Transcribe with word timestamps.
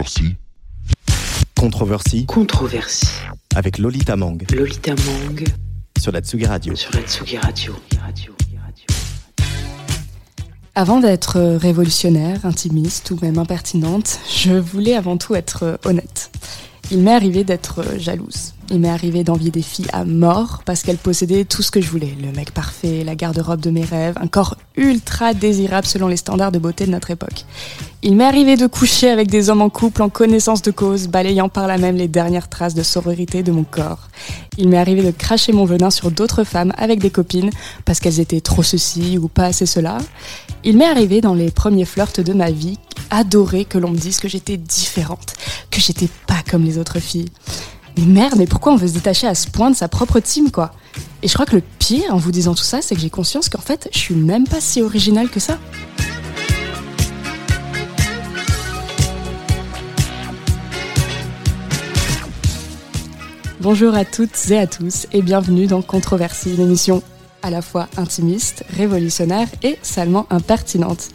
Controversy. 0.00 0.36
Controversy. 1.54 2.24
Controversie. 2.24 3.06
Avec 3.54 3.76
Lolita 3.76 4.16
Mang. 4.16 4.42
Lolita 4.50 4.94
Mang. 4.94 5.44
Sur 6.00 6.10
la 6.12 6.20
Tsugi 6.22 6.46
Radio. 6.46 6.74
Sur 6.74 6.90
la 6.94 7.02
Tsugi. 7.02 7.36
Radio. 7.36 7.76
Avant 10.74 11.00
d'être 11.00 11.38
révolutionnaire, 11.56 12.46
intimiste 12.46 13.10
ou 13.10 13.18
même 13.20 13.36
impertinente, 13.36 14.20
je 14.34 14.52
voulais 14.52 14.96
avant 14.96 15.18
tout 15.18 15.34
être 15.34 15.78
honnête. 15.84 16.30
Il 16.90 17.00
m'est 17.00 17.14
arrivé 17.14 17.44
d'être 17.44 17.98
jalouse. 17.98 18.54
Il 18.72 18.78
m'est 18.78 18.88
arrivé 18.88 19.24
d'envier 19.24 19.50
des 19.50 19.62
filles 19.62 19.88
à 19.92 20.04
mort 20.04 20.62
parce 20.64 20.82
qu'elles 20.82 20.96
possédaient 20.96 21.44
tout 21.44 21.60
ce 21.60 21.72
que 21.72 21.80
je 21.80 21.90
voulais. 21.90 22.14
Le 22.22 22.30
mec 22.30 22.52
parfait, 22.52 23.02
la 23.02 23.16
garde-robe 23.16 23.60
de 23.60 23.70
mes 23.70 23.84
rêves, 23.84 24.14
un 24.20 24.28
corps 24.28 24.56
ultra 24.76 25.34
désirable 25.34 25.88
selon 25.88 26.06
les 26.06 26.16
standards 26.16 26.52
de 26.52 26.60
beauté 26.60 26.86
de 26.86 26.92
notre 26.92 27.10
époque. 27.10 27.46
Il 28.04 28.14
m'est 28.14 28.24
arrivé 28.24 28.56
de 28.56 28.68
coucher 28.68 29.10
avec 29.10 29.28
des 29.28 29.50
hommes 29.50 29.60
en 29.60 29.70
couple 29.70 30.02
en 30.02 30.08
connaissance 30.08 30.62
de 30.62 30.70
cause, 30.70 31.08
balayant 31.08 31.48
par 31.48 31.66
là 31.66 31.78
même 31.78 31.96
les 31.96 32.06
dernières 32.06 32.48
traces 32.48 32.74
de 32.74 32.84
sororité 32.84 33.42
de 33.42 33.50
mon 33.50 33.64
corps. 33.64 34.08
Il 34.56 34.68
m'est 34.68 34.78
arrivé 34.78 35.02
de 35.02 35.10
cracher 35.10 35.52
mon 35.52 35.64
venin 35.64 35.90
sur 35.90 36.12
d'autres 36.12 36.44
femmes 36.44 36.72
avec 36.78 37.00
des 37.00 37.10
copines 37.10 37.50
parce 37.84 37.98
qu'elles 37.98 38.20
étaient 38.20 38.40
trop 38.40 38.62
ceci 38.62 39.18
ou 39.18 39.26
pas 39.26 39.46
assez 39.46 39.66
cela. 39.66 39.98
Il 40.62 40.76
m'est 40.76 40.88
arrivé 40.88 41.20
dans 41.20 41.34
les 41.34 41.50
premiers 41.50 41.84
flirts 41.84 42.22
de 42.22 42.32
ma 42.32 42.52
vie, 42.52 42.78
adorer 43.10 43.64
que 43.64 43.78
l'on 43.78 43.90
me 43.90 43.98
dise 43.98 44.20
que 44.20 44.28
j'étais 44.28 44.56
différente, 44.56 45.34
que 45.72 45.80
j'étais 45.80 46.08
pas 46.28 46.42
comme 46.48 46.64
les 46.64 46.78
autres 46.78 47.00
filles. 47.00 47.30
Mais 47.98 48.04
merde, 48.04 48.34
mais 48.36 48.46
pourquoi 48.46 48.72
on 48.72 48.76
veut 48.76 48.88
se 48.88 48.94
détacher 48.94 49.26
à 49.26 49.34
ce 49.34 49.48
point 49.48 49.70
de 49.70 49.76
sa 49.76 49.88
propre 49.88 50.20
team, 50.20 50.50
quoi? 50.50 50.72
Et 51.22 51.28
je 51.28 51.34
crois 51.34 51.46
que 51.46 51.56
le 51.56 51.62
pire 51.78 52.14
en 52.14 52.16
vous 52.16 52.32
disant 52.32 52.54
tout 52.54 52.62
ça, 52.62 52.80
c'est 52.82 52.94
que 52.94 53.00
j'ai 53.00 53.10
conscience 53.10 53.48
qu'en 53.48 53.60
fait, 53.60 53.88
je 53.92 53.98
suis 53.98 54.14
même 54.14 54.46
pas 54.46 54.60
si 54.60 54.80
originale 54.82 55.28
que 55.28 55.40
ça. 55.40 55.58
Bonjour 63.60 63.94
à 63.94 64.06
toutes 64.06 64.50
et 64.50 64.58
à 64.58 64.66
tous 64.66 65.06
et 65.12 65.20
bienvenue 65.20 65.66
dans 65.66 65.82
Controversie, 65.82 66.56
l'émission 66.56 67.02
à 67.42 67.50
la 67.50 67.62
fois 67.62 67.88
intimiste, 67.96 68.64
révolutionnaire 68.76 69.48
et 69.62 69.78
salement 69.82 70.26
impertinente. 70.30 71.08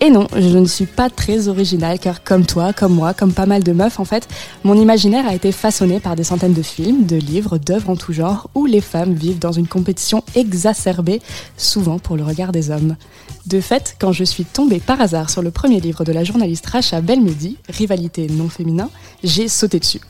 Et 0.00 0.10
non, 0.10 0.26
je 0.34 0.58
ne 0.58 0.66
suis 0.66 0.86
pas 0.86 1.10
très 1.10 1.48
originale 1.48 1.98
car 1.98 2.24
comme 2.24 2.46
toi, 2.46 2.72
comme 2.72 2.94
moi, 2.94 3.12
comme 3.14 3.32
pas 3.32 3.46
mal 3.46 3.62
de 3.62 3.72
meufs 3.72 4.00
en 4.00 4.04
fait, 4.04 4.28
mon 4.64 4.74
imaginaire 4.74 5.26
a 5.26 5.34
été 5.34 5.52
façonné 5.52 6.00
par 6.00 6.16
des 6.16 6.24
centaines 6.24 6.54
de 6.54 6.62
films, 6.62 7.04
de 7.04 7.16
livres, 7.16 7.58
d'œuvres 7.58 7.90
en 7.90 7.96
tout 7.96 8.12
genre 8.12 8.48
où 8.54 8.66
les 8.66 8.80
femmes 8.80 9.12
vivent 9.12 9.38
dans 9.38 9.52
une 9.52 9.68
compétition 9.68 10.24
exacerbée, 10.34 11.20
souvent 11.56 11.98
pour 11.98 12.16
le 12.16 12.24
regard 12.24 12.52
des 12.52 12.70
hommes. 12.70 12.96
De 13.46 13.60
fait, 13.60 13.96
quand 13.98 14.12
je 14.12 14.22
suis 14.22 14.44
tombée 14.44 14.80
par 14.80 15.00
hasard 15.00 15.30
sur 15.30 15.40
le 15.40 15.50
premier 15.50 15.80
livre 15.80 16.04
de 16.04 16.12
la 16.12 16.24
journaliste 16.24 16.66
Racha 16.66 17.00
Belmedi, 17.00 17.56
Rivalité 17.68 18.26
non 18.28 18.50
féminin, 18.50 18.90
j'ai 19.24 19.48
sauté 19.48 19.80
dessus. 19.80 20.00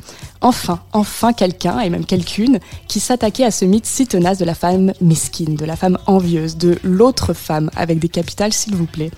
Enfin, 0.41 0.81
enfin 0.93 1.33
quelqu'un, 1.33 1.79
et 1.81 1.91
même 1.91 2.05
quelqu'une, 2.05 2.59
qui 2.89 2.99
s'attaquait 2.99 3.45
à 3.45 3.51
ce 3.51 3.65
mythe 3.65 3.87
si 3.87 4.07
tenace 4.07 4.39
de 4.39 4.45
la 4.45 4.55
femme 4.55 4.93
mesquine, 5.01 5.55
de 5.55 5.65
la 5.65 5.77
femme 5.77 5.99
envieuse, 6.07 6.57
de 6.57 6.79
l'autre 6.83 7.33
femme, 7.33 7.71
avec 7.77 8.01
des 8.01 8.09
capitales 8.09 8.53
s'il 8.53 8.75
vous 8.75 8.87
plaît. 8.87 9.13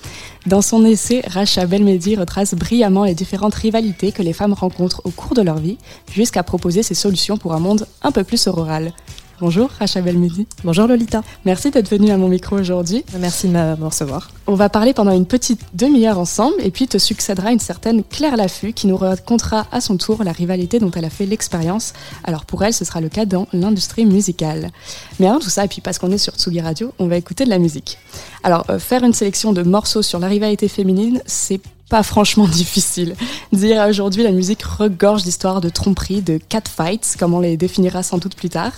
Dans 0.46 0.62
son 0.62 0.84
essai, 0.84 1.22
Racha 1.26 1.64
Belmedi 1.66 2.16
retrace 2.16 2.54
brillamment 2.54 3.04
les 3.04 3.14
différentes 3.14 3.54
rivalités 3.54 4.12
que 4.12 4.22
les 4.22 4.32
femmes 4.34 4.52
rencontrent 4.52 5.00
au 5.04 5.10
cours 5.10 5.34
de 5.34 5.42
leur 5.42 5.56
vie, 5.56 5.78
jusqu'à 6.12 6.42
proposer 6.42 6.82
ses 6.82 6.94
solutions 6.94 7.38
pour 7.38 7.54
un 7.54 7.60
monde 7.60 7.86
un 8.02 8.12
peu 8.12 8.24
plus 8.24 8.46
auroral. 8.46 8.92
Bonjour 9.40 9.70
Racha 9.78 10.00
Belmedi. 10.00 10.46
Bonjour 10.62 10.86
Lolita. 10.86 11.22
Merci 11.44 11.70
d'être 11.70 11.88
venue 11.88 12.10
à 12.10 12.16
mon 12.16 12.28
micro 12.28 12.56
aujourd'hui. 12.56 13.04
Merci 13.18 13.48
de 13.48 13.52
me 13.52 13.84
recevoir. 13.84 14.30
On 14.46 14.54
va 14.54 14.68
parler 14.68 14.92
pendant 14.92 15.12
une 15.12 15.26
petite 15.26 15.60
demi-heure 15.74 16.18
ensemble 16.18 16.54
et 16.60 16.70
puis 16.70 16.86
te 16.86 16.98
succédera 16.98 17.52
une 17.52 17.58
certaine 17.58 18.04
Claire 18.04 18.36
Laffut 18.36 18.72
qui 18.72 18.86
nous 18.86 18.96
racontera 18.96 19.66
à 19.72 19.80
son 19.80 19.96
tour 19.96 20.22
la 20.22 20.32
rivalité 20.32 20.78
dont 20.78 20.90
elle 20.92 21.04
a 21.04 21.10
fait 21.10 21.26
l'expérience. 21.26 21.92
Alors 22.24 22.44
pour 22.44 22.62
elle, 22.62 22.72
ce 22.72 22.84
sera 22.84 23.00
le 23.00 23.08
cas 23.08 23.24
dans 23.24 23.48
l'industrie 23.52 24.04
musicale. 24.04 24.70
Mais 25.18 25.26
avant 25.26 25.40
tout 25.40 25.50
ça, 25.50 25.64
et 25.64 25.68
puis 25.68 25.80
parce 25.80 25.98
qu'on 25.98 26.10
est 26.12 26.18
sur 26.18 26.34
Tsugi 26.34 26.60
Radio, 26.60 26.92
on 26.98 27.06
va 27.06 27.16
écouter 27.16 27.44
de 27.44 27.50
la 27.50 27.58
musique. 27.58 27.98
Alors 28.44 28.64
euh, 28.70 28.78
faire 28.78 29.02
une 29.02 29.12
sélection 29.12 29.52
de 29.52 29.62
morceaux 29.62 30.02
sur 30.02 30.18
la 30.18 30.28
rivalité 30.28 30.68
féminine, 30.68 31.20
c'est 31.26 31.60
pas 31.92 32.02
franchement 32.02 32.48
difficile. 32.62 33.14
Dire 33.52 33.84
aujourd'hui 33.86 34.22
la 34.22 34.32
musique 34.32 34.62
regorge 34.62 35.24
d'histoires 35.24 35.60
de 35.60 35.68
tromperie, 35.68 36.22
de 36.22 36.38
catfights, 36.38 37.16
comme 37.18 37.34
on 37.34 37.40
les 37.40 37.58
définira 37.58 38.02
sans 38.02 38.16
doute 38.16 38.34
plus 38.34 38.48
tard. 38.48 38.72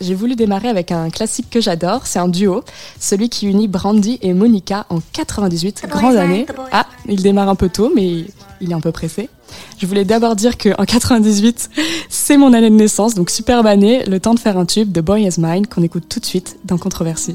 J'ai 0.00 0.14
voulu 0.14 0.36
démarrer 0.36 0.68
avec 0.68 0.92
un 0.92 1.10
classique 1.10 1.50
que 1.50 1.60
j'adore, 1.60 2.06
c'est 2.06 2.20
un 2.20 2.28
duo, 2.28 2.62
celui 3.00 3.28
qui 3.30 3.48
unit 3.48 3.66
Brandy 3.66 4.20
et 4.22 4.32
Monica 4.32 4.86
en 4.90 5.00
98, 5.12 5.86
grande 5.88 6.14
année. 6.14 6.46
Ah, 6.70 6.86
il 7.08 7.20
démarre 7.20 7.48
un 7.48 7.56
peu 7.56 7.68
tôt, 7.68 7.90
mais 7.96 8.26
il 8.60 8.70
est 8.70 8.74
un 8.74 8.80
peu 8.80 8.92
pressé. 8.92 9.28
Je 9.78 9.86
voulais 9.86 10.04
d'abord 10.04 10.36
dire 10.36 10.56
qu'en 10.56 10.84
98, 10.84 11.68
c'est 12.08 12.36
mon 12.36 12.52
année 12.52 12.70
de 12.70 12.76
naissance, 12.76 13.16
donc 13.16 13.30
superbe 13.30 13.66
année, 13.66 14.04
le 14.04 14.20
temps 14.20 14.34
de 14.34 14.40
faire 14.40 14.56
un 14.56 14.66
tube 14.66 14.92
de 14.92 15.00
Boy 15.00 15.24
Is 15.24 15.40
Mine 15.40 15.66
qu'on 15.66 15.82
écoute 15.82 16.04
tout 16.08 16.20
de 16.20 16.26
suite 16.26 16.58
dans 16.64 16.78
Controversie. 16.78 17.34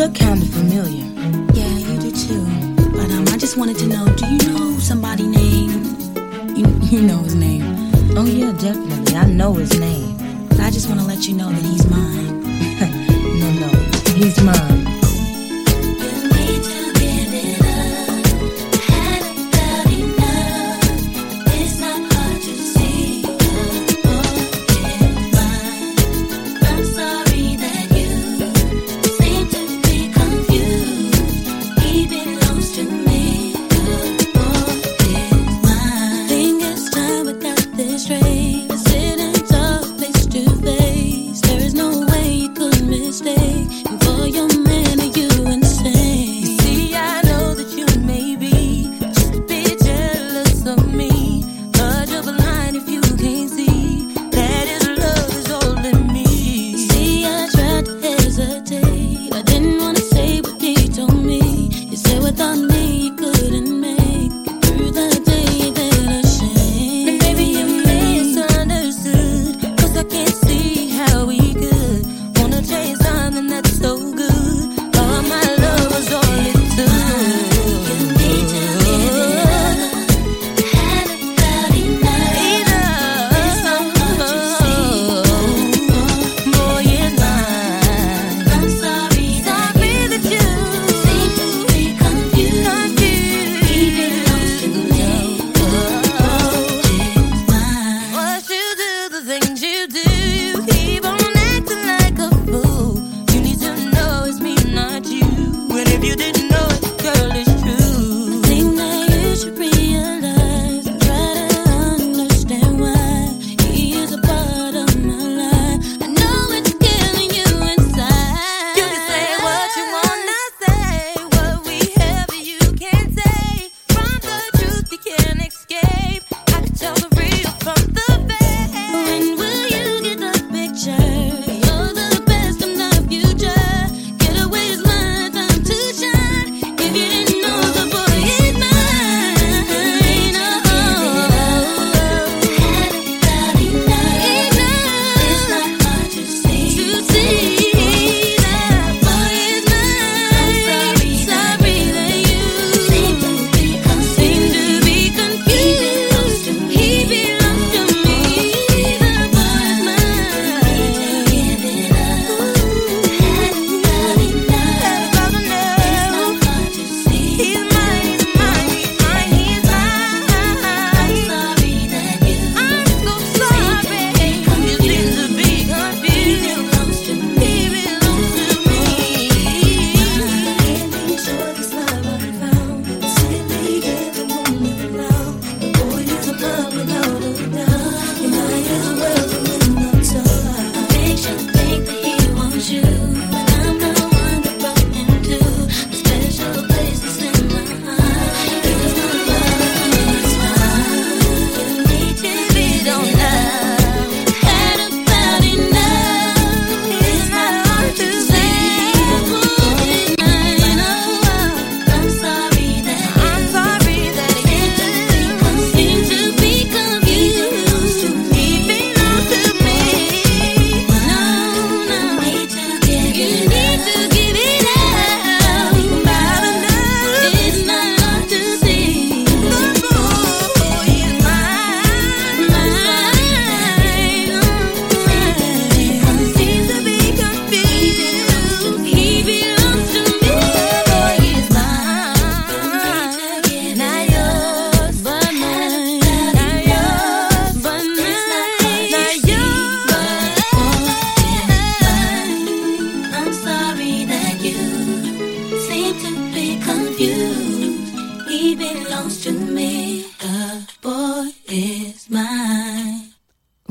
Look 0.00 0.14
kind 0.14 0.40
of 0.40 0.48
familiar. 0.48 1.04
Yeah, 1.52 1.76
you 1.76 2.00
do 2.00 2.10
too. 2.10 2.42
But 2.96 3.10
um, 3.10 3.28
I 3.28 3.36
just 3.36 3.58
wanted 3.58 3.76
to 3.80 3.86
know, 3.86 4.06
do 4.16 4.26
you 4.32 4.38
know 4.50 4.78
somebody 4.78 5.26
named? 5.26 5.84
You, 6.56 6.64
you 6.88 7.02
know 7.02 7.18
his 7.18 7.34
name. 7.34 7.62
Oh 8.16 8.24
yeah, 8.24 8.52
definitely. 8.52 9.14
I 9.14 9.26
know 9.26 9.52
his 9.52 9.78
name. 9.78 10.16
But 10.48 10.60
I 10.60 10.70
just 10.70 10.88
want 10.88 11.00
to 11.00 11.06
let 11.06 11.28
you 11.28 11.36
know 11.36 11.50
that 11.50 11.62
he's 11.62 11.86
mine. 11.90 12.40
no, 13.40 13.48
no, 13.60 13.68
he's 14.14 14.42
mine. 14.42 14.89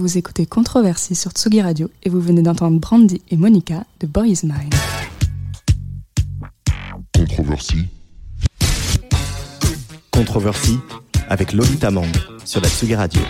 Vous 0.10 0.18
écoutez 0.18 0.48
Controversie 0.48 1.14
sur 1.14 1.30
Tsugi 1.30 1.62
Radio 1.62 1.88
et 2.02 2.10
vous 2.10 2.20
venez 2.20 2.42
d'entendre 2.42 2.80
Brandy 2.80 3.22
et 3.30 3.38
Monica 3.38 3.84
de 4.00 4.08
Boy 4.08 4.32
Is 4.32 4.40
Mine. 4.42 4.72
Controversie. 7.16 7.86
Controversie 10.10 10.80
avec 11.30 11.54
Lolita 11.54 11.92
Mang 11.92 12.10
sur 12.44 12.60
la 12.60 12.70
Tsugi 12.70 12.96
Radio. 12.96 13.22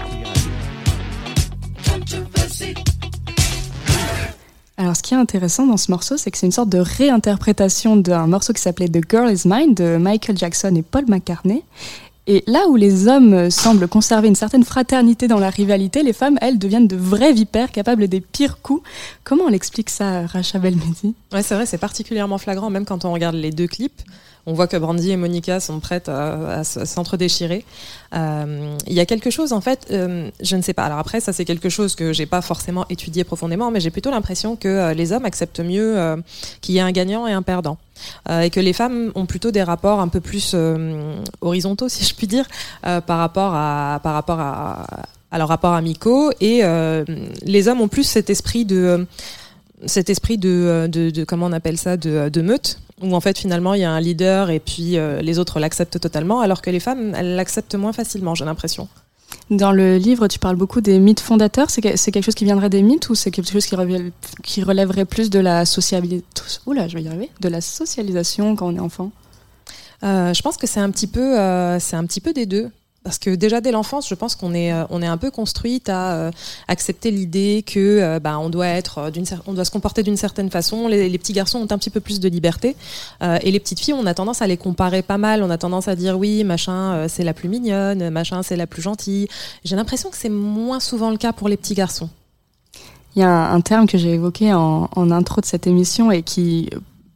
Alors, 4.78 4.96
ce 4.96 5.04
qui 5.04 5.14
est 5.14 5.18
intéressant 5.18 5.68
dans 5.68 5.75
ce 5.75 5.92
morceau, 5.92 6.16
c'est 6.16 6.32
que 6.32 6.38
c'est 6.38 6.46
une 6.46 6.54
sorte 6.54 6.70
de 6.70 6.80
réinterprétation 6.80 7.98
d'un 7.98 8.25
morceau 8.28 8.54
qui 8.54 8.62
s'appelait 8.62 8.88
The 8.88 9.02
Girl 9.10 9.30
Is 9.30 9.42
Mine 9.46 9.74
de 9.74 9.98
Michael 9.98 10.38
Jackson 10.38 10.74
et 10.78 10.82
Paul 10.82 11.04
McCartney. 11.10 11.66
Et 12.31 12.44
là 12.46 12.68
où 12.68 12.76
les 12.76 13.08
hommes 13.08 13.50
semblent 13.50 13.88
conserver 13.88 14.28
une 14.28 14.36
certaine 14.36 14.64
fraternité 14.64 15.28
dans 15.28 15.40
la 15.40 15.50
rivalité, 15.50 16.04
les 16.04 16.14
femmes, 16.14 16.38
elles, 16.42 16.60
deviennent 16.60 16.86
de 16.86 16.96
vraies 16.96 17.34
vipères 17.34 17.72
capables 17.72 18.08
des 18.08 18.22
pires 18.22 18.62
coups. 18.62 18.84
Comment 19.24 19.46
on 19.46 19.50
l'explique 19.50 19.90
ça, 19.90 20.28
Racha 20.28 20.60
Belmedi? 20.60 21.16
Ouais, 21.34 21.42
c'est 21.42 21.56
vrai, 21.56 21.66
c'est 21.66 21.80
particulièrement 21.80 22.38
flagrant, 22.38 22.70
même 22.70 22.86
quand 22.86 23.04
on 23.04 23.12
regarde 23.14 23.34
les 23.34 23.50
deux 23.50 23.66
clips. 23.66 24.04
On 24.45 24.53
voit 24.53 24.68
que 24.68 24.77
Brandy 24.77 25.12
et 25.12 25.18
Monica 25.18 25.59
sont 25.59 25.80
prêtes 25.80 26.09
à, 26.09 26.63
s'entre-déchirer. 26.63 27.65
Euh, 28.15 28.75
il 28.88 28.94
y 28.94 29.00
a 29.00 29.06
quelque 29.06 29.30
chose, 29.30 29.53
en 29.53 29.62
fait, 29.62 29.88
euh, 29.91 30.30
je 30.41 30.56
ne 30.56 30.62
sais 30.62 30.74
pas. 30.74 30.86
Alors 30.86 30.97
après, 30.97 31.19
ça 31.19 31.33
c'est 31.33 31.45
quelque 31.45 31.69
chose 31.69 31.95
que 31.95 32.13
j'ai 32.13 32.25
pas 32.25 32.41
forcément 32.41 32.86
étudié 32.89 33.24
profondément, 33.24 33.69
mais 33.69 33.80
j'ai 33.80 33.91
plutôt 33.91 34.12
l'impression 34.12 34.56
que 34.56 34.68
euh, 34.68 34.94
les 34.94 35.12
hommes 35.12 35.25
acceptent 35.25 35.59
mieux 35.59 36.18
qu'il 36.62 36.75
y 36.75 36.77
ait 36.77 36.81
un 36.81 36.91
gagnant 36.91 37.27
et 37.27 37.33
un 37.33 37.41
perdant. 37.41 37.77
Et 38.30 38.50
que 38.50 38.62
les 38.62 38.71
femmes 38.71 39.12
ont 39.15 39.25
plutôt 39.25 39.51
des 39.51 39.62
rapports 39.62 40.00
un 40.00 40.07
peu 40.07 40.21
plus 40.21 40.56
horizontaux, 41.41 41.89
si 41.89 42.06
je 42.06 42.15
puis 42.15 42.27
dire, 42.27 42.45
par 42.81 43.18
rapport 43.19 43.53
à 43.53 44.00
par 44.01 44.13
rapport 44.13 44.39
à, 44.39 45.38
leurs 45.38 45.50
rapports 45.50 45.74
amicaux. 45.74 46.31
Et 46.39 46.63
les 47.44 47.68
hommes 47.68 47.81
ont 47.81 47.88
plus 47.88 48.03
cet 48.03 48.30
esprit 48.30 48.65
de 48.65 49.06
cet 49.86 50.09
esprit 50.09 50.38
de, 50.38 50.89
de, 50.91 51.24
comment 51.24 51.45
on 51.45 51.51
appelle 51.51 51.77
ça 51.77 51.97
de, 51.97 52.29
de 52.29 52.41
meute 52.41 52.79
où 53.01 53.15
en 53.15 53.20
fait 53.20 53.38
finalement 53.38 53.74
il 53.74 53.82
y 53.82 53.84
a 53.84 53.91
un 53.91 54.00
leader 54.00 54.50
et 54.50 54.60
puis 54.60 54.98
euh, 54.98 55.22
les 55.22 55.39
autres 55.39 55.60
l'acceptent 55.60 56.00
totalement 56.00 56.39
alors 56.41 56.62
que 56.62 56.70
les 56.70 56.79
femmes 56.79 57.13
elles 57.15 57.36
l'acceptent 57.36 57.75
moins 57.75 57.94
facilement 57.94 58.36
j'ai 58.36 58.46
l'impression 58.46 58.88
Dans 59.51 59.72
le 59.72 59.98
livre, 59.98 60.27
tu 60.27 60.39
parles 60.39 60.56
beaucoup 60.56 60.82
des 60.82 60.98
mythes 61.00 61.20
fondateurs. 61.20 61.70
C'est 61.70 61.82
que- 61.82 61.96
c'est 61.98 62.12
quelque 62.12 62.25
chose 62.25 62.36
qui 62.36 62.46
viendrait 62.46 62.70
des 62.70 62.82
mythes 62.84 63.10
ou 63.10 63.15
c'est 63.15 63.32
quelque 63.32 63.51
chose 63.51 63.65
qui, 63.65 63.75
relève- 63.75 64.12
qui 64.44 64.63
relèverait 64.63 65.06
plus 65.06 65.29
de 65.29 65.39
la 65.39 65.65
sociabilité 65.65 66.25
Oula, 66.68 66.88
je 66.88 66.96
vais 66.98 67.03
y 67.03 67.08
arriver. 67.08 67.29
De 67.39 67.50
la 67.50 67.62
socialisation 67.62 68.56
quand 68.56 68.68
on 68.72 68.75
est 68.75 68.79
enfant? 68.79 69.12
Euh, 70.03 70.34
je 70.34 70.41
pense 70.41 70.58
que 70.58 70.65
c'est 70.68 70.79
un 70.79 70.89
petit 70.91 71.08
peu, 71.08 71.38
euh, 71.39 71.79
c'est 71.79 71.96
un 71.96 72.06
petit 72.06 72.22
peu 72.22 72.32
des 72.34 72.46
deux. 72.46 72.70
Parce 73.03 73.18
que 73.18 73.29
déjà 73.29 73.62
dès 73.62 73.72
l'enfance, 73.72 74.10
je 74.10 74.15
pense 74.15 74.36
qu'on 74.36 74.53
est, 74.53 74.74
euh, 74.74 74.84
on 74.89 75.01
est 75.01 75.08
un 75.08 75.18
peu 75.18 75.32
construite 75.32 75.88
à 75.88 76.13
euh, 76.15 76.32
accepter 76.68 77.12
l'idée 77.12 77.63
que, 77.65 77.79
euh, 77.79 78.20
bah, 78.20 78.38
on 78.39 78.50
doit 78.50 78.68
être, 78.68 79.10
d'une, 79.10 79.24
on 79.48 79.53
doit 79.53 79.63
se 79.63 79.72
comporter 79.72 80.03
d'une 80.03 80.18
certaine 80.18 80.50
façon. 80.50 80.89
Les, 80.89 81.18
petits 81.18 81.32
garçons 81.32 81.60
ont 81.60 81.72
un 81.72 81.77
petit 81.77 81.89
peu 81.89 82.01
plus 82.01 82.20
de 82.20 82.29
liberté, 82.29 82.75
et 83.22 83.51
les 83.51 83.60
petites 83.60 83.79
filles, 83.79 83.94
on 83.94 84.06
a 84.06 84.13
tendance 84.13 84.41
à 84.41 84.48
les 84.48 84.58
comparer 84.58 85.01
pas 85.01 85.18
mal. 85.18 85.44
On 85.44 85.50
a 85.50 85.58
tendance 85.58 85.88
à 85.88 85.96
dire 85.96 86.18
oui, 86.18 86.44
machin, 86.44 87.08
c'est 87.10 87.24
la 87.24 87.34
plus 87.34 87.50
mignonne, 87.50 88.10
machin, 88.10 88.41
c'est 88.41 88.56
la 88.56 88.68
plus 88.68 88.82
gentille. 88.82 89.27
J'ai 89.65 89.75
l'impression 89.75 90.10
que 90.10 90.15
c'est 90.15 90.29
moins 90.29 90.79
souvent 90.79 91.10
le 91.12 91.18
cas 91.18 91.34
pour 91.34 91.50
les 91.50 91.58
petits 91.58 91.74
garçons. 91.74 92.10
Il 93.15 93.20
y 93.20 93.25
a 93.25 93.51
un, 93.51 93.62
terme 93.62 93.88
que 93.88 93.98
j'ai 93.98 94.13
évoqué 94.13 94.53
en 94.53 95.12
intro 95.12 95.41
de 95.41 95.46
cette 95.46 95.68
émission 95.68 96.12
et 96.12 96.24
qui 96.24 96.70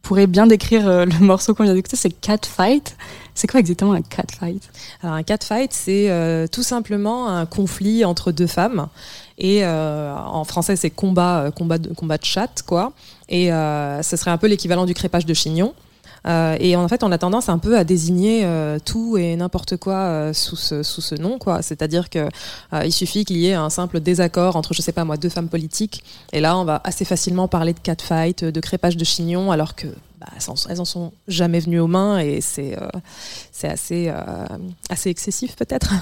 pourrait 0.04 0.28
bien 0.28 0.46
décrire 0.46 0.86
euh, 0.86 1.04
le 1.04 1.18
morceau 1.20 1.54
qu'on 1.54 1.64
vient 1.64 1.74
d'écouter, 1.74 1.96
c'est 1.96 2.10
catfight. 2.10 2.96
C'est 3.34 3.48
quoi 3.48 3.58
exactement 3.58 3.94
un 3.94 4.02
catfight 4.02 4.62
Alors 5.02 5.16
un 5.16 5.24
catfight, 5.24 5.72
c'est 5.72 6.08
euh, 6.08 6.46
tout 6.46 6.62
simplement 6.62 7.28
un 7.28 7.46
conflit 7.46 8.04
entre 8.04 8.30
deux 8.30 8.46
femmes. 8.46 8.86
Et 9.38 9.64
euh, 9.64 10.14
en 10.14 10.44
français, 10.44 10.76
c'est 10.76 10.90
combat, 10.90 11.40
euh, 11.40 11.50
combat, 11.50 11.78
de, 11.78 11.92
combat 11.92 12.18
de 12.18 12.24
chat, 12.24 12.62
quoi. 12.66 12.92
Et 13.28 13.52
euh, 13.52 14.02
ce 14.02 14.16
serait 14.16 14.30
un 14.30 14.38
peu 14.38 14.46
l'équivalent 14.46 14.86
du 14.86 14.94
crépage 14.94 15.26
de 15.26 15.34
chignon. 15.34 15.74
Euh, 16.26 16.56
et 16.58 16.76
en 16.76 16.88
fait, 16.88 17.02
on 17.04 17.12
a 17.12 17.18
tendance 17.18 17.48
un 17.48 17.58
peu 17.58 17.76
à 17.76 17.84
désigner 17.84 18.42
euh, 18.44 18.78
tout 18.82 19.16
et 19.16 19.36
n'importe 19.36 19.76
quoi 19.76 19.96
euh, 19.96 20.32
sous 20.32 20.56
ce 20.56 20.82
sous 20.82 21.00
ce 21.00 21.14
nom, 21.14 21.38
quoi. 21.38 21.62
C'est-à-dire 21.62 22.08
que 22.10 22.28
il 22.84 22.92
suffit 22.92 23.24
qu'il 23.24 23.36
y 23.36 23.48
ait 23.48 23.54
un 23.54 23.70
simple 23.70 24.00
désaccord 24.00 24.56
entre, 24.56 24.74
je 24.74 24.82
sais 24.82 24.92
pas 24.92 25.04
moi, 25.04 25.16
deux 25.16 25.28
femmes 25.28 25.48
politiques, 25.48 26.02
et 26.32 26.40
là, 26.40 26.56
on 26.56 26.64
va 26.64 26.80
assez 26.84 27.04
facilement 27.04 27.48
parler 27.48 27.72
de 27.72 27.78
catfight, 27.78 28.44
de 28.44 28.60
crépage 28.60 28.96
de 28.96 29.04
chignon, 29.04 29.52
alors 29.52 29.74
que 29.74 29.86
bah, 30.20 30.26
en- 30.48 30.84
sont 30.84 31.12
jamais 31.28 31.60
venues 31.60 31.80
aux 31.80 31.86
mains, 31.86 32.18
et 32.18 32.40
c'est 32.40 32.76
assez 33.62 34.12
assez 34.88 35.10
excessif 35.10 35.56
peut-être. 35.56 35.92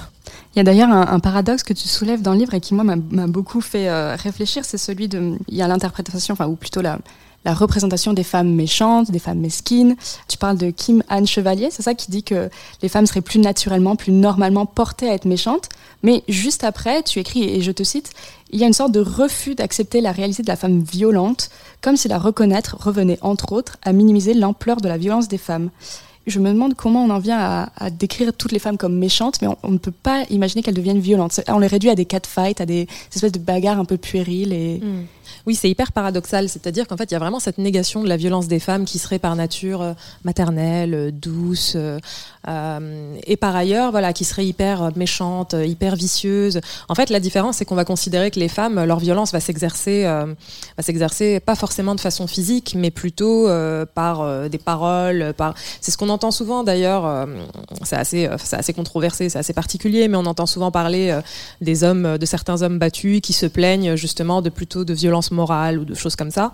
Il 0.55 0.57
y 0.57 0.61
a 0.61 0.63
d'ailleurs 0.63 0.89
un, 0.89 1.19
paradoxe 1.19 1.63
que 1.63 1.73
tu 1.73 1.87
soulèves 1.87 2.21
dans 2.21 2.33
le 2.33 2.39
livre 2.39 2.53
et 2.53 2.61
qui, 2.61 2.73
moi, 2.73 2.83
m'a 2.83 3.27
beaucoup 3.27 3.61
fait 3.61 4.15
réfléchir. 4.15 4.65
C'est 4.65 4.77
celui 4.77 5.07
de. 5.07 5.37
Il 5.47 5.55
y 5.55 5.61
a 5.61 5.67
l'interprétation, 5.67 6.33
enfin, 6.33 6.47
ou 6.47 6.55
plutôt 6.55 6.81
la, 6.81 6.99
la 7.45 7.53
représentation 7.53 8.13
des 8.13 8.23
femmes 8.23 8.53
méchantes, 8.53 9.11
des 9.11 9.19
femmes 9.19 9.39
mesquines. 9.39 9.95
Tu 10.27 10.37
parles 10.37 10.57
de 10.57 10.69
Kim 10.69 11.03
Anne 11.09 11.27
Chevalier, 11.27 11.69
c'est 11.71 11.81
ça 11.81 11.93
qui 11.93 12.11
dit 12.11 12.23
que 12.23 12.49
les 12.81 12.89
femmes 12.89 13.05
seraient 13.05 13.21
plus 13.21 13.39
naturellement, 13.39 13.95
plus 13.95 14.11
normalement 14.11 14.65
portées 14.65 15.09
à 15.09 15.13
être 15.13 15.25
méchantes. 15.25 15.69
Mais 16.03 16.23
juste 16.27 16.63
après, 16.63 17.03
tu 17.03 17.19
écris, 17.19 17.43
et 17.43 17.61
je 17.61 17.71
te 17.71 17.83
cite, 17.83 18.11
il 18.51 18.59
y 18.59 18.63
a 18.63 18.67
une 18.67 18.73
sorte 18.73 18.91
de 18.91 18.99
refus 18.99 19.55
d'accepter 19.55 19.99
la 19.99 20.11
réalité 20.11 20.43
de 20.43 20.47
la 20.47 20.55
femme 20.55 20.81
violente, 20.81 21.49
comme 21.81 21.97
si 21.97 22.07
la 22.07 22.19
reconnaître 22.19 22.77
revenait, 22.79 23.17
entre 23.21 23.51
autres, 23.51 23.77
à 23.83 23.93
minimiser 23.93 24.33
l'ampleur 24.33 24.77
de 24.77 24.87
la 24.87 24.97
violence 24.97 25.27
des 25.27 25.37
femmes. 25.37 25.69
Je 26.25 26.39
me 26.39 26.49
demande 26.49 26.73
comment 26.75 27.03
on 27.03 27.09
en 27.09 27.19
vient 27.19 27.69
à, 27.75 27.89
décrire 27.89 28.31
toutes 28.33 28.53
les 28.53 28.59
femmes 28.59 28.77
comme 28.77 28.97
méchantes, 28.97 29.41
mais 29.41 29.47
on, 29.63 29.71
ne 29.71 29.77
peut 29.77 29.91
pas 29.91 30.23
imaginer 30.29 30.63
qu'elles 30.63 30.73
deviennent 30.73 30.99
violentes. 30.99 31.41
On 31.49 31.59
les 31.59 31.67
réduit 31.67 31.89
à 31.89 31.95
des 31.95 32.05
catfights, 32.05 32.61
à 32.61 32.65
des 32.65 32.87
espèces 33.13 33.33
de 33.33 33.39
bagarres 33.39 33.79
un 33.79 33.85
peu 33.85 33.97
puériles. 33.97 34.53
Et... 34.53 34.81
Oui, 35.45 35.55
c'est 35.55 35.69
hyper 35.69 35.91
paradoxal. 35.91 36.47
C'est-à-dire 36.47 36.87
qu'en 36.87 36.97
fait, 36.97 37.05
il 37.05 37.13
y 37.13 37.15
a 37.15 37.19
vraiment 37.19 37.39
cette 37.39 37.57
négation 37.57 38.03
de 38.03 38.07
la 38.07 38.17
violence 38.17 38.47
des 38.47 38.59
femmes 38.59 38.85
qui 38.85 38.99
serait 38.99 39.19
par 39.19 39.35
nature 39.35 39.81
euh, 39.81 39.93
maternelle, 40.23 40.93
euh, 40.93 41.11
douce, 41.11 41.75
euh, 41.75 41.99
et 43.25 43.37
par 43.37 43.55
ailleurs, 43.55 43.91
voilà, 43.91 44.13
qui 44.13 44.25
serait 44.25 44.45
hyper 44.45 44.91
méchante, 44.95 45.55
hyper 45.65 45.95
vicieuse. 45.95 46.59
En 46.89 46.95
fait, 46.95 47.09
la 47.09 47.19
différence, 47.19 47.57
c'est 47.57 47.65
qu'on 47.65 47.75
va 47.75 47.85
considérer 47.85 48.31
que 48.31 48.39
les 48.39 48.49
femmes, 48.49 48.83
leur 48.83 48.99
violence 48.99 49.31
va 49.31 49.39
s'exercer, 49.39 50.03
va 50.03 50.83
s'exercer 50.83 51.39
pas 51.39 51.55
forcément 51.55 51.95
de 51.95 52.01
façon 52.01 52.27
physique, 52.27 52.75
mais 52.77 52.91
plutôt 52.91 53.47
par 53.95 54.49
des 54.49 54.57
paroles. 54.57 55.33
Par... 55.37 55.55
C'est 55.79 55.91
ce 55.91 55.97
qu'on 55.97 56.09
entend 56.13 56.31
souvent 56.31 56.63
d'ailleurs. 56.63 57.05
euh, 57.23 57.25
c'est 57.83 57.95
assez, 57.95 58.27
euh, 58.27 58.37
assez 58.51 58.73
controversé, 58.73 59.29
c'est 59.29 59.39
assez 59.39 59.53
particulier, 59.53 60.07
mais 60.07 60.17
on 60.17 60.25
entend 60.25 60.45
souvent 60.45 60.71
parler 60.71 61.09
euh, 61.09 61.21
des 61.61 61.83
hommes, 61.83 62.17
de 62.17 62.25
certains 62.25 62.61
hommes 62.61 62.79
battus 62.79 63.21
qui 63.21 63.33
se 63.33 63.45
plaignent 63.45 63.95
justement 63.95 64.41
de 64.41 64.49
plutôt 64.49 64.85
de 64.85 64.93
violence 64.93 65.31
morale 65.31 65.79
ou 65.79 65.85
de 65.85 65.95
choses 65.95 66.15
comme 66.15 66.31
ça. 66.31 66.51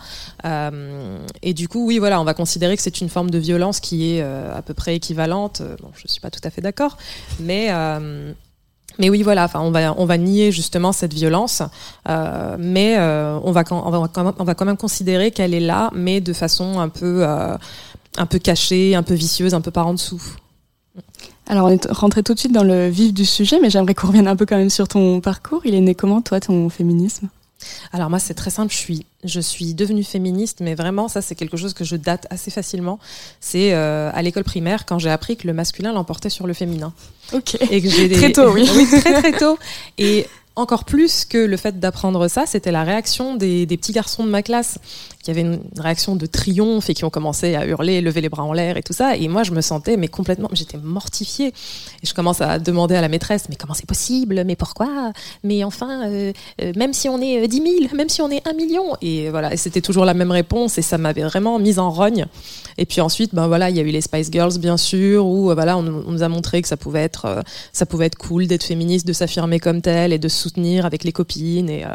Et 1.41 1.53
du 1.53 1.67
coup, 1.67 1.85
oui, 1.85 1.99
voilà, 1.99 2.21
on 2.21 2.23
va 2.23 2.33
considérer 2.33 2.75
que 2.75 2.81
c'est 2.83 3.01
une 3.01 3.09
forme 3.09 3.29
de 3.29 3.37
violence 3.37 3.79
qui 3.79 4.11
est 4.11 4.21
à 4.21 4.61
peu 4.61 4.73
près 4.73 4.95
équivalente. 4.95 5.61
Bon, 5.81 5.89
je 5.95 6.07
suis 6.07 6.21
pas 6.21 6.29
tout 6.29 6.41
à 6.43 6.49
fait 6.49 6.61
d'accord, 6.61 6.97
mais 7.39 7.69
mais 8.97 9.09
oui, 9.09 9.23
voilà, 9.23 9.45
enfin, 9.45 9.61
on 9.61 9.71
va 9.71 9.93
on 9.97 10.05
va 10.05 10.17
nier 10.17 10.51
justement 10.51 10.91
cette 10.91 11.13
violence, 11.13 11.61
mais 12.57 12.97
on 12.99 13.51
va 13.51 13.63
quand 13.63 13.83
on 13.85 13.89
va 13.89 14.07
quand 14.07 14.23
même, 14.23 14.33
on 14.39 14.43
va 14.43 14.55
quand 14.55 14.65
même 14.65 14.77
considérer 14.77 15.31
qu'elle 15.31 15.53
est 15.53 15.59
là, 15.59 15.89
mais 15.93 16.21
de 16.21 16.33
façon 16.33 16.79
un 16.79 16.89
peu 16.89 17.25
un 18.19 18.25
peu 18.27 18.37
cachée, 18.37 18.93
un 18.93 19.01
peu 19.03 19.15
vicieuse, 19.15 19.55
un 19.55 19.61
peu 19.61 19.71
par 19.71 19.87
en 19.87 19.93
dessous. 19.93 20.21
Alors, 21.47 21.65
on 21.65 21.69
est 21.69 21.87
rentré 21.91 22.21
tout 22.21 22.35
de 22.35 22.39
suite 22.39 22.51
dans 22.51 22.63
le 22.63 22.89
vif 22.89 23.13
du 23.13 23.25
sujet, 23.25 23.59
mais 23.59 23.69
j'aimerais 23.71 23.95
qu'on 23.95 24.07
revienne 24.07 24.27
un 24.27 24.35
peu 24.35 24.45
quand 24.45 24.57
même 24.57 24.69
sur 24.69 24.87
ton 24.87 25.19
parcours. 25.21 25.61
Il 25.65 25.73
est 25.73 25.81
né 25.81 25.95
comment, 25.95 26.21
toi, 26.21 26.39
ton 26.39 26.69
féminisme? 26.69 27.27
Alors 27.91 28.09
moi 28.09 28.19
c'est 28.19 28.35
très 28.35 28.51
simple, 28.51 28.71
je 28.71 28.77
suis 28.77 29.05
je 29.25 29.41
suis 29.41 29.73
devenue 29.73 30.05
féministe, 30.05 30.59
mais 30.61 30.75
vraiment 30.75 31.09
ça 31.09 31.21
c'est 31.21 31.35
quelque 31.35 31.57
chose 31.57 31.73
que 31.73 31.83
je 31.83 31.97
date 31.97 32.25
assez 32.29 32.51
facilement. 32.51 32.99
C'est 33.41 33.73
euh, 33.73 34.09
à 34.13 34.21
l'école 34.21 34.45
primaire 34.45 34.85
quand 34.85 34.97
j'ai 34.97 35.09
appris 35.09 35.35
que 35.35 35.45
le 35.45 35.51
masculin 35.51 35.91
l'emportait 35.91 36.29
sur 36.29 36.47
le 36.47 36.53
féminin. 36.53 36.93
Ok. 37.33 37.57
Et 37.69 37.81
que 37.81 37.89
j'ai 37.89 38.07
des- 38.07 38.15
Très 38.15 38.31
tôt, 38.31 38.49
oui. 38.53 38.65
très 39.01 39.21
très 39.21 39.33
tôt. 39.37 39.59
Et 39.97 40.25
encore 40.55 40.85
plus 40.85 41.25
que 41.25 41.37
le 41.37 41.57
fait 41.57 41.81
d'apprendre 41.81 42.29
ça, 42.29 42.45
c'était 42.45 42.71
la 42.71 42.85
réaction 42.85 43.35
des, 43.35 43.65
des 43.65 43.75
petits 43.75 43.91
garçons 43.91 44.23
de 44.23 44.29
ma 44.29 44.41
classe 44.41 44.77
qui 45.29 45.39
avaient 45.39 45.41
une 45.47 45.59
réaction 45.77 46.15
de 46.15 46.25
triomphe 46.25 46.89
et 46.89 46.95
qui 46.95 47.05
ont 47.05 47.11
commencé 47.11 47.53
à 47.53 47.63
hurler, 47.67 48.01
lever 48.01 48.19
les 48.21 48.29
bras 48.29 48.43
en 48.43 48.51
l'air 48.51 48.77
et 48.77 48.81
tout 48.83 48.93
ça. 48.93 49.15
Et 49.15 49.27
moi, 49.27 49.43
je 49.43 49.51
me 49.51 49.61
sentais 49.61 49.95
mais 49.95 50.07
complètement, 50.07 50.49
j'étais 50.53 50.77
mortifiée. 50.77 51.47
Et 51.49 52.07
je 52.07 52.13
commence 52.15 52.41
à 52.41 52.57
demander 52.57 52.95
à 52.95 53.01
la 53.01 53.09
maîtresse, 53.09 53.45
mais 53.47 53.55
comment 53.55 53.75
c'est 53.75 53.85
possible? 53.85 54.43
Mais 54.43 54.55
pourquoi? 54.55 55.11
Mais 55.43 55.63
enfin, 55.63 56.09
euh, 56.09 56.33
euh, 56.63 56.73
même 56.75 56.93
si 56.93 57.09
on 57.09 57.21
est 57.21 57.43
euh, 57.43 57.47
10 57.47 57.57
000, 57.57 57.95
même 57.95 58.09
si 58.09 58.23
on 58.23 58.31
est 58.31 58.41
1 58.47 58.53
million. 58.53 58.95
Et 59.03 59.29
voilà, 59.29 59.55
c'était 59.55 59.81
toujours 59.81 60.03
la 60.05 60.15
même 60.15 60.31
réponse 60.31 60.79
et 60.79 60.81
ça 60.81 60.97
m'avait 60.97 61.21
vraiment 61.23 61.59
mise 61.59 61.77
en 61.77 61.91
rogne. 61.91 62.25
Et 62.79 62.85
puis 62.87 63.01
ensuite, 63.01 63.35
ben 63.35 63.47
voilà, 63.47 63.69
il 63.69 63.75
y 63.75 63.79
a 63.79 63.83
eu 63.83 63.91
les 63.91 64.01
Spice 64.01 64.31
Girls, 64.31 64.57
bien 64.57 64.77
sûr, 64.77 65.27
où 65.27 65.51
euh, 65.51 65.53
voilà, 65.53 65.77
on, 65.77 65.83
nous- 65.83 66.03
on 66.07 66.11
nous 66.11 66.23
a 66.23 66.29
montré 66.29 66.61
que 66.63 66.67
ça 66.67 66.77
pouvait 66.77 67.03
être, 67.03 67.25
euh, 67.25 67.41
ça 67.71 67.85
pouvait 67.85 68.07
être 68.07 68.17
cool 68.17 68.47
d'être 68.47 68.63
féministe, 68.63 69.05
de 69.05 69.13
s'affirmer 69.13 69.59
comme 69.59 69.81
telle 69.83 70.11
et 70.11 70.17
de 70.17 70.27
soutenir 70.27 70.87
avec 70.87 71.03
les 71.03 71.11
copines 71.11 71.69
et, 71.69 71.85
euh, 71.85 71.89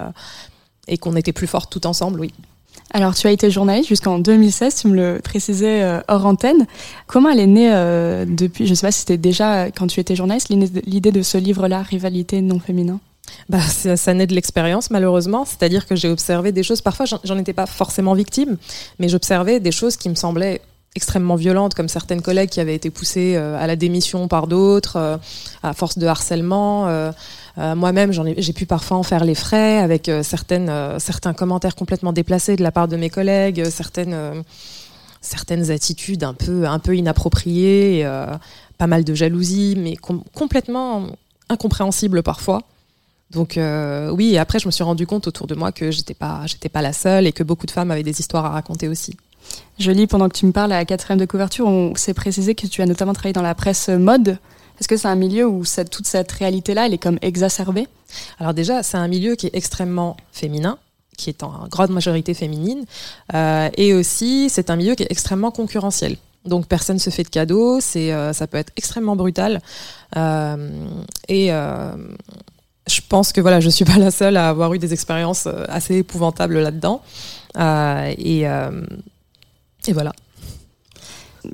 et 0.86 0.98
qu'on 0.98 1.16
était 1.16 1.32
plus 1.32 1.46
fortes 1.46 1.72
tout 1.72 1.84
ensemble, 1.86 2.20
oui. 2.20 2.32
Alors, 2.92 3.14
tu 3.14 3.26
as 3.26 3.32
été 3.32 3.50
journaliste 3.50 3.88
jusqu'en 3.88 4.18
2016, 4.20 4.74
tu 4.76 4.88
me 4.88 4.94
le 4.94 5.20
précisais 5.20 5.82
euh, 5.82 6.00
hors 6.06 6.26
antenne. 6.26 6.66
Comment 7.08 7.30
elle 7.30 7.40
est 7.40 7.46
née 7.46 7.70
euh, 7.72 8.24
depuis, 8.28 8.66
je 8.68 8.74
sais 8.74 8.86
pas 8.86 8.92
si 8.92 9.00
c'était 9.00 9.16
déjà 9.16 9.70
quand 9.72 9.88
tu 9.88 9.98
étais 9.98 10.14
journaliste, 10.14 10.48
l'idée 10.50 11.10
de- 11.10 11.22
ce 11.22 11.36
livre-là, 11.38 11.82
Rivalité 11.82 12.40
non 12.40 12.60
féminin? 12.60 13.00
Bah, 13.48 13.58
ça, 13.60 14.14
naît 14.14 14.26
de 14.28 14.34
l'expérience, 14.34 14.90
malheureusement. 14.90 15.44
C'est-à-dire 15.44 15.86
que 15.86 15.96
j'ai 15.96 16.08
observé 16.08 16.52
des 16.52 16.62
choses, 16.62 16.82
parfois 16.82 17.06
j'en 17.24 17.38
étais 17.38 17.52
pas 17.54 17.66
forcément 17.66 18.14
victime, 18.14 18.58
mais 19.00 19.08
j'observais 19.08 19.58
des 19.60 19.72
choses 19.72 19.96
qui 19.96 20.08
me 20.08 20.14
semblaient 20.14 20.60
extrêmement 20.94 21.34
violentes, 21.34 21.74
comme 21.74 21.88
certaines 21.88 22.22
collègues 22.22 22.50
qui 22.50 22.60
avaient 22.60 22.74
été 22.74 22.90
poussées 22.90 23.34
euh, 23.36 23.58
à 23.58 23.66
la 23.66 23.74
démission 23.74 24.28
par 24.28 24.46
d'autres, 24.46 24.96
euh, 24.96 25.16
à 25.62 25.72
force 25.72 25.98
de 25.98 26.06
harcèlement. 26.06 26.86
Euh, 26.88 27.12
moi-même, 27.56 28.12
j'ai 28.12 28.52
pu 28.52 28.66
parfois 28.66 28.96
en 28.96 29.02
faire 29.02 29.24
les 29.24 29.36
frais 29.36 29.78
avec 29.78 30.10
certaines, 30.24 30.98
certains 30.98 31.34
commentaires 31.34 31.76
complètement 31.76 32.12
déplacés 32.12 32.56
de 32.56 32.64
la 32.64 32.72
part 32.72 32.88
de 32.88 32.96
mes 32.96 33.10
collègues, 33.10 33.70
certaines, 33.70 34.42
certaines 35.20 35.70
attitudes 35.70 36.24
un 36.24 36.34
peu, 36.34 36.66
un 36.66 36.80
peu 36.80 36.96
inappropriées, 36.96 38.04
pas 38.76 38.88
mal 38.88 39.04
de 39.04 39.14
jalousie, 39.14 39.76
mais 39.78 39.94
complètement 40.34 41.06
incompréhensibles 41.48 42.24
parfois. 42.24 42.64
Donc 43.30 43.56
oui, 44.10 44.36
après 44.36 44.58
je 44.58 44.66
me 44.66 44.72
suis 44.72 44.82
rendu 44.82 45.06
compte 45.06 45.28
autour 45.28 45.46
de 45.46 45.54
moi 45.54 45.70
que 45.70 45.92
j'étais 45.92 46.14
pas, 46.14 46.42
j'étais 46.46 46.68
pas 46.68 46.82
la 46.82 46.92
seule 46.92 47.28
et 47.28 47.32
que 47.32 47.44
beaucoup 47.44 47.66
de 47.66 47.70
femmes 47.70 47.92
avaient 47.92 48.02
des 48.02 48.18
histoires 48.18 48.46
à 48.46 48.50
raconter 48.50 48.88
aussi. 48.88 49.16
Je 49.78 49.90
lis 49.90 50.06
pendant 50.06 50.28
que 50.28 50.36
tu 50.36 50.46
me 50.46 50.52
parles 50.52 50.72
à 50.72 50.78
la 50.78 50.84
quatrième 50.84 51.18
de 51.18 51.26
couverture, 51.26 51.66
on 51.66 51.94
s'est 51.94 52.14
précisé 52.14 52.54
que 52.54 52.66
tu 52.66 52.82
as 52.82 52.86
notamment 52.86 53.12
travaillé 53.12 53.32
dans 53.32 53.42
la 53.42 53.54
presse 53.54 53.88
mode. 53.88 54.38
Est-ce 54.80 54.88
que 54.88 54.96
c'est 54.96 55.08
un 55.08 55.14
milieu 55.14 55.46
où 55.46 55.62
toute 55.90 56.06
cette 56.06 56.32
réalité-là, 56.32 56.88
est 56.88 56.98
comme 56.98 57.18
exacerbée? 57.22 57.86
Alors 58.38 58.54
déjà, 58.54 58.82
c'est 58.82 58.96
un 58.96 59.08
milieu 59.08 59.34
qui 59.34 59.46
est 59.46 59.54
extrêmement 59.54 60.16
féminin 60.32 60.78
qui 61.16 61.30
est 61.30 61.42
en 61.42 61.66
grande 61.68 61.90
majorité 61.90 62.34
féminine, 62.34 62.84
euh, 63.34 63.68
et 63.76 63.94
aussi 63.94 64.48
c'est 64.50 64.70
un 64.70 64.76
milieu 64.76 64.94
qui 64.94 65.02
est 65.02 65.10
extrêmement 65.10 65.50
concurrentiel. 65.50 66.16
Donc 66.44 66.66
personne 66.66 66.98
se 66.98 67.10
fait 67.10 67.22
de 67.22 67.28
cadeaux, 67.28 67.80
c'est 67.80 68.12
euh, 68.12 68.32
ça 68.32 68.46
peut 68.46 68.58
être 68.58 68.72
extrêmement 68.76 69.16
brutal. 69.16 69.60
Euh, 70.16 70.86
et 71.28 71.48
je 72.86 73.00
pense 73.08 73.32
que 73.32 73.40
voilà, 73.40 73.60
je 73.60 73.70
suis 73.70 73.84
pas 73.84 73.96
la 73.96 74.10
seule 74.10 74.36
à 74.36 74.50
avoir 74.50 74.74
eu 74.74 74.78
des 74.78 74.92
expériences 74.92 75.48
assez 75.68 75.96
épouvantables 75.96 76.58
là-dedans. 76.58 77.00
et 77.56 78.46
et 79.88 79.92
voilà. 79.92 80.12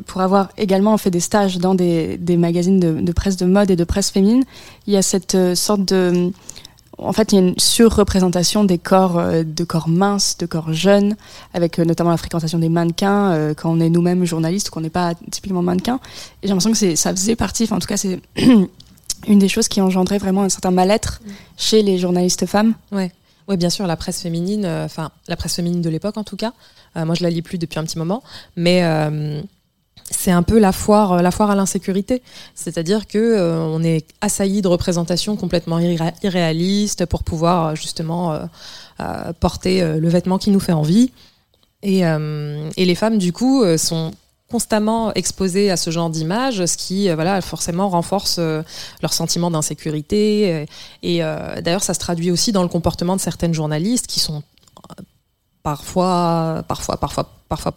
Pour 0.06 0.20
avoir 0.20 0.50
également 0.56 0.96
fait 0.98 1.10
des 1.10 1.20
stages 1.20 1.58
dans 1.58 1.74
des, 1.74 2.18
magazines 2.38 2.78
de, 2.78 3.12
presse 3.12 3.36
de 3.36 3.46
mode 3.46 3.70
et 3.70 3.76
de 3.76 3.84
presse 3.84 4.10
féminine, 4.10 4.44
il 4.86 4.92
y 4.92 4.96
a 4.96 5.02
cette 5.02 5.34
euh, 5.34 5.54
sorte 5.54 5.84
de... 5.84 6.30
En 6.98 7.12
fait, 7.12 7.32
il 7.32 7.36
y 7.36 7.38
a 7.38 7.40
une 7.40 7.58
surreprésentation 7.58 8.62
des 8.62 8.76
corps, 8.76 9.18
euh, 9.18 9.42
de 9.42 9.64
corps 9.64 9.88
minces, 9.88 10.36
de 10.38 10.46
corps 10.46 10.72
jeunes, 10.72 11.16
avec 11.54 11.78
euh, 11.78 11.84
notamment 11.84 12.10
la 12.10 12.18
fréquentation 12.18 12.58
des 12.58 12.68
mannequins 12.68 13.54
quand 13.54 13.70
on 13.70 13.80
est 13.80 13.88
nous-mêmes 13.88 14.24
journalistes 14.24 14.68
ou 14.68 14.72
qu'on 14.72 14.82
n'est 14.82 14.90
pas 14.90 15.14
typiquement 15.30 15.62
mannequin. 15.62 15.98
Et 16.42 16.46
j'ai 16.46 16.48
l'impression 16.48 16.72
que 16.72 16.96
ça 16.96 17.10
faisait 17.10 17.36
partie, 17.36 17.64
enfin, 17.64 17.76
en 17.76 17.80
tout 17.80 17.88
cas, 17.88 17.96
c'est 17.96 18.20
une 19.26 19.38
des 19.38 19.48
choses 19.48 19.66
qui 19.66 19.80
engendrait 19.80 20.18
vraiment 20.18 20.42
un 20.42 20.48
certain 20.48 20.70
mal-être 20.70 21.20
mm. 21.24 21.30
chez 21.56 21.82
les 21.82 21.98
journalistes 21.98 22.46
femmes. 22.46 22.74
Ouais. 22.92 23.12
Oui, 23.50 23.56
bien 23.56 23.68
sûr, 23.68 23.86
la 23.86 23.96
presse 23.96 24.22
féminine, 24.22 24.64
enfin 24.64 25.10
la 25.28 25.36
presse 25.36 25.56
féminine 25.56 25.82
de 25.82 25.90
l'époque 25.90 26.16
en 26.16 26.24
tout 26.24 26.36
cas, 26.36 26.52
euh, 26.96 27.04
moi, 27.04 27.14
je 27.14 27.22
la 27.22 27.30
lis 27.30 27.42
plus 27.42 27.58
depuis 27.58 27.78
un 27.78 27.84
petit 27.84 27.98
moment, 27.98 28.22
mais 28.56 28.82
euh, 28.82 29.40
c'est 30.10 30.30
un 30.30 30.42
peu 30.42 30.58
la 30.58 30.72
foire, 30.72 31.12
euh, 31.12 31.22
la 31.22 31.30
foire 31.30 31.50
à 31.50 31.54
l'insécurité. 31.54 32.22
C'est-à-dire 32.54 33.06
que 33.06 33.40
on 33.40 33.82
est 33.82 34.06
assailli 34.20 34.62
de 34.62 34.68
représentations 34.68 35.36
complètement 35.36 35.78
irréalistes 35.78 37.06
pour 37.06 37.22
pouvoir 37.22 37.76
justement 37.76 38.38
porter 39.40 39.82
le 39.98 40.08
vêtement 40.08 40.38
qui 40.38 40.50
nous 40.50 40.60
fait 40.60 40.72
envie. 40.72 41.12
Et 41.82 42.02
les 42.76 42.94
femmes, 42.94 43.18
du 43.18 43.32
coup, 43.32 43.64
sont 43.78 44.12
constamment 44.50 45.12
exposées 45.14 45.70
à 45.70 45.76
ce 45.76 45.90
genre 45.90 46.10
d'images, 46.10 46.64
ce 46.66 46.76
qui 46.76 47.10
voilà 47.10 47.40
forcément 47.40 47.88
renforce 47.88 48.38
leur 48.38 49.12
sentiment 49.12 49.50
d'insécurité. 49.50 50.66
Et, 51.02 51.18
et 51.18 51.18
d'ailleurs, 51.62 51.82
ça 51.82 51.94
se 51.94 52.00
traduit 52.00 52.30
aussi 52.30 52.52
dans 52.52 52.62
le 52.62 52.68
comportement 52.68 53.16
de 53.16 53.20
certaines 53.20 53.54
journalistes 53.54 54.06
qui 54.06 54.20
sont 54.20 54.42
parfois, 55.62 56.64
parfois, 56.66 56.96
parfois, 56.96 57.30
parfois 57.48 57.70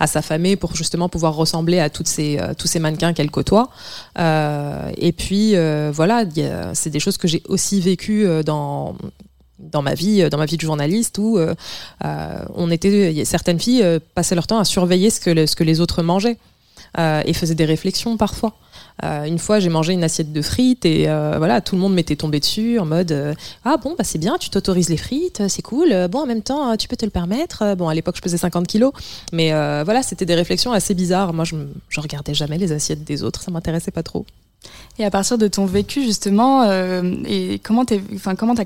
à, 0.00 0.06
s'affamer 0.06 0.56
pour 0.56 0.74
justement 0.74 1.08
pouvoir 1.08 1.34
ressembler 1.34 1.78
à 1.78 1.90
toutes 1.90 2.08
ces, 2.08 2.38
euh, 2.38 2.54
tous 2.56 2.66
ces 2.66 2.78
mannequins 2.78 3.12
qu'elle 3.12 3.30
côtoie. 3.30 3.70
Euh, 4.18 4.90
et 4.96 5.12
puis 5.12 5.54
euh, 5.54 5.90
voilà, 5.94 6.24
c'est 6.72 6.90
des 6.90 7.00
choses 7.00 7.18
que 7.18 7.28
j'ai 7.28 7.42
aussi 7.48 7.80
vécues 7.80 8.26
dans 8.44 8.96
dans 9.58 9.82
ma 9.82 9.94
vie, 9.94 10.28
dans 10.30 10.38
ma 10.38 10.46
vie 10.46 10.56
de 10.56 10.62
journaliste, 10.62 11.18
où 11.18 11.38
on 12.02 12.70
était, 12.70 13.24
certaines 13.24 13.60
filles 13.60 13.84
passaient 14.14 14.34
leur 14.34 14.46
temps 14.46 14.58
à 14.58 14.64
surveiller 14.64 15.10
ce 15.10 15.20
que, 15.20 15.64
les 15.64 15.80
autres 15.80 16.02
mangeaient 16.02 16.38
et 16.98 17.32
faisaient 17.32 17.54
des 17.54 17.64
réflexions 17.64 18.16
parfois. 18.16 18.54
Euh, 19.02 19.24
une 19.24 19.38
fois, 19.38 19.58
j'ai 19.58 19.68
mangé 19.68 19.92
une 19.92 20.04
assiette 20.04 20.32
de 20.32 20.42
frites 20.42 20.84
et 20.84 21.08
euh, 21.08 21.34
voilà, 21.38 21.60
tout 21.60 21.74
le 21.74 21.80
monde 21.80 21.94
m'était 21.94 22.14
tombé 22.14 22.38
dessus 22.38 22.78
en 22.78 22.86
mode 22.86 23.10
euh, 23.10 23.34
ah 23.64 23.76
bon 23.76 23.94
bah 23.98 24.04
c'est 24.04 24.18
bien, 24.18 24.36
tu 24.38 24.50
t'autorises 24.50 24.88
les 24.88 24.96
frites, 24.96 25.42
c'est 25.48 25.62
cool. 25.62 26.08
Bon 26.08 26.20
en 26.20 26.26
même 26.26 26.42
temps, 26.42 26.76
tu 26.76 26.86
peux 26.86 26.96
te 26.96 27.04
le 27.04 27.10
permettre. 27.10 27.74
Bon 27.74 27.88
à 27.88 27.94
l'époque 27.94 28.16
je 28.16 28.22
pesais 28.22 28.36
50 28.36 28.66
kilos, 28.66 28.92
mais 29.32 29.50
voilà, 29.84 30.02
c'était 30.02 30.26
des 30.26 30.34
réflexions 30.34 30.72
assez 30.72 30.94
bizarres. 30.94 31.32
Moi 31.32 31.44
je, 31.44 31.56
je 31.88 32.00
regardais 32.00 32.34
jamais 32.34 32.58
les 32.58 32.72
assiettes 32.72 33.04
des 33.04 33.22
autres, 33.22 33.42
ça 33.42 33.50
m'intéressait 33.50 33.90
pas 33.90 34.02
trop. 34.02 34.26
Et 34.98 35.04
à 35.04 35.10
partir 35.10 35.38
de 35.38 35.48
ton 35.48 35.66
vécu 35.66 36.02
justement, 36.04 36.62
euh, 36.62 37.02
et 37.26 37.60
comment 37.62 37.84
tu 37.84 38.00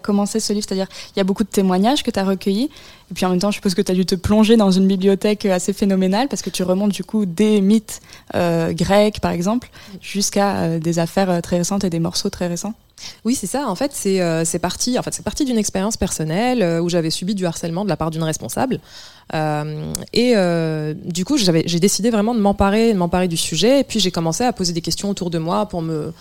commencé 0.01 0.41
ce 0.41 0.53
livre? 0.53 0.67
C'est-à-dire, 0.69 0.89
il 1.15 1.19
y 1.19 1.21
a 1.21 1.25
beaucoup 1.25 1.45
de 1.45 1.49
témoignages 1.49 2.03
que 2.03 2.11
tu 2.11 2.19
as 2.19 2.25
recueillis, 2.25 2.71
et 3.11 3.15
puis 3.15 3.25
en 3.25 3.31
même 3.31 3.39
temps, 3.39 3.51
je 3.51 3.57
suppose 3.57 3.75
que 3.75 3.83
tu 3.83 3.93
as 3.93 3.95
dû 3.95 4.05
te 4.05 4.15
plonger 4.15 4.57
dans 4.57 4.71
une 4.71 4.87
bibliothèque 4.87 5.47
assez 5.47 5.73
phénoménale 5.73 6.29
parce 6.29 6.43
que 6.43 6.51
tu 6.51 6.63
remontes 6.63 6.93
du 6.93 7.05
coup 7.05 7.25
des 7.25 7.61
mythes 7.61 8.01
euh, 8.35 8.73
grecs 8.73 9.21
par 9.21 9.31
exemple, 9.31 9.71
jusqu'à 10.03 10.57
euh, 10.57 10.79
des 10.79 10.99
affaires 10.99 11.41
très 11.43 11.59
récentes 11.59 11.85
et 11.85 11.91
des 11.91 12.01
morceaux 12.01 12.31
très 12.31 12.47
récents. 12.47 12.75
Oui, 13.25 13.35
c'est 13.35 13.47
ça. 13.47 13.69
En 13.69 13.75
fait, 13.75 13.93
c'est 13.95 14.21
euh, 14.21 14.45
parti. 14.61 14.99
En 14.99 15.03
fait, 15.03 15.15
c'est 15.15 15.23
parti 15.23 15.45
d'une 15.45 15.59
expérience 15.59 15.97
personnelle 15.97 16.63
euh, 16.63 16.81
où 16.81 16.89
j'avais 16.89 17.11
subi 17.11 17.35
du 17.35 17.47
harcèlement 17.47 17.85
de 17.85 17.89
la 17.89 17.97
part 17.97 18.11
d'une 18.11 18.23
responsable. 18.23 18.81
Euh, 19.35 19.93
et 20.13 20.33
euh, 20.37 20.95
du 21.05 21.25
coup, 21.25 21.37
j'ai 21.37 21.81
décidé 21.81 22.11
vraiment 22.11 22.35
de 22.35 22.41
m'emparer, 22.41 22.93
de 22.93 22.99
m'emparer 22.99 23.29
du 23.29 23.37
sujet. 23.37 23.81
Et 23.81 23.85
puis, 23.85 24.01
j'ai 24.01 24.11
commencé 24.11 24.45
à 24.45 24.53
poser 24.53 24.73
des 24.73 24.81
questions 24.81 25.11
autour 25.11 25.31
de 25.31 25.39
moi 25.39 25.67
pour 25.67 25.83
me 25.83 26.13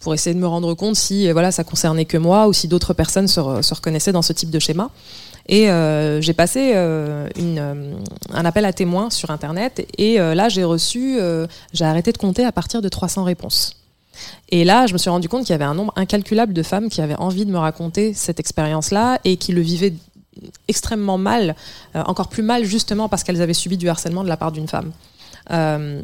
pour 0.00 0.14
essayer 0.14 0.32
de 0.32 0.38
me 0.38 0.46
rendre 0.46 0.74
compte 0.74 0.94
si 0.94 1.28
voilà 1.32 1.50
ça 1.50 1.64
concernait 1.64 2.04
que 2.04 2.16
moi 2.16 2.46
ou 2.46 2.52
si 2.52 2.68
d'autres 2.68 2.94
personnes 2.94 3.26
se, 3.26 3.40
se, 3.62 3.74
reconnaissaient 3.74 4.12
dans 4.12 4.22
ce 4.22 4.32
type 4.32 4.48
de 4.48 4.60
schéma. 4.60 4.90
Et 5.48 5.68
euh, 5.70 6.20
j'ai 6.20 6.34
passé 6.34 6.72
une, 7.36 7.98
un 8.32 8.44
appel 8.44 8.64
à 8.64 8.72
témoins 8.72 9.10
sur 9.10 9.32
Internet 9.32 9.84
et 9.98 10.18
là 10.18 10.48
j'ai 10.48 10.62
reçu, 10.62 11.18
j'ai 11.72 11.84
arrêté 11.84 12.12
de 12.12 12.18
compter 12.18 12.44
à 12.44 12.52
partir 12.52 12.80
de 12.80 12.88
300 12.88 13.24
réponses. 13.24 13.78
Et 14.50 14.64
là, 14.64 14.86
je 14.86 14.92
me 14.92 14.98
suis 14.98 15.10
rendu 15.10 15.28
compte 15.28 15.44
qu'il 15.44 15.52
y 15.52 15.54
avait 15.54 15.64
un 15.64 15.74
nombre 15.74 15.92
incalculable 15.96 16.52
de 16.52 16.62
femmes 16.62 16.88
qui 16.88 17.00
avaient 17.00 17.16
envie 17.16 17.44
de 17.44 17.50
me 17.50 17.58
raconter 17.58 18.14
cette 18.14 18.40
expérience-là 18.40 19.18
et 19.24 19.36
qui 19.36 19.52
le 19.52 19.60
vivaient 19.60 19.94
extrêmement 20.68 21.18
mal, 21.18 21.56
euh, 21.96 22.02
encore 22.04 22.28
plus 22.28 22.42
mal 22.42 22.64
justement 22.64 23.08
parce 23.08 23.24
qu'elles 23.24 23.42
avaient 23.42 23.54
subi 23.54 23.76
du 23.76 23.88
harcèlement 23.88 24.24
de 24.24 24.28
la 24.28 24.36
part 24.36 24.52
d'une 24.52 24.68
femme. 24.68 24.92
Euh, 25.50 26.02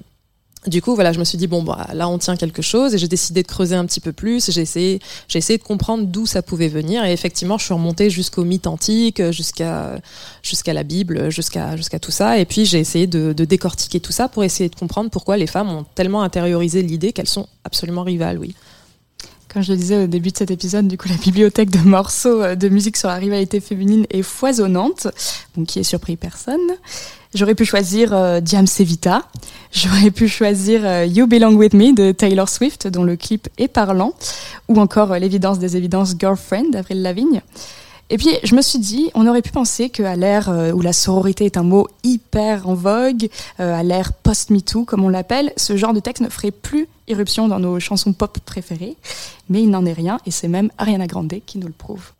du 0.67 0.81
coup, 0.81 0.95
voilà, 0.95 1.13
je 1.13 1.19
me 1.19 1.25
suis 1.25 1.37
dit 1.37 1.47
bon, 1.47 1.63
bah, 1.63 1.89
là, 1.93 2.09
on 2.09 2.17
tient 2.17 2.37
quelque 2.37 2.63
chose, 2.63 2.95
et 2.95 2.99
j'ai 2.99 3.09
décidé 3.09 3.43
de 3.43 3.47
creuser 3.49 3.77
un 3.77 3.85
petit 3.85 4.01
peu 4.01 4.13
plus. 4.13 4.51
J'ai 4.51 4.63
essayé, 4.63 4.99
j'ai 5.29 5.39
essayé 5.39 5.59
de 5.59 5.63
comprendre 5.63 6.07
d'où 6.07 6.25
ça 6.25 6.41
pouvait 6.41 6.69
venir, 6.69 7.05
et 7.05 7.13
effectivement, 7.13 7.59
je 7.59 7.67
suis 7.67 7.75
remontée 7.75 8.09
jusqu'au 8.09 8.45
mythe 8.45 8.67
antique, 8.67 9.23
jusqu'à 9.31 10.01
jusqu'à 10.43 10.73
la 10.73 10.83
Bible, 10.83 11.31
jusqu'à 11.31 11.77
jusqu'à 11.77 11.99
tout 11.99 12.11
ça, 12.11 12.39
et 12.39 12.47
puis 12.47 12.65
j'ai 12.65 12.79
essayé 12.79 13.07
de, 13.07 13.35
de, 13.35 13.45
décortiquer 13.45 14.01
tout 14.01 14.13
ça 14.13 14.29
pour 14.29 14.43
essayer 14.43 14.71
de 14.71 14.75
comprendre 14.75 15.11
pourquoi 15.11 15.37
les 15.37 15.47
femmes 15.47 15.69
ont 15.69 15.85
tellement 15.95 16.23
intériorisé 16.23 16.83
l'idée 16.83 17.13
qu'elles 17.13 17.29
sont 17.29 17.47
absolument 17.65 18.03
rivales, 18.03 18.39
oui. 18.39 18.55
Comme 19.55 19.63
je 19.63 19.71
le 19.71 19.79
disais 19.79 20.03
au 20.03 20.07
début 20.09 20.31
de 20.31 20.37
cet 20.37 20.51
épisode, 20.51 20.89
du 20.89 20.99
coup, 20.99 21.09
la 21.09 21.15
bibliothèque 21.15 21.71
de 21.71 21.79
morceaux 21.79 22.43
euh, 22.43 22.57
de 22.57 22.69
musique 22.69 22.97
sur 22.97 23.09
la 23.09 23.15
rivalité 23.15 23.61
féminine 23.61 24.05
est 24.11 24.23
foisonnante, 24.23 25.07
donc 25.57 25.69
qui 25.69 25.79
est 25.79 25.85
surpris 25.85 26.17
personne. 26.17 26.59
J'aurais 27.35 27.55
pu 27.55 27.65
choisir 27.65 28.13
euh, 28.13 28.41
Diam 28.41 28.67
Sevita, 28.67 29.23
j'aurais 29.73 30.11
pu 30.11 30.29
choisir 30.29 30.83
euh, 30.85 31.05
You 31.05 31.27
Belong 31.27 31.55
With 31.55 31.75
Me 31.75 31.93
de 31.93 32.13
Taylor 32.13 32.49
Swift, 32.49 32.89
dont 32.89 33.05
le 33.05 33.17
clip 33.17 33.49
est 33.59 33.69
parlant, 33.69 34.15
ou 34.69 34.81
encore 34.81 35.13
euh, 35.13 35.19
l'évidence 35.19 35.61
des 35.61 35.77
évidences 35.77 36.15
Girlfriend 36.19 36.71
d'Avril 36.71 37.03
Lavigne. 37.03 37.41
Et 38.11 38.19
puis, 38.19 38.29
je 38.45 38.55
me 38.55 38.63
suis 38.63 38.79
dit, 38.79 39.11
on 39.15 39.27
aurait 39.27 39.43
pu 39.43 39.51
penser 39.51 39.89
qu'à 39.89 40.15
l'ère 40.15 40.49
où 40.75 40.81
la 40.81 40.93
sororité 40.93 41.47
est 41.47 41.57
un 41.57 41.63
mot 41.63 41.89
hyper 42.03 42.69
en 42.69 42.75
vogue, 42.75 43.29
à 43.59 43.83
l'ère 43.83 44.13
post-MeToo, 44.13 44.85
comme 44.85 45.05
on 45.05 45.09
l'appelle, 45.09 45.53
ce 45.57 45.77
genre 45.77 45.93
de 45.95 46.01
texte 46.01 46.23
ne 46.23 46.29
ferait 46.29 46.51
plus 46.51 46.87
irruption 47.09 47.49
dans 47.49 47.59
nos 47.59 47.81
chansons 47.81 48.13
pop 48.13 48.39
préférées. 48.45 48.97
Mais 49.49 49.63
il 49.63 49.71
n'en 49.71 49.85
est 49.87 49.93
rien, 49.93 50.19
et 50.27 50.31
c'est 50.31 50.49
même 50.49 50.71
Ariana 50.79 51.07
Grande 51.07 51.35
qui 51.47 51.59
nous 51.59 51.67
le 51.67 51.73
prouve. 51.73 52.13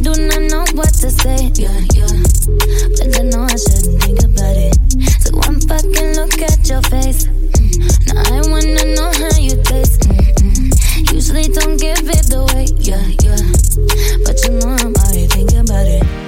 Do 0.00 0.10
not 0.16 0.42
know 0.50 0.64
what 0.72 0.92
to 1.04 1.10
say. 1.10 1.52
Yeah, 1.60 1.76
yeah. 1.92 2.08
But 2.96 3.18
I 3.18 3.22
know 3.28 3.44
I 3.44 3.56
shouldn't 3.56 4.02
think 4.02 4.20
about 4.24 4.56
it. 4.56 4.76
So 5.20 5.36
one 5.36 5.60
fucking 5.60 6.14
look 6.16 6.40
at 6.40 6.68
your 6.68 6.82
face. 6.88 7.26
Mm. 7.26 8.14
Now 8.14 8.24
I 8.32 8.40
wanna 8.48 8.94
know 8.96 9.10
how 9.12 9.36
you 9.38 9.60
taste. 9.62 10.08
Mm-mm. 10.08 11.12
Usually 11.12 11.48
don't 11.48 11.76
give 11.76 12.08
it 12.08 12.32
away. 12.32 12.66
Yeah, 12.78 13.04
yeah. 13.20 13.44
But 14.24 14.40
you 14.44 14.56
know 14.56 14.72
I'm 14.80 14.94
already 14.96 15.26
thinking 15.26 15.60
about 15.60 15.86
it. 15.86 16.19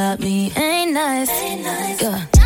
But 0.00 0.20
you 0.20 0.20
without 0.20 0.20
me 0.20 0.52
ain't 0.56 0.92
nice. 0.92 2.02
Yeah. 2.02 2.39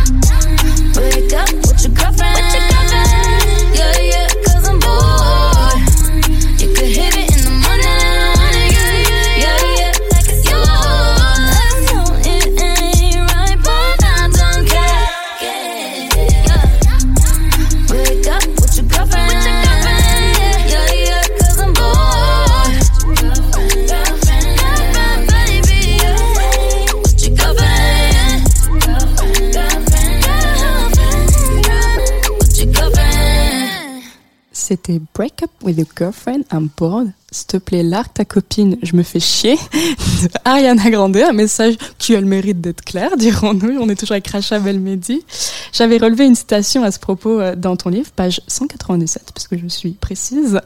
C'était 34.86 35.00
Break 35.14 35.42
Up 35.42 35.50
with 35.62 35.78
Your 35.78 35.86
Girlfriend, 35.96 36.42
I'm 36.52 36.68
bored? 36.76 37.12
S'il 37.30 37.46
te 37.46 37.56
plaît, 37.56 37.82
largue 37.82 38.12
ta 38.12 38.26
copine, 38.26 38.76
je 38.82 38.94
me 38.96 39.02
fais 39.02 39.20
chier. 39.20 39.54
De 39.54 40.28
Ariana 40.44 40.90
Grande, 40.90 41.16
un 41.16 41.32
message 41.32 41.76
qui 41.96 42.14
a 42.14 42.20
le 42.20 42.26
mérite 42.26 42.60
d'être 42.60 42.82
clair, 42.82 43.16
dirons-nous. 43.18 43.78
On 43.80 43.88
est 43.88 43.94
toujours 43.94 44.12
avec 44.12 44.28
Racha 44.28 44.58
Belmedi. 44.58 45.24
J'avais 45.72 45.96
relevé 45.96 46.26
une 46.26 46.34
citation 46.34 46.84
à 46.84 46.90
ce 46.90 46.98
propos 46.98 47.40
euh, 47.40 47.56
dans 47.56 47.76
ton 47.76 47.88
livre, 47.88 48.10
page 48.14 48.42
197, 48.46 49.30
parce 49.32 49.48
que 49.48 49.56
je 49.56 49.68
suis 49.68 49.92
précise. 49.92 50.60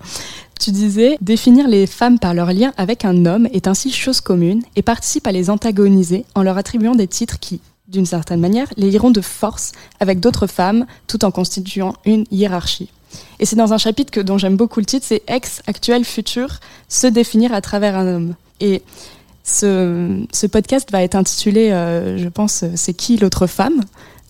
Tu 0.59 0.73
disais 0.73 1.17
Définir 1.21 1.69
les 1.69 1.87
femmes 1.87 2.19
par 2.19 2.35
leur 2.35 2.53
lien 2.53 2.73
avec 2.77 3.05
un 3.05 3.25
homme 3.25 3.47
est 3.53 3.69
ainsi 3.69 3.93
chose 3.93 4.21
commune 4.21 4.63
et 4.75 4.83
participe 4.83 5.29
à 5.29 5.33
les 5.33 5.49
antagoniser 5.49 6.25
en 6.35 6.43
leur 6.43 6.59
attribuant 6.59 6.97
des 6.97 7.07
titres 7.07 7.39
qui, 7.39 7.61
d'une 7.87 8.07
certaine 8.07 8.41
manière, 8.41 8.67
les 8.77 8.91
lieront 8.91 9.13
de 9.13 9.21
force 9.21 9.71
avec 10.01 10.19
d'autres 10.19 10.49
femmes 10.49 10.87
tout 11.07 11.25
en 11.25 11.31
constituant 11.31 11.95
une 12.05 12.25
hiérarchie. 12.33 12.91
Et 13.41 13.47
c'est 13.47 13.57
dans 13.57 13.73
un 13.73 13.79
chapitre 13.79 14.11
que, 14.11 14.21
dont 14.21 14.39
j'aime 14.39 14.57
beaucoup 14.57 14.81
le 14.81 14.87
titre, 14.87 15.07
c'est 15.09 15.23
Ex, 15.29 15.63
actuel, 15.67 16.05
futur, 16.05 16.61
se 16.89 17.07
définir 17.07 17.53
à 17.53 17.61
travers 17.61 17.97
un 17.97 18.07
homme. 18.07 18.35
Et 18.61 18.83
ce, 19.45 20.25
ce 20.33 20.47
podcast 20.47 20.91
va 20.93 21.03
être 21.03 21.15
intitulé, 21.15 21.71
euh, 21.71 22.19
je 22.19 22.29
pense, 22.29 22.63
euh, 22.63 22.71
C'est 22.75 22.93
qui 22.93 23.17
l'autre 23.17 23.47
femme? 23.47 23.81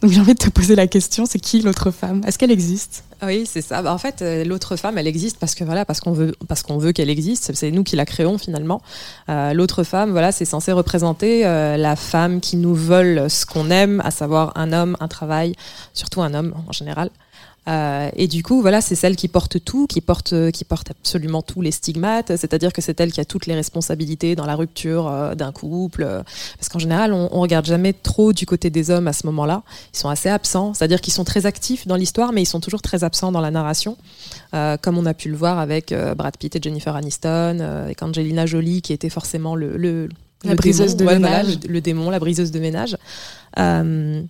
Donc 0.01 0.12
j'ai 0.12 0.21
envie 0.21 0.35
de 0.35 0.38
te 0.38 0.49
poser 0.49 0.77
la 0.77 0.87
question, 0.87 1.27
c'est 1.27 1.41
qui 1.41 1.61
l'autre 1.61 1.91
femme? 1.91 2.21
Est-ce 2.25 2.38
qu'elle 2.38 2.53
existe? 2.53 3.03
Oui, 3.21 3.49
c'est 3.53 3.62
ça. 3.62 3.83
Bah, 3.83 3.93
en 3.93 3.99
fait, 3.99 4.23
euh, 4.23 4.45
l'autre 4.45 4.77
femme, 4.77 4.97
elle 4.97 5.09
existe 5.09 5.38
parce 5.38 5.57
que 5.57 5.64
voilà, 5.64 5.85
parce 5.85 5.99
qu'on 5.99 6.12
veut, 6.12 6.37
parce 6.47 6.62
qu'on 6.62 6.79
veut 6.79 6.93
qu'elle 6.93 7.11
existe. 7.11 7.51
C'est 7.53 7.73
nous 7.73 7.83
qui 7.83 7.97
la 7.97 8.07
créons 8.07 8.38
finalement. 8.38 8.81
L'autre 9.27 9.83
femme, 9.83 10.12
voilà, 10.12 10.31
c'est 10.31 10.45
censé 10.45 10.71
représenter 10.71 11.43
la 11.43 11.97
femme 11.97 12.41
qui 12.41 12.57
nous 12.57 12.77
vole 12.77 13.29
ce 13.29 13.45
qu'on 13.45 13.71
aime, 13.71 14.01
à 14.05 14.12
savoir 14.12 14.53
un 14.55 14.73
homme, 14.73 14.97
un 15.01 15.09
travail, 15.09 15.55
surtout 15.95 16.23
un 16.23 16.33
homme 16.33 16.55
en 16.69 16.73
général. 16.73 17.11
Euh, 17.69 18.09
et 18.17 18.29
du 18.29 18.43
coup, 18.43 18.63
voilà, 18.63 18.81
c'est 18.81 18.95
celle 18.95 19.15
qui 19.15 19.29
porte 19.29 19.63
tout, 19.63 19.87
qui 19.87 20.01
porte, 20.01 20.51
qui 20.53 20.65
porte 20.65 20.91
absolument 20.91 21.43
tous 21.43 21.61
les 21.61 21.71
stigmates. 21.71 22.35
C'est-à-dire 22.37 22.73
que 22.73 22.81
c'est 22.81 22.99
elle 23.01 23.13
qui 23.13 23.21
a 23.21 23.25
toutes 23.27 23.47
les 23.47 23.55
responsabilités 23.55 24.35
dans 24.35 24.47
la 24.47 24.55
rupture 24.57 25.07
euh, 25.07 25.35
d'un 25.35 25.53
couple. 25.53 26.03
euh, 26.03 26.23
parce 26.59 26.69
qu'en 26.71 26.79
général, 26.79 27.13
on, 27.13 27.29
on 27.31 27.41
regarde 27.41 27.67
jamais 27.67 27.93
trop 27.93 28.33
du 28.33 28.47
côté 28.47 28.71
des 28.71 28.91
hommes 28.91 29.07
à 29.07 29.13
ce 29.13 29.27
moment-là. 29.27 29.63
Ils 29.93 29.99
sont 29.99 30.09
assez 30.09 30.29
absents. 30.31 30.73
C'est-à-dire 30.73 31.01
qu'ils 31.03 31.13
sont 31.13 31.25
très 31.25 31.45
actifs 31.45 31.87
dans 31.87 31.97
l'histoire, 31.97 32.33
mais 32.33 32.41
ils 32.43 32.47
sont 32.47 32.61
toujours 32.61 32.81
très 32.83 33.05
absents 33.05 33.33
dans 33.33 33.41
la 33.43 33.51
narration. 33.51 33.97
Euh, 34.55 34.77
comme 34.79 34.97
on 34.97 35.05
a 35.05 35.13
pu 35.15 35.29
le 35.29 35.37
voir 35.37 35.59
avec 35.59 35.93
euh, 35.93 36.15
Brad 36.15 36.37
Pitt 36.39 36.57
et 36.57 36.61
Jennifer 36.63 36.97
Aniston, 36.97 37.59
euh, 37.61 37.85
avec 37.85 38.03
Angelina 38.03 38.47
Jolie, 38.47 38.81
qui 38.81 38.93
était 38.95 39.11
forcément 39.11 39.55
le, 39.55 39.77
le 39.77 40.09
La 40.45 40.53
le 40.53 40.57
briseuse 40.57 40.97
démon. 40.97 41.11
de 41.11 41.15
Ouais, 41.17 41.19
voilà, 41.21 41.43
ménage. 41.43 41.59
le, 41.67 41.73
le 41.75 41.81
démon, 41.83 42.09
la 42.11 42.19
briseuse 42.19 42.51
de 42.51 42.61
ménage. 42.61 42.97
Euh, 43.59 44.23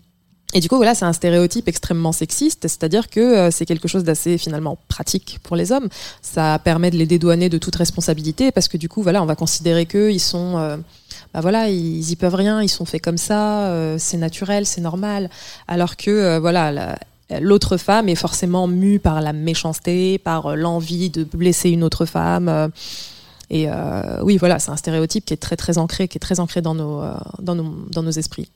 et 0.54 0.60
du 0.60 0.68
coup, 0.68 0.76
voilà, 0.76 0.94
c'est 0.94 1.04
un 1.04 1.12
stéréotype 1.12 1.68
extrêmement 1.68 2.12
sexiste, 2.12 2.62
c'est-à-dire 2.62 3.10
que 3.10 3.20
euh, 3.20 3.50
c'est 3.50 3.66
quelque 3.66 3.86
chose 3.86 4.02
d'assez 4.02 4.38
finalement 4.38 4.78
pratique 4.88 5.38
pour 5.42 5.56
les 5.56 5.72
hommes. 5.72 5.88
Ça 6.22 6.58
permet 6.58 6.90
de 6.90 6.96
les 6.96 7.04
dédouaner 7.04 7.50
de 7.50 7.58
toute 7.58 7.76
responsabilité 7.76 8.50
parce 8.50 8.66
que 8.66 8.78
du 8.78 8.88
coup, 8.88 9.02
voilà, 9.02 9.22
on 9.22 9.26
va 9.26 9.36
considérer 9.36 9.84
qu'eux, 9.84 10.10
ils 10.10 10.20
sont, 10.20 10.56
euh, 10.56 10.78
bah 11.34 11.42
voilà, 11.42 11.68
ils 11.68 12.10
y 12.10 12.16
peuvent 12.16 12.34
rien, 12.34 12.62
ils 12.62 12.70
sont 12.70 12.86
faits 12.86 13.02
comme 13.02 13.18
ça, 13.18 13.66
euh, 13.66 13.96
c'est 13.98 14.16
naturel, 14.16 14.64
c'est 14.64 14.80
normal. 14.80 15.28
Alors 15.66 15.96
que, 15.96 16.38
voilà, 16.38 16.72
la- 16.72 16.98
l'autre 17.40 17.76
femme 17.76 18.08
est 18.08 18.14
forcément 18.14 18.66
mue 18.68 18.98
par 19.00 19.20
la 19.20 19.34
méchanceté, 19.34 20.16
par 20.16 20.56
l'envie 20.56 21.10
de 21.10 21.24
blesser 21.24 21.68
une 21.68 21.84
autre 21.84 22.06
femme. 22.06 22.70
et 23.50 23.68
oui, 24.22 24.38
voilà, 24.38 24.58
c'est 24.58 24.70
un 24.70 24.76
stéréotype 24.76 25.26
qui 25.26 25.34
est 25.34 25.36
très 25.36 25.56
très 25.56 25.76
ancré, 25.76 26.08
qui 26.08 26.16
est 26.16 26.20
très 26.20 26.40
ancré 26.40 26.62
dans 26.62 26.74
nos, 26.74 27.02
dans 27.40 27.54
nos, 27.54 27.86
dans 27.90 28.02
nos 28.02 28.10
esprits. 28.12 28.48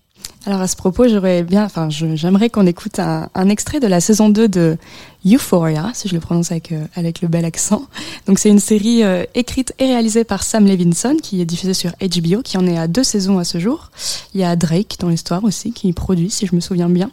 Alors 0.45 0.61
à 0.61 0.67
ce 0.67 0.75
propos, 0.75 1.07
j'aurais 1.07 1.45
bien, 1.45 1.65
enfin, 1.65 1.89
j'aimerais 1.89 2.51
qu'on 2.51 2.67
écoute 2.67 2.99
un, 2.99 3.49
extrait 3.49 3.79
de 3.79 3.87
la 3.87 4.01
saison 4.01 4.29
2 4.29 4.49
de 4.49 4.77
Euphoria, 5.25 5.93
si 5.95 6.09
je 6.09 6.15
le 6.15 6.21
prononce 6.21 6.51
avec, 6.51 6.73
euh, 6.73 6.85
avec 6.97 7.23
le 7.23 7.29
bel 7.29 7.45
accent. 7.45 7.85
Donc 8.27 8.41
c'est 8.41 8.49
une 8.49 8.59
série 8.59 9.05
euh, 9.05 9.23
écrite 9.37 9.73
et 9.79 9.87
réalisée 9.87 10.25
par 10.25 10.43
Sam 10.43 10.67
Levinson, 10.67 11.17
qui 11.23 11.41
est 11.41 11.45
diffusée 11.45 11.75
sur 11.75 11.93
HBO, 11.93 12.43
qui 12.43 12.59
en 12.59 12.67
est 12.67 12.77
à 12.77 12.89
deux 12.89 13.05
saisons 13.05 13.39
à 13.39 13.45
ce 13.45 13.61
jour. 13.61 13.93
Il 14.35 14.41
y 14.41 14.45
a 14.45 14.57
Drake 14.57 14.97
dans 14.99 15.11
l'histoire 15.11 15.45
aussi, 15.45 15.73
qui 15.73 15.93
produit, 15.93 16.29
si 16.29 16.47
je 16.49 16.57
me 16.57 16.61
souviens 16.61 16.89
bien. 16.89 17.13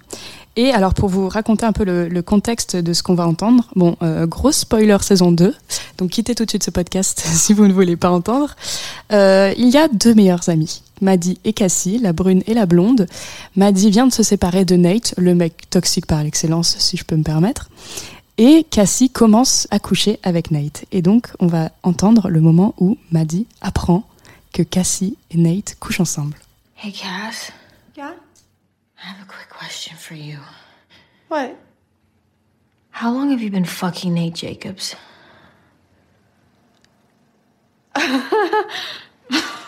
Et 0.56 0.72
alors 0.72 0.96
pour 0.96 1.08
vous 1.08 1.30
raconter 1.30 1.68
un 1.68 1.72
peu 1.72 1.84
le, 1.84 2.22
contexte 2.24 2.76
de 2.76 2.94
ce 2.94 3.04
qu'on 3.04 3.14
va 3.14 3.28
entendre, 3.28 3.66
bon, 3.76 3.96
euh, 4.02 4.26
gros 4.26 4.52
spoiler 4.52 4.98
saison 5.02 5.32
2, 5.32 5.54
donc 6.00 6.10
quittez 6.10 6.34
tout 6.34 6.46
de 6.46 6.50
suite 6.50 6.64
ce 6.64 6.72
podcast 6.72 7.20
si 7.24 7.54
vous 7.54 7.68
ne 7.68 7.74
voulez 7.74 7.96
pas 7.96 8.10
entendre. 8.10 8.56
Il 9.12 9.70
y 9.70 9.78
a 9.78 9.88
deux 9.88 10.16
meilleures 10.16 10.50
amies, 10.50 10.82
Maddie 11.02 11.40
et 11.44 11.54
Cassie, 11.54 11.98
la 11.98 12.14
brune 12.14 12.44
et 12.48 12.54
la 12.54 12.66
blonde. 12.66 13.08
Maddie 13.56 13.90
vient 13.90 14.08
de 14.08 14.14
se 14.14 14.24
séparer 14.24 14.66
de 14.66 14.76
Nate, 14.76 15.14
le 15.18 15.36
mec 15.36 15.70
toxique 15.70 16.06
par 16.06 16.24
l'excellence, 16.24 16.78
si 16.80 16.98
je 16.98 17.04
peux 17.04 17.16
me 17.16 17.24
permettre. 17.24 17.70
Et 18.38 18.64
Cassie 18.64 19.10
commence 19.10 19.68
à 19.70 19.80
coucher 19.80 20.20
avec 20.24 20.52
Nate. 20.52 20.86
Et 20.92 21.02
donc, 21.02 21.28
on 21.40 21.48
va 21.48 21.72
entendre 21.84 22.30
le 22.30 22.40
moment 22.40 22.74
où 22.80 22.98
Maddie 23.12 23.48
apprend 23.62 24.04
que 24.54 24.64
Cassie 24.64 25.18
et 25.32 25.38
Nate 25.38 25.76
couchent 25.80 26.00
ensemble. 26.00 26.38
Hey, 26.76 26.94
Cass. 26.94 27.52
Yeah? 27.98 28.14
I 28.98 29.10
have 29.10 29.22
a 29.22 29.26
quick 29.26 29.50
question 29.50 29.96
for 29.98 30.16
you. 30.16 30.40
What? 31.30 31.56
How 32.92 33.12
long 33.14 33.32
have 33.32 33.42
you 33.42 33.52
been 33.52 33.66
fucking 33.66 34.14
Nate 34.14 34.36
Jacobs? 34.36 34.96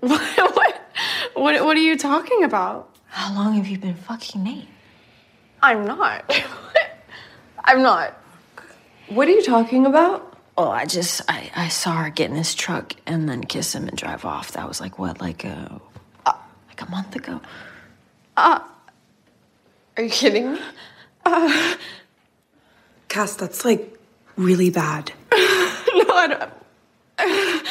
What? 0.08 0.56
What? 0.56 0.76
What, 1.34 1.64
what 1.64 1.76
are 1.76 1.80
you 1.80 1.96
talking 1.96 2.42
about? 2.44 2.94
How 3.06 3.34
long 3.34 3.54
have 3.54 3.66
you 3.66 3.78
been 3.78 3.94
fucking 3.94 4.42
Nate? 4.42 4.68
I'm 5.62 5.84
not. 5.84 6.24
I'm 7.64 7.82
not. 7.82 8.18
What 9.08 9.28
are 9.28 9.32
you 9.32 9.42
talking 9.42 9.84
about? 9.84 10.38
Oh, 10.56 10.70
I 10.70 10.86
just 10.86 11.22
I, 11.28 11.50
I 11.54 11.68
saw 11.68 11.96
her 11.96 12.10
get 12.10 12.30
in 12.30 12.36
his 12.36 12.54
truck 12.54 12.94
and 13.06 13.28
then 13.28 13.44
kiss 13.44 13.74
him 13.74 13.88
and 13.88 13.96
drive 13.96 14.24
off. 14.24 14.52
That 14.52 14.68
was 14.68 14.80
like 14.80 14.98
what, 14.98 15.20
like 15.20 15.44
a 15.44 15.80
uh, 16.26 16.32
like 16.68 16.82
a 16.82 16.90
month 16.90 17.16
ago. 17.16 17.40
Uh, 18.36 18.60
are 19.96 20.02
you 20.02 20.10
kidding 20.10 20.52
me? 20.54 20.60
Uh, 21.24 21.76
Cass, 23.08 23.36
that's 23.36 23.64
like 23.64 23.98
really 24.36 24.70
bad. 24.70 25.12
no, 25.32 25.38
I 26.08 26.50
don't. 27.18 27.66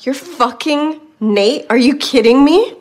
You're 0.00 0.14
fucking 0.14 1.00
Nate? 1.32 1.66
Are 1.70 1.76
you 1.76 1.96
kidding 1.96 2.44
me? 2.44 2.74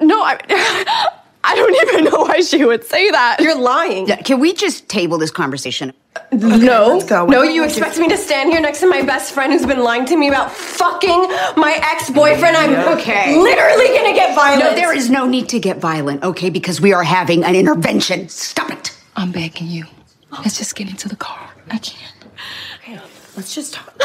No, 0.00 0.22
I. 0.22 1.12
I 1.48 1.54
don't 1.54 1.88
even 1.88 2.12
know 2.12 2.22
why 2.22 2.40
she 2.40 2.64
would 2.64 2.84
say 2.84 3.08
that. 3.12 3.36
You're 3.38 3.56
lying. 3.56 4.08
Yeah, 4.08 4.16
can 4.16 4.40
we 4.40 4.52
just 4.52 4.88
table 4.88 5.16
this 5.16 5.30
conversation? 5.30 5.92
Okay, 6.32 6.38
no, 6.38 6.94
let's 6.94 7.04
go. 7.04 7.24
no, 7.26 7.42
you 7.42 7.62
expect 7.62 7.98
me 7.98 8.08
to 8.08 8.16
stand 8.16 8.50
here 8.50 8.60
next 8.60 8.80
to 8.80 8.88
my 8.88 9.02
best 9.02 9.32
friend 9.32 9.52
who's 9.52 9.64
been 9.64 9.78
lying 9.78 10.04
to 10.06 10.16
me 10.16 10.26
about 10.26 10.50
fucking 10.50 11.22
my 11.56 11.78
ex-boyfriend? 11.92 12.56
I'm 12.56 12.98
okay. 12.98 13.38
literally 13.38 13.86
gonna 13.96 14.12
get 14.12 14.34
violent. 14.34 14.64
No, 14.64 14.74
there 14.74 14.92
is 14.92 15.08
no 15.08 15.24
need 15.28 15.48
to 15.50 15.60
get 15.60 15.78
violent, 15.78 16.24
okay? 16.24 16.50
Because 16.50 16.80
we 16.80 16.92
are 16.92 17.04
having 17.04 17.44
an 17.44 17.54
intervention. 17.54 18.28
Stop 18.28 18.72
it. 18.72 18.98
I'm 19.14 19.30
begging 19.30 19.68
you. 19.68 19.84
Let's 20.32 20.58
just 20.58 20.74
get 20.74 20.90
into 20.90 21.08
the 21.08 21.16
car. 21.16 21.50
I 21.70 21.78
can't. 21.78 22.14
Okay, 22.80 23.00
let's 23.36 23.54
just 23.54 23.74
talk. 23.74 23.92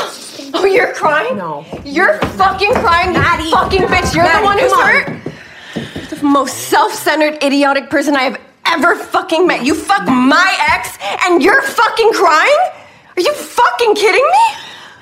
oh, 0.53 0.65
you're 0.65 0.93
crying? 0.93 1.37
No. 1.37 1.65
You're 1.83 2.19
fucking 2.19 2.73
crying, 2.73 3.13
Maddie. 3.13 3.51
fucking 3.51 3.81
bitch. 3.81 4.13
You're 4.13 4.23
Maddie, 4.25 4.39
the 4.39 4.45
one 4.45 4.59
who's 4.59 4.73
hurt. 4.73 6.09
The 6.09 6.23
most 6.23 6.69
self-centered, 6.69 7.41
idiotic 7.43 7.89
person 7.89 8.15
I 8.15 8.23
have 8.23 8.41
ever 8.65 8.95
fucking 8.95 9.47
met. 9.47 9.65
You 9.65 9.73
fuck 9.73 10.07
my 10.07 10.57
ex 10.71 10.97
and 11.25 11.41
you're 11.41 11.61
fucking 11.61 12.11
crying? 12.13 12.57
Are 13.17 13.21
you 13.21 13.33
fucking 13.33 13.95
kidding 13.95 14.23
me? 14.23 14.57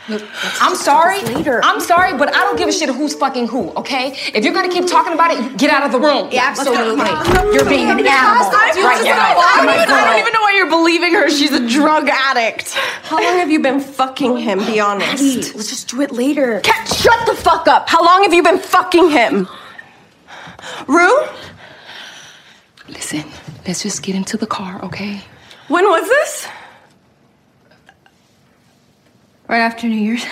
Look, 0.10 0.24
I'm 0.62 0.76
sorry. 0.76 1.22
Later. 1.22 1.62
I'm 1.63 1.80
sorry, 1.80 2.17
but 2.17 2.36
I 2.36 2.39
don't 2.41 2.58
give 2.58 2.67
a 2.67 2.72
shit 2.72 2.89
who's 2.89 3.13
fucking 3.13 3.48
who, 3.48 3.72
okay? 3.76 4.13
If 4.34 4.43
you're 4.43 4.54
gonna 4.54 4.69
keep 4.69 4.88
talking 4.88 5.13
about 5.13 5.32
it, 5.32 5.58
get 5.58 5.69
out 5.69 5.84
of 5.84 5.91
the 5.91 6.00
room. 6.00 6.30
Yeah, 6.32 6.48
absolutely. 6.48 7.06
You're 7.54 7.69
being 7.69 7.89
an 7.89 8.00
animal 8.00 8.50
right 8.50 9.04
now. 9.04 9.38
I 9.38 9.54
don't, 9.58 9.69
even, 9.69 9.89
I 9.89 10.06
don't 10.06 10.19
even 10.19 10.34
know 10.34 10.41
why 10.41 10.54
you're 10.58 10.69
believing 10.69 11.13
her. 11.13 11.30
She's 11.30 11.52
a 11.52 11.67
drug 11.67 12.10
addict. 12.10 12.74
How 13.04 13.22
long 13.22 13.38
have 13.38 13.52
you 13.52 13.62
been 13.62 13.80
fucking 13.80 14.38
him, 14.38 14.60
be 14.65 14.80
honest? 14.80 15.24
Maddie, 15.24 15.52
let's 15.54 15.69
just 15.69 15.89
do 15.89 16.02
it 16.02 16.12
later. 16.12 16.60
Cat, 16.62 16.88
shut 16.88 17.26
the 17.28 17.36
fuck 17.36 17.67
up. 17.67 17.88
How 17.88 18.04
long 18.04 18.24
have 18.24 18.34
you 18.34 18.41
been 18.43 18.60
fucking 18.60 19.10
him? 19.12 19.48
Rue? 20.88 21.24
Listen, 22.88 23.24
let's 23.67 23.84
just 23.84 24.02
get 24.02 24.15
into 24.15 24.38
the 24.38 24.48
car, 24.48 24.84
okay? 24.84 25.22
When 25.67 25.86
was 25.86 26.08
this? 26.08 26.48
Right 29.50 29.62
after 29.62 29.88
New 29.88 29.98
Year's. 29.98 30.24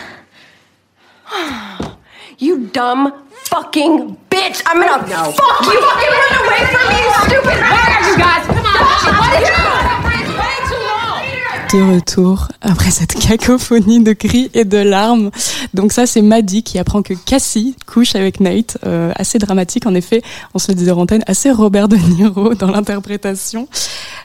you 2.38 2.68
dumb 2.68 3.12
fucking 3.46 4.16
bitch! 4.30 4.62
I'm 4.68 4.80
gonna 4.80 5.08
no. 5.10 5.32
fuck 5.32 5.62
you! 5.66 5.82
Fucking 5.82 6.14
run 6.14 6.34
away 6.46 6.62
from 6.70 6.86
me, 6.88 6.98
you 7.02 7.14
stupid 7.26 7.58
bitch! 7.66 8.06
you 8.12 8.18
guys, 8.20 8.46
come 8.46 8.58
on! 8.60 9.18
What 9.18 9.40
did 9.40 9.48
you 9.48 9.68
de 11.74 11.96
retour 11.96 12.48
après 12.62 12.92
cette 12.92 13.16
cacophonie 13.16 14.02
de 14.02 14.14
cris 14.14 14.50
et 14.54 14.64
de 14.64 14.78
larmes. 14.78 15.32
Donc 15.74 15.92
ça, 15.92 16.06
c'est 16.06 16.22
Maddie 16.22 16.64
qui 16.64 16.80
apprend 16.80 17.02
que 17.02 17.14
Cassie 17.14 17.76
couche 17.86 18.16
avec 18.16 18.40
Nate. 18.40 18.78
Euh, 18.86 19.12
assez 19.16 19.38
dramatique, 19.38 19.86
en 19.86 19.94
effet. 19.94 20.22
On 20.54 20.60
se 20.60 20.70
le 20.70 20.76
disait 20.76 20.92
en 20.92 21.00
antenne, 21.00 21.24
assez 21.28 21.52
Robert 21.52 21.90
De 21.90 21.98
Niro 21.98 22.54
dans 22.56 22.72
l'interprétation. 22.72 23.68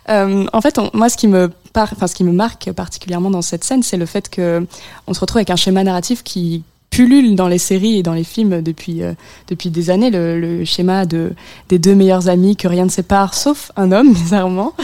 Euh, 0.09 0.47
en 0.53 0.61
fait, 0.61 0.79
on, 0.79 0.91
moi, 0.95 1.09
ce 1.09 1.17
qui 1.17 1.27
me 1.27 1.51
enfin, 1.75 2.07
ce 2.07 2.15
qui 2.15 2.25
me 2.25 2.33
marque 2.33 2.71
particulièrement 2.73 3.31
dans 3.31 3.43
cette 3.43 3.65
scène, 3.65 3.83
c'est 3.83 3.97
le 3.97 4.07
fait 4.07 4.29
que 4.29 4.67
on 5.07 5.15
se 5.15 5.21
retrouve 5.21 5.39
avec 5.39 5.51
un 5.51 5.57
schéma 5.57 5.85
narratif 5.85 6.23
qui 6.23 6.63
pullule 6.93 7.35
dans 7.35 7.49
les 7.49 7.59
séries 7.59 7.99
et 7.99 8.03
dans 8.03 8.13
les 8.13 8.23
films 8.23 8.61
depuis 8.61 9.03
euh, 9.03 9.15
depuis 9.49 9.71
des 9.71 9.89
années 9.89 10.11
le, 10.11 10.65
schéma 10.65 11.07
de 11.07 11.33
des 11.71 11.79
deux 11.79 11.95
meilleurs 11.95 12.29
amis 12.29 12.55
que 12.55 12.69
rien 12.69 12.85
ne 12.85 12.91
sépare 12.91 13.35
sauf 13.35 13.73
un 13.77 13.91
homme 13.91 14.13
bizarrement. 14.15 14.75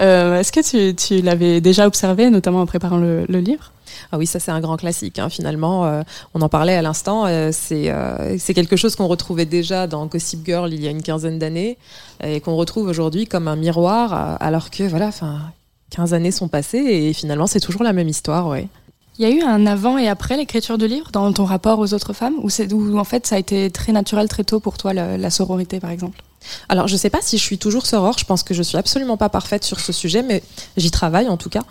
Euh, 0.00 0.40
Est-ce 0.40 0.50
que 0.50 0.60
tu, 0.60 0.96
tu 0.96 1.22
l'avais 1.22 1.60
déjà 1.60 1.86
observé 1.86 2.30
notamment 2.30 2.62
en 2.62 2.66
préparant 2.66 2.96
le, 2.96 3.26
le 3.28 3.38
livre? 3.38 3.72
Ah 4.10 4.16
oui, 4.16 4.26
ça 4.26 4.40
c'est 4.40 4.50
un 4.50 4.60
grand 4.60 4.78
classique. 4.78 5.18
Hein. 5.18 5.28
Finalement, 5.28 5.84
euh, 5.84 6.02
on 6.32 6.40
en 6.40 6.48
parlait 6.48 6.74
à 6.74 6.82
l'instant. 6.82 7.26
Euh, 7.26 7.50
c'est 7.52 7.92
c'est 8.38 8.54
quelque 8.54 8.76
chose 8.76 8.96
qu'on 8.96 9.06
retrouvait 9.06 9.44
déjà 9.44 9.86
dans 9.86 10.06
Gossip 10.06 10.44
Girl 10.46 10.72
il 10.72 10.82
y 10.82 10.88
a 10.88 10.90
une 10.90 11.02
quinzaine 11.02 11.38
d'années 11.38 11.76
et 12.24 12.40
qu'on 12.40 12.56
retrouve 12.56 12.88
aujourd'hui 12.88 13.26
comme 13.26 13.46
un 13.46 13.56
miroir, 13.56 14.38
alors 14.40 14.70
que 14.70 14.84
voilà, 14.84 15.08
enfin, 15.08 15.52
15 15.90 16.14
années 16.14 16.30
sont 16.30 16.48
passées 16.48 16.78
et 16.78 17.12
finalement 17.12 17.46
c'est 17.46 17.60
toujours 17.60 17.82
la 17.82 17.92
même 17.92 18.08
histoire, 18.08 18.48
ouais. 18.48 18.68
Il 19.18 19.28
y 19.28 19.32
a 19.32 19.34
eu 19.34 19.42
un 19.42 19.66
avant 19.66 19.98
et 19.98 20.06
après 20.06 20.36
l'écriture 20.36 20.78
de 20.78 20.86
livre 20.86 21.10
dans 21.10 21.32
ton 21.32 21.44
rapport 21.44 21.80
aux 21.80 21.92
autres 21.92 22.12
femmes 22.12 22.36
ou 22.42 22.50
c'est 22.50 22.72
où 22.72 22.98
en 22.98 23.04
fait 23.04 23.26
ça 23.26 23.34
a 23.34 23.38
été 23.38 23.68
très 23.70 23.90
naturel 23.92 24.28
très 24.28 24.44
tôt 24.44 24.60
pour 24.60 24.78
toi 24.78 24.92
la, 24.92 25.18
la 25.18 25.30
sororité 25.30 25.80
par 25.80 25.90
exemple? 25.90 26.22
Alors, 26.68 26.88
je 26.88 26.94
ne 26.94 26.98
sais 26.98 27.10
pas 27.10 27.20
si 27.20 27.38
je 27.38 27.42
suis 27.42 27.58
toujours 27.58 27.86
soror. 27.86 28.16
Je 28.18 28.24
pense 28.24 28.42
que 28.42 28.54
je 28.54 28.62
suis 28.62 28.78
absolument 28.78 29.16
pas 29.16 29.28
parfaite 29.28 29.64
sur 29.64 29.80
ce 29.80 29.92
sujet, 29.92 30.22
mais 30.22 30.42
j'y 30.76 30.90
travaille 30.90 31.28
en 31.28 31.36
tout 31.36 31.50
cas. 31.50 31.64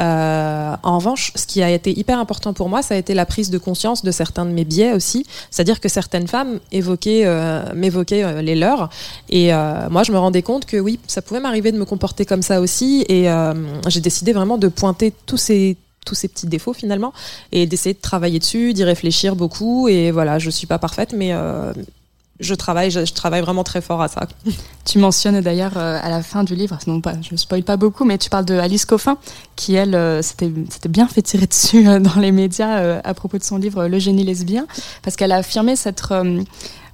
Euh, 0.00 0.74
en 0.82 0.98
revanche, 0.98 1.32
ce 1.34 1.46
qui 1.46 1.62
a 1.62 1.70
été 1.70 1.96
hyper 1.96 2.18
important 2.18 2.52
pour 2.52 2.68
moi, 2.68 2.82
ça 2.82 2.94
a 2.94 2.96
été 2.96 3.14
la 3.14 3.26
prise 3.26 3.50
de 3.50 3.58
conscience 3.58 4.02
de 4.02 4.10
certains 4.10 4.44
de 4.44 4.50
mes 4.50 4.64
biais 4.64 4.92
aussi. 4.92 5.26
C'est-à-dire 5.50 5.80
que 5.80 5.88
certaines 5.88 6.28
femmes 6.28 6.60
évoquaient, 6.72 7.22
euh, 7.26 7.62
m'évoquaient 7.74 8.24
euh, 8.24 8.42
les 8.42 8.54
leurs, 8.54 8.88
et 9.28 9.52
euh, 9.52 9.88
moi, 9.90 10.02
je 10.02 10.12
me 10.12 10.18
rendais 10.18 10.42
compte 10.42 10.66
que 10.66 10.76
oui, 10.76 10.98
ça 11.06 11.22
pouvait 11.22 11.40
m'arriver 11.40 11.72
de 11.72 11.78
me 11.78 11.84
comporter 11.84 12.24
comme 12.24 12.42
ça 12.42 12.60
aussi, 12.60 13.04
et 13.08 13.30
euh, 13.30 13.54
j'ai 13.88 14.00
décidé 14.00 14.32
vraiment 14.32 14.58
de 14.58 14.68
pointer 14.68 15.12
tous 15.26 15.38
ces 15.38 15.76
tous 16.04 16.16
ces 16.16 16.26
petits 16.26 16.48
défauts 16.48 16.72
finalement 16.72 17.12
et 17.52 17.64
d'essayer 17.64 17.94
de 17.94 18.00
travailler 18.00 18.40
dessus, 18.40 18.72
d'y 18.74 18.82
réfléchir 18.82 19.36
beaucoup. 19.36 19.86
Et 19.86 20.10
voilà, 20.10 20.40
je 20.40 20.50
suis 20.50 20.66
pas 20.66 20.80
parfaite 20.80 21.14
mais 21.16 21.32
je 22.42 22.54
travaille, 22.54 22.90
je, 22.90 23.12
travaille 23.12 23.40
vraiment 23.40 23.64
très 23.64 23.80
fort 23.80 24.02
à 24.02 24.08
ça. 24.08 24.26
Tu 24.84 24.98
mentionnes 24.98 25.40
d'ailleurs 25.40 25.76
euh, 25.76 26.00
à 26.02 26.10
la 26.10 26.24
fin 26.24 26.42
du 26.42 26.56
livre, 26.56 26.76
non 26.88 27.00
pas, 27.00 27.14
je 27.22 27.28
ne 27.30 27.36
spoil 27.36 27.62
pas 27.62 27.76
beaucoup, 27.76 28.04
mais 28.04 28.18
tu 28.18 28.28
parles 28.30 28.44
de 28.44 28.54
Alice 28.54 28.84
Coffin, 28.84 29.16
qui 29.54 29.74
elle 29.74 29.94
euh, 29.94 30.22
s'était 30.22 30.50
bien 30.88 31.06
fait 31.06 31.22
tirer 31.22 31.46
dessus 31.48 31.88
euh, 31.88 32.00
dans 32.00 32.18
les 32.20 32.32
médias 32.32 33.00
à 33.04 33.14
propos 33.14 33.38
de 33.38 33.44
son 33.44 33.58
livre 33.58 33.86
Le 33.86 33.98
génie 34.00 34.24
lesbien, 34.24 34.66
parce 35.02 35.14
qu'elle 35.14 35.30
a 35.30 35.36
affirmé 35.36 35.76
s'être 35.76 36.12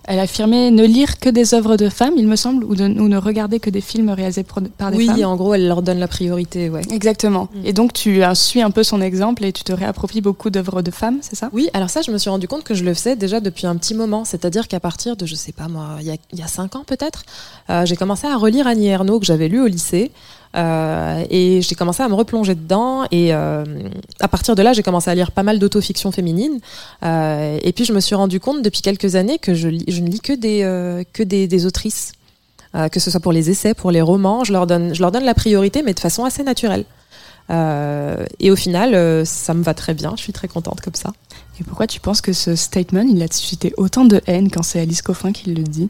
elle 0.09 0.19
a 0.19 0.23
affirmé 0.23 0.71
ne 0.71 0.85
lire 0.85 1.21
que 1.21 1.29
des 1.29 1.53
œuvres 1.53 1.77
de 1.77 1.91
femmes, 1.91 2.15
il 2.17 2.27
me 2.27 2.35
semble, 2.35 2.65
ou, 2.65 2.75
de, 2.75 2.85
ou 2.85 3.09
ne 3.09 3.19
regarder 3.19 3.61
que 3.61 3.69
des 3.69 3.83
films 3.83 4.09
réalisés 4.09 4.43
par 4.43 4.91
des 4.91 4.97
oui, 4.97 5.07
femmes. 5.07 5.17
Oui, 5.17 5.25
en 5.25 5.37
gros, 5.37 5.53
elle 5.53 5.69
leur 5.69 5.83
donne 5.83 5.99
la 5.99 6.09
priorité, 6.09 6.71
ouais. 6.71 6.81
Exactement. 6.91 7.49
Mm. 7.55 7.67
Et 7.67 7.73
donc, 7.75 7.93
tu 7.93 8.23
suis 8.33 8.63
un 8.63 8.71
peu 8.71 8.83
son 8.83 9.03
exemple 9.03 9.45
et 9.45 9.53
tu 9.53 9.65
te 9.65 9.73
réappropries 9.73 10.23
beaucoup 10.23 10.49
d'œuvres 10.49 10.81
de 10.81 10.91
femmes, 10.91 11.19
c'est 11.21 11.37
ça? 11.37 11.51
Oui, 11.53 11.69
alors 11.75 11.91
ça, 11.91 12.01
je 12.01 12.11
me 12.11 12.17
suis 12.17 12.31
rendu 12.31 12.49
compte 12.49 12.65
que 12.65 12.73
je 12.73 12.85
le 12.85 12.95
faisais 12.95 13.17
déjà 13.17 13.41
depuis 13.41 13.67
un 13.67 13.77
petit 13.77 13.95
moment. 13.95 14.25
C'est-à-dire 14.25 14.67
qu'à 14.67 14.81
partir 14.81 15.15
de, 15.15 15.27
je 15.27 15.35
sais 15.35 15.53
pas 15.53 15.69
moi, 15.69 15.99
il 16.01 16.07
y 16.07 16.11
a, 16.11 16.17
il 16.33 16.39
y 16.39 16.43
a 16.43 16.47
cinq 16.49 16.75
ans 16.75 16.85
peut-être, 16.87 17.25
euh, 17.69 17.85
j'ai 17.85 17.97
commencé 17.97 18.27
à 18.27 18.37
relire 18.37 18.67
Annie 18.67 18.89
Ernaux 18.89 19.21
que 19.21 19.27
j'avais 19.27 19.49
lu 19.49 19.61
au 19.61 19.67
lycée. 19.67 20.11
Euh, 20.57 21.25
et 21.31 21.61
j'ai 21.63 21.75
commencé 21.75 22.03
à 22.03 22.09
me 22.09 22.15
replonger 22.15 22.55
dedans. 22.55 23.05
Et 23.11 23.35
euh, 23.35 23.65
à 24.21 24.29
partir 24.29 24.55
de 24.55 24.63
là 24.63 24.73
j'ai 24.73 24.83
commencé 24.83 25.11
à 25.11 25.15
lire 25.15 25.33
pas 25.33 25.43
mal 25.43 25.59
d'autofiction 25.59 26.13
féminine. 26.13 26.61
Euh, 27.05 27.59
et 27.63 27.73
puis 27.73 27.85
je 27.85 27.93
me 27.93 28.01
suis 28.01 28.15
rendu 28.15 28.41
compte 28.41 28.63
depuis 28.63 28.83
quelques 28.83 29.15
années 29.15 29.39
que 29.39 29.55
je, 29.55 29.69
ne 29.69 30.09
lis 30.09 30.21
que 30.21 30.33
des 30.33 31.05
que 31.13 31.23
des, 31.23 31.47
des 31.47 31.67
autrices. 31.67 32.13
Que 32.93 33.01
ce 33.01 33.11
soit 33.11 33.21
pour 33.21 33.33
les 33.33 33.51
essais 33.51 33.75
pour 33.75 33.91
les 33.91 34.03
romans. 34.03 34.45
Je 34.45 34.53
leur 34.53 34.67
donne 34.67 34.95
je 34.95 35.01
leur 35.01 35.11
donne 35.11 35.25
la 35.25 35.35
priorité 35.35 35.83
mais 35.83 35.95
de 35.95 36.01
façon 36.01 36.25
assez 36.25 36.43
naturelle. 36.43 36.85
Et 37.51 38.51
au 38.51 38.57
final 38.57 39.27
ça 39.27 39.55
me 39.55 39.63
va 39.63 39.75
très 39.75 39.95
bien. 39.95 40.15
Je 40.17 40.23
suis 40.23 40.33
très 40.33 40.49
contente 40.49 40.81
comme 40.81 40.95
ça. 40.95 41.13
Et 41.61 41.65
pourquoi 41.65 41.89
tu 41.89 41.99
penses 41.99 42.21
que 42.21 42.33
ce 42.33 42.55
statement 42.55 43.05
il 43.09 43.21
a 43.23 43.27
suscité 43.27 43.75
autant 43.77 44.05
de 44.05 44.21
haine 44.27 44.49
quand 44.49 44.63
c'est 44.63 44.81
Alice 44.81 45.03
Coffin 45.03 45.33
qui 45.33 45.53
le 45.53 45.65
dit? 45.65 45.89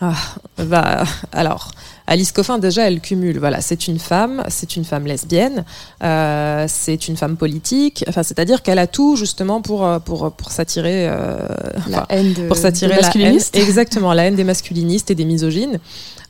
Ah, 0.00 0.14
bah, 0.58 1.02
alors, 1.32 1.72
Alice 2.08 2.32
Coffin, 2.32 2.58
déjà, 2.58 2.88
elle 2.88 3.00
cumule. 3.00 3.38
Voilà, 3.38 3.60
c'est 3.60 3.86
une 3.86 3.98
femme, 3.98 4.42
c'est 4.48 4.76
une 4.76 4.84
femme 4.84 5.06
lesbienne, 5.06 5.64
euh, 6.02 6.64
c'est 6.66 7.06
une 7.06 7.16
femme 7.16 7.36
politique. 7.36 8.02
Enfin, 8.08 8.22
c'est-à-dire 8.22 8.62
qu'elle 8.62 8.78
a 8.78 8.86
tout 8.86 9.14
justement 9.14 9.60
pour 9.60 9.86
pour 10.06 10.32
pour 10.32 10.50
s'attirer 10.50 11.06
euh, 11.06 11.36
la 11.88 12.06
haine 12.08 12.32
de, 12.32 12.48
pour 12.48 12.56
s'attirer 12.56 12.98
la 13.00 13.10
haine, 13.14 13.38
exactement 13.52 14.14
la 14.14 14.24
haine 14.24 14.36
des 14.36 14.44
masculinistes 14.44 15.10
et 15.10 15.14
des 15.14 15.26
misogynes. 15.26 15.78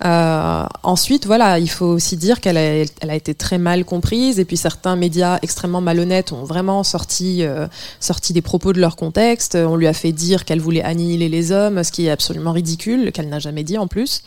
Euh, 0.04 0.64
ensuite, 0.82 1.26
voilà, 1.26 1.58
il 1.58 1.68
faut 1.68 1.86
aussi 1.86 2.16
dire 2.16 2.40
qu'elle 2.40 2.56
a, 2.56 2.84
elle 3.00 3.10
a 3.10 3.14
été 3.14 3.34
très 3.34 3.58
mal 3.58 3.84
comprise 3.84 4.38
et 4.38 4.44
puis 4.44 4.56
certains 4.56 4.94
médias 4.94 5.38
extrêmement 5.42 5.80
malhonnêtes 5.80 6.32
ont 6.32 6.44
vraiment 6.44 6.84
sorti, 6.84 7.42
euh, 7.42 7.66
sorti 7.98 8.32
des 8.32 8.42
propos 8.42 8.72
de 8.72 8.80
leur 8.80 8.96
contexte. 8.96 9.56
On 9.56 9.76
lui 9.76 9.88
a 9.88 9.92
fait 9.92 10.12
dire 10.12 10.44
qu'elle 10.44 10.60
voulait 10.60 10.82
annihiler 10.82 11.28
les 11.28 11.50
hommes, 11.50 11.82
ce 11.82 11.90
qui 11.90 12.06
est 12.06 12.10
absolument 12.10 12.52
ridicule, 12.52 13.10
qu'elle 13.12 13.28
n'a 13.28 13.40
jamais 13.40 13.64
dit 13.64 13.78
en 13.78 13.88
plus. 13.88 14.22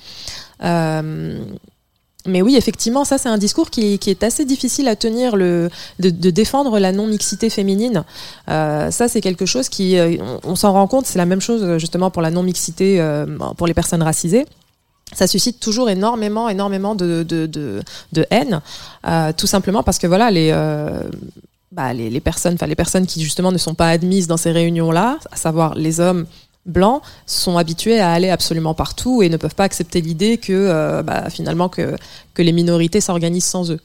Euh, 0.64 1.40
mais 2.28 2.42
oui, 2.42 2.56
effectivement, 2.56 3.04
ça 3.04 3.18
c'est 3.18 3.30
un 3.30 3.38
discours 3.38 3.70
qui, 3.70 4.00
est 4.06 4.24
assez 4.24 4.46
difficile 4.46 4.88
à 4.88 4.96
tenir, 4.96 5.36
le, 5.36 5.70
de, 6.00 6.30
défendre 6.30 6.78
la 6.80 6.92
non-mixité 6.92 7.50
féminine. 7.50 8.04
Euh, 8.50 8.92
ça 8.92 9.08
c'est 9.08 9.22
quelque 9.22 9.46
chose 9.46 9.70
qui, 9.70 9.98
on, 10.00 10.40
on 10.44 10.56
s'en 10.56 10.74
rend 10.74 10.88
compte, 10.88 11.08
c'est 11.08 11.18
la 11.18 11.26
même 11.26 11.42
chose 11.42 11.78
justement 11.78 12.12
pour 12.12 12.22
la 12.22 12.30
non-mixité 12.30 13.02
euh, 13.02 13.26
pour 13.58 13.66
les 13.66 13.74
personnes 13.74 14.04
racisées. 14.04 14.46
ça 15.14 15.26
suscite 15.28 15.60
toujours 15.60 15.90
énormément, 15.90 16.48
énormément 16.48 16.96
de, 16.96 17.24
de, 17.24 18.26
haine, 18.30 18.62
euh, 19.08 19.34
tout 19.36 19.48
simplement 19.48 19.82
parce 19.84 19.98
que 19.98 20.08
voilà, 20.08 20.30
euh, 20.32 21.04
bah, 21.72 21.94
les, 21.94 22.10
les 22.10 22.20
personnes, 22.20 22.54
enfin 22.54 22.68
les 22.68 22.76
personnes 22.76 23.08
qui 23.08 23.24
justement 23.24 23.52
ne 23.52 23.58
sont 23.58 23.74
pas 23.74 23.90
admises 23.90 24.28
dans 24.28 24.38
ces 24.38 24.52
réunions-là, 24.52 25.18
à 25.32 25.36
savoir 25.36 25.74
les 25.76 26.00
hommes 26.00 26.28
blancs, 26.66 27.02
sont 27.26 27.58
habitués 27.58 28.00
à 28.00 28.12
aller 28.12 28.30
absolument 28.30 28.74
partout 28.74 29.22
et 29.22 29.30
ne 29.30 29.38
peuvent 29.38 29.56
pas 29.56 29.64
accepter 29.64 30.02
l'idée 30.02 30.38
que 30.38 30.54
euh, 30.54 31.04
bah, 31.04 31.30
finalement 31.30 31.70
que, 31.70 31.96
que 32.34 32.42
les 32.42 32.52
minorités 32.52 33.02
s'organisent 33.02 33.46
sans 33.46 33.72
eux. 33.72 33.80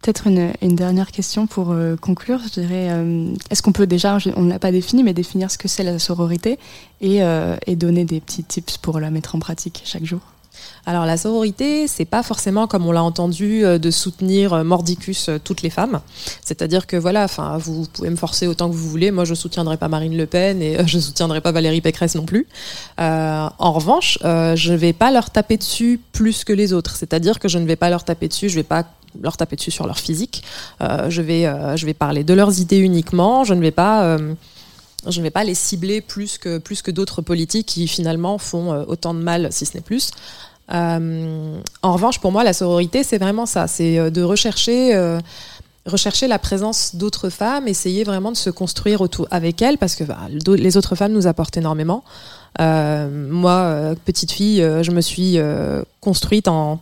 Peut-être 0.00 0.28
une, 0.28 0.76
dernière 0.76 1.10
question 1.10 1.48
pour 1.48 1.72
euh, 1.72 1.96
conclure. 1.96 2.40
Je 2.44 2.60
dirais, 2.60 2.88
euh, 2.90 3.34
est-ce 3.50 3.62
qu'on 3.62 3.72
peut 3.72 3.86
déjà, 3.86 4.18
on 4.36 4.42
ne 4.42 4.50
l'a 4.50 4.60
pas 4.60 4.70
défini, 4.70 5.02
mais 5.02 5.12
définir 5.12 5.50
ce 5.50 5.58
que 5.58 5.66
c'est 5.66 5.82
la 5.82 5.98
sororité 5.98 6.58
et, 7.00 7.20
et, 7.66 7.76
donner 7.76 8.04
des 8.04 8.20
petits 8.20 8.44
tips 8.44 8.78
pour 8.78 9.00
la 9.00 9.10
mettre 9.10 9.34
en 9.34 9.40
pratique 9.40 9.82
chaque 9.84 10.04
jour? 10.04 10.20
Alors 10.86 11.04
la 11.04 11.16
sororité, 11.16 11.86
c'est 11.86 12.06
pas 12.06 12.22
forcément 12.22 12.66
comme 12.66 12.86
on 12.86 12.92
l'a 12.92 13.02
entendu 13.02 13.62
de 13.62 13.90
soutenir 13.90 14.64
mordicus 14.64 15.28
toutes 15.44 15.60
les 15.60 15.68
femmes. 15.68 16.00
C'est-à-dire 16.42 16.86
que 16.86 16.96
voilà, 16.96 17.24
enfin 17.24 17.58
vous 17.58 17.86
pouvez 17.92 18.08
me 18.08 18.16
forcer 18.16 18.46
autant 18.46 18.70
que 18.70 18.74
vous 18.74 18.88
voulez. 18.88 19.10
Moi, 19.10 19.24
je 19.24 19.34
soutiendrai 19.34 19.76
pas 19.76 19.88
Marine 19.88 20.16
Le 20.16 20.26
Pen 20.26 20.62
et 20.62 20.78
je 20.86 20.98
soutiendrai 20.98 21.40
pas 21.40 21.52
Valérie 21.52 21.80
Pécresse 21.80 22.14
non 22.14 22.24
plus. 22.24 22.46
Euh, 23.00 23.48
en 23.58 23.72
revanche, 23.72 24.18
euh, 24.24 24.56
je 24.56 24.72
vais 24.72 24.92
pas 24.92 25.10
leur 25.10 25.30
taper 25.30 25.56
dessus 25.56 26.00
plus 26.12 26.44
que 26.44 26.52
les 26.52 26.72
autres. 26.72 26.96
C'est-à-dire 26.96 27.38
que 27.38 27.48
je 27.48 27.58
ne 27.58 27.66
vais 27.66 27.76
pas 27.76 27.90
leur 27.90 28.04
taper 28.04 28.28
dessus. 28.28 28.48
Je 28.48 28.56
vais 28.56 28.62
pas 28.62 28.84
leur 29.20 29.36
taper 29.36 29.56
dessus 29.56 29.70
sur 29.70 29.86
leur 29.86 29.98
physique. 29.98 30.42
Euh, 30.80 31.10
je 31.10 31.22
vais, 31.22 31.44
je 31.76 31.86
vais 31.86 31.94
parler 31.94 32.24
de 32.24 32.34
leurs 32.34 32.60
idées 32.60 32.78
uniquement. 32.78 33.44
Je 33.44 33.54
ne 33.54 33.60
vais 33.60 33.70
pas 33.70 34.18
je 35.06 35.18
ne 35.20 35.22
vais 35.22 35.30
pas 35.30 35.44
les 35.44 35.54
cibler 35.54 36.00
plus 36.00 36.38
que, 36.38 36.58
plus 36.58 36.82
que 36.82 36.90
d'autres 36.90 37.22
politiques 37.22 37.66
qui 37.66 37.86
finalement 37.86 38.36
font 38.36 38.72
autant 38.88 39.14
de 39.14 39.20
mal, 39.20 39.48
si 39.52 39.64
ce 39.64 39.76
n'est 39.76 39.80
plus. 39.80 40.10
Euh, 40.72 41.60
en 41.82 41.92
revanche, 41.92 42.18
pour 42.20 42.32
moi, 42.32 42.44
la 42.44 42.52
sororité, 42.52 43.02
c'est 43.02 43.18
vraiment 43.18 43.46
ça, 43.46 43.66
c'est 43.66 44.10
de 44.10 44.22
rechercher, 44.22 44.94
euh, 44.94 45.18
rechercher 45.86 46.28
la 46.28 46.38
présence 46.38 46.94
d'autres 46.94 47.30
femmes, 47.30 47.68
essayer 47.68 48.04
vraiment 48.04 48.32
de 48.32 48.36
se 48.36 48.50
construire 48.50 49.00
autour 49.00 49.26
avec 49.30 49.62
elles, 49.62 49.78
parce 49.78 49.94
que 49.94 50.04
bah, 50.04 50.18
les 50.30 50.76
autres 50.76 50.94
femmes 50.94 51.12
nous 51.12 51.26
apportent 51.26 51.56
énormément. 51.56 52.04
Euh, 52.60 53.28
moi, 53.30 53.94
petite 54.04 54.32
fille, 54.32 54.58
je 54.58 54.90
me 54.90 55.00
suis 55.00 55.38
construite 56.00 56.48
en 56.48 56.80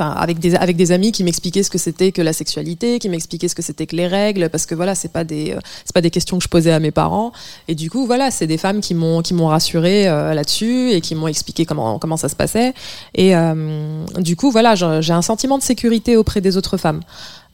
Avec 0.00 0.38
des 0.38 0.92
amis 0.92 1.12
qui 1.12 1.24
m'expliquaient 1.24 1.62
ce 1.62 1.70
que 1.70 1.78
c'était 1.78 2.12
que 2.12 2.22
la 2.22 2.32
sexualité, 2.32 2.98
qui 2.98 3.08
m'expliquaient 3.08 3.48
ce 3.48 3.54
que 3.54 3.62
c'était 3.62 3.86
que 3.86 3.96
les 3.96 4.06
règles, 4.06 4.48
parce 4.48 4.66
que 4.66 4.74
voilà, 4.74 4.94
c'est 4.94 5.12
pas 5.12 5.24
des 5.24 5.56
c'est 5.84 5.94
pas 5.94 6.00
des 6.00 6.10
questions 6.10 6.38
que 6.38 6.44
je 6.44 6.48
posais 6.48 6.72
à 6.72 6.80
mes 6.80 6.90
parents. 6.90 7.32
Et 7.68 7.74
du 7.74 7.90
coup, 7.90 8.06
voilà, 8.06 8.30
c'est 8.30 8.46
des 8.46 8.58
femmes 8.58 8.80
qui 8.80 8.94
m'ont 8.94 9.22
qui 9.22 9.34
m'ont 9.34 9.48
rassurée 9.48 10.08
euh, 10.08 10.34
là-dessus 10.34 10.90
et 10.92 11.00
qui 11.00 11.14
m'ont 11.14 11.28
expliqué 11.28 11.64
comment 11.64 11.98
comment 11.98 12.16
ça 12.16 12.28
se 12.28 12.36
passait. 12.36 12.74
Et 13.14 13.36
euh, 13.36 14.04
du 14.18 14.36
coup, 14.36 14.50
voilà, 14.50 14.74
j'ai 14.74 15.12
un 15.12 15.22
sentiment 15.22 15.58
de 15.58 15.62
sécurité 15.62 16.16
auprès 16.16 16.40
des 16.40 16.56
autres 16.56 16.76
femmes. 16.76 17.00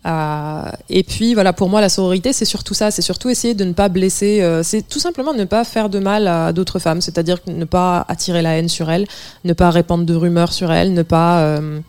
Euh, 0.06 0.70
et 0.88 1.02
puis 1.02 1.34
voilà, 1.34 1.52
pour 1.52 1.68
moi, 1.68 1.80
la 1.80 1.88
sororité, 1.88 2.32
c'est 2.32 2.44
surtout 2.44 2.74
ça, 2.74 2.90
c'est 2.90 3.02
surtout 3.02 3.28
essayer 3.28 3.54
de 3.54 3.64
ne 3.64 3.72
pas 3.72 3.88
blesser, 3.88 4.40
euh, 4.42 4.62
c'est 4.62 4.82
tout 4.82 5.00
simplement 5.00 5.32
ne 5.32 5.44
pas 5.44 5.64
faire 5.64 5.88
de 5.88 5.98
mal 5.98 6.28
à 6.28 6.52
d'autres 6.52 6.78
femmes, 6.78 7.00
c'est-à-dire 7.00 7.38
ne 7.46 7.64
pas 7.64 8.04
attirer 8.08 8.42
la 8.42 8.56
haine 8.56 8.68
sur 8.68 8.90
elles, 8.90 9.06
ne 9.44 9.52
pas 9.52 9.70
répandre 9.70 10.04
de 10.04 10.14
rumeurs 10.14 10.52
sur 10.52 10.70
elles, 10.70 10.92
ne 10.92 11.02
pas 11.02 11.40
euh, 11.40 11.80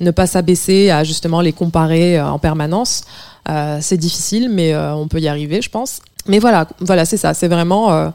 ne 0.00 0.10
pas 0.10 0.26
s'abaisser 0.26 0.90
à 0.90 1.04
justement 1.04 1.40
les 1.40 1.52
comparer 1.52 2.18
euh, 2.18 2.26
en 2.26 2.38
permanence. 2.38 3.04
Euh, 3.48 3.78
c'est 3.80 3.96
difficile, 3.96 4.48
mais 4.50 4.74
euh, 4.74 4.94
on 4.94 5.08
peut 5.08 5.20
y 5.20 5.28
arriver, 5.28 5.62
je 5.62 5.70
pense. 5.70 6.00
Mais 6.26 6.38
voilà, 6.38 6.66
voilà, 6.80 7.04
c'est 7.04 7.16
ça. 7.16 7.34
C'est 7.34 7.48
vraiment 7.48 8.12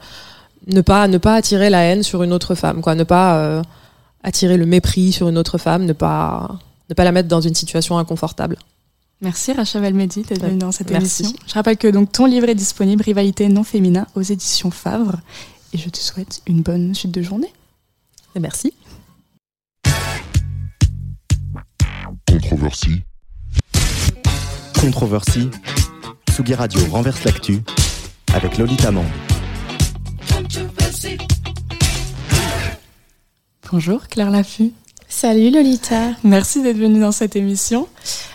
ne 0.66 0.80
pas 0.82 1.08
ne 1.08 1.16
pas 1.16 1.34
attirer 1.34 1.70
la 1.70 1.82
haine 1.82 2.02
sur 2.02 2.22
une 2.22 2.32
autre 2.32 2.54
femme, 2.54 2.82
quoi. 2.82 2.94
Ne 2.94 3.04
pas 3.04 3.62
attirer 4.22 4.58
le 4.58 4.66
mépris 4.66 5.12
sur 5.12 5.30
une 5.30 5.38
autre 5.38 5.56
femme, 5.56 5.86
ne 5.86 5.94
pas 5.94 6.58
ne 6.90 6.94
pas 6.94 7.04
la 7.04 7.12
mettre 7.12 7.28
dans 7.28 7.40
une 7.40 7.54
situation 7.54 7.96
inconfortable. 7.96 8.58
Merci 9.22 9.52
Rachel 9.52 9.84
Elmedi 9.84 10.22
d'être 10.22 10.42
venue 10.42 10.58
dans 10.58 10.72
cette 10.72 10.90
Merci. 10.90 11.22
émission. 11.22 11.38
Je 11.46 11.54
rappelle 11.54 11.78
que 11.78 11.88
donc 11.88 12.12
ton 12.12 12.26
livre 12.26 12.50
est 12.50 12.54
disponible, 12.54 13.02
Rivalité 13.02 13.48
non 13.48 13.64
féminin, 13.64 14.06
aux 14.14 14.22
éditions 14.22 14.70
Favre. 14.70 15.16
Et 15.72 15.78
je 15.78 15.88
te 15.88 15.98
souhaite 15.98 16.42
une 16.46 16.60
bonne 16.60 16.94
suite 16.94 17.12
de 17.12 17.22
journée. 17.22 17.52
Et 18.34 18.40
merci. 18.40 18.74
Controversie. 22.32 23.02
Controversie. 24.80 25.50
Tsugi 26.30 26.54
Radio 26.54 26.80
renverse 26.90 27.24
l'actu 27.24 27.60
avec 28.32 28.56
Lolita 28.56 28.90
Mang. 28.90 29.04
Bonjour 33.70 34.08
Claire 34.08 34.30
Laffut. 34.30 34.72
Salut 35.10 35.50
Lolita. 35.50 36.12
Merci 36.24 36.62
d'être 36.62 36.78
venue 36.78 37.00
dans 37.00 37.12
cette 37.12 37.36
émission. 37.36 37.86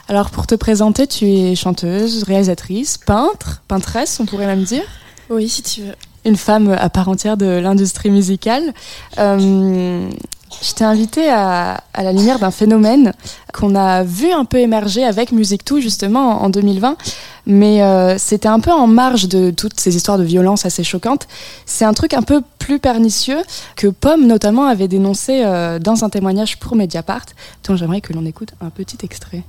Alors 0.08 0.30
pour 0.30 0.46
te 0.46 0.54
présenter, 0.54 1.08
tu 1.08 1.26
es 1.26 1.56
chanteuse, 1.56 2.22
réalisatrice, 2.22 3.00
peintre, 3.00 3.64
peintresse, 3.68 4.20
on 4.20 4.28
pourrait 4.28 4.46
même 4.46 4.64
dire? 4.64 4.84
Oui, 5.32 5.50
si 5.50 5.64
tu 5.64 5.82
veux. 5.82 5.96
Une 6.28 6.36
femme 6.36 6.76
à 6.78 6.90
part 6.90 7.08
entière 7.08 7.38
de 7.38 7.46
l'industrie 7.46 8.12
musicale. 8.12 8.74
Euh, 9.18 10.10
je 10.62 10.74
t'ai 10.74 10.84
invité 10.84 11.30
à, 11.30 11.82
la 11.98 12.12
lumière 12.12 12.38
d'un 12.38 12.52
phénomène 12.52 13.13
qu'on 13.54 13.76
a 13.76 14.04
vu 14.04 14.34
un 14.34 14.44
peu 14.44 14.58
émerger 14.58 15.06
avec 15.06 15.32
Musique 15.32 15.63
Tout 15.63 15.80
justement 15.80 16.44
en 16.44 16.50
2020, 16.50 16.98
mais 17.46 17.82
euh, 17.82 18.18
c'était 18.18 18.50
un 18.50 18.60
peu 18.60 18.72
en 18.72 18.88
marge 18.88 19.30
de 19.30 19.52
toutes 19.52 19.80
ces 19.80 19.96
histoires 19.96 20.18
de 20.18 20.26
violence 20.26 20.66
assez 20.66 20.84
choquantes. 20.84 21.30
C'est 21.66 21.86
un 21.86 21.94
truc 21.94 22.13
un 22.13 22.24
peu 22.24 22.42
plus 22.60 22.80
pernicieux 22.80 23.40
que 23.78 23.88
Pomme 23.88 24.28
notamment 24.28 24.66
avait 24.66 24.90
dénoncé 24.90 25.44
euh, 25.46 25.80
dans 25.80 26.04
un 26.04 26.10
témoignage 26.10 26.60
pour 26.60 26.76
Mediapart, 26.76 27.26
dont 27.66 27.78
j'aimerais 27.78 28.02
que 28.02 28.12
l'on 28.12 28.26
écoute 28.26 28.54
un 28.60 28.70
petit 28.70 28.98
extrait. 29.02 29.44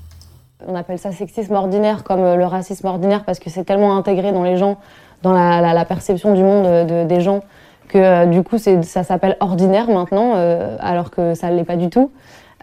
On 0.64 0.76
appelle 0.76 1.00
ça 1.00 1.10
sexisme 1.10 1.54
ordinaire 1.54 2.04
comme 2.04 2.20
le 2.20 2.46
racisme 2.46 2.86
ordinaire 2.86 3.24
parce 3.24 3.40
que 3.40 3.50
c'est 3.50 3.64
tellement 3.64 3.96
intégré 3.96 4.30
dans 4.30 4.44
les 4.44 4.56
gens, 4.56 4.78
dans 5.22 5.32
la, 5.32 5.60
la, 5.60 5.74
la 5.74 5.84
perception 5.84 6.34
du 6.34 6.42
monde 6.42 6.86
de, 6.86 7.04
des 7.04 7.20
gens 7.20 7.40
que 7.88 7.98
euh, 7.98 8.26
du 8.26 8.42
coup 8.42 8.58
ça 8.58 9.02
s'appelle 9.02 9.36
ordinaire 9.40 9.88
maintenant, 9.88 10.34
euh, 10.36 10.76
alors 10.80 11.10
que 11.10 11.34
ça 11.34 11.50
ne 11.50 11.56
l'est 11.56 11.64
pas 11.64 11.76
du 11.76 11.88
tout. 11.88 12.10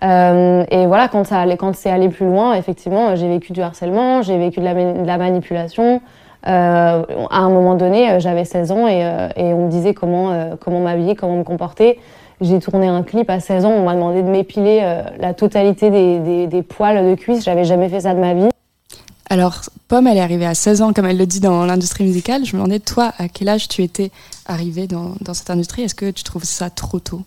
Euh, 0.04 0.64
et 0.70 0.86
voilà, 0.86 1.08
quand 1.08 1.24
ça 1.24 1.46
quand 1.58 1.76
c'est 1.76 1.90
allé 1.90 2.10
plus 2.10 2.26
loin, 2.26 2.54
effectivement, 2.54 3.16
j'ai 3.16 3.28
vécu 3.28 3.54
du 3.54 3.62
harcèlement, 3.62 4.22
j'ai 4.22 4.38
vécu 4.38 4.60
de 4.60 4.66
la, 4.66 4.74
de 4.74 5.08
la 5.08 5.18
manipulation. 5.18 6.02
Euh, 6.48 7.04
à 7.32 7.40
un 7.40 7.50
moment 7.50 7.76
donné, 7.76 8.20
j'avais 8.20 8.46
16 8.46 8.72
ans 8.72 8.88
et, 8.88 9.00
et, 9.36 9.54
on 9.54 9.66
me 9.66 9.70
disait 9.70 9.96
comment 9.96 10.52
comment 10.60 10.80
m'habiller, 10.80 11.16
comment 11.16 11.38
me 11.38 11.44
comporter. 11.44 12.00
J'ai 12.42 12.60
tourné 12.60 12.88
un 12.88 13.02
clip 13.02 13.30
à 13.30 13.40
16 13.40 13.66
ans, 13.66 13.72
on 13.72 13.86
m'a 13.86 13.96
demandé 13.96 14.22
de 14.22 14.28
m'épiler 14.28 14.84
la 15.18 15.34
totalité 15.34 15.90
des, 15.90 16.20
des, 16.20 16.48
des 16.48 16.62
poils 16.62 17.10
de 17.10 17.16
cuisse. 17.16 17.44
J'avais 17.44 17.64
jamais 17.64 17.90
fait 17.90 18.02
ça 18.02 18.14
de 18.14 18.20
ma 18.20 18.34
vie. 18.34 18.50
Alors, 19.30 19.62
Pomme, 19.88 20.08
elle 20.08 20.18
est 20.18 20.22
arrivée 20.22 20.46
à 20.46 20.54
16 20.54 20.82
ans, 20.82 20.94
comme 20.94 21.06
elle 21.06 21.18
le 21.18 21.26
dit 21.26 21.40
dans 21.40 21.66
l'industrie 21.66 22.04
musicale. 22.04 22.46
Je 22.46 22.56
me 22.56 22.62
demandais, 22.62 22.80
toi, 22.80 23.14
à 23.18 23.28
quel 23.28 23.50
âge 23.50 23.68
tu 23.68 23.82
étais 23.82 24.12
arrivée 24.46 24.88
dans, 24.88 25.16
cette 25.34 25.50
industrie? 25.50 25.82
Est-ce 25.82 25.96
que 25.96 26.12
tu 26.12 26.24
trouves 26.24 26.44
ça 26.44 26.70
trop 26.70 27.00
tôt? 27.00 27.24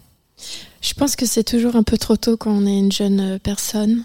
Je 0.81 0.95
pense 0.95 1.17
que 1.17 1.27
c'est 1.27 1.43
toujours 1.43 1.75
un 1.75 1.83
peu 1.83 1.99
trop 1.99 2.17
tôt 2.17 2.37
quand 2.37 2.53
on 2.53 2.67
est 2.67 2.79
une 2.79 2.93
jeune 2.93 3.21
euh, 3.21 3.39
personne, 3.41 4.05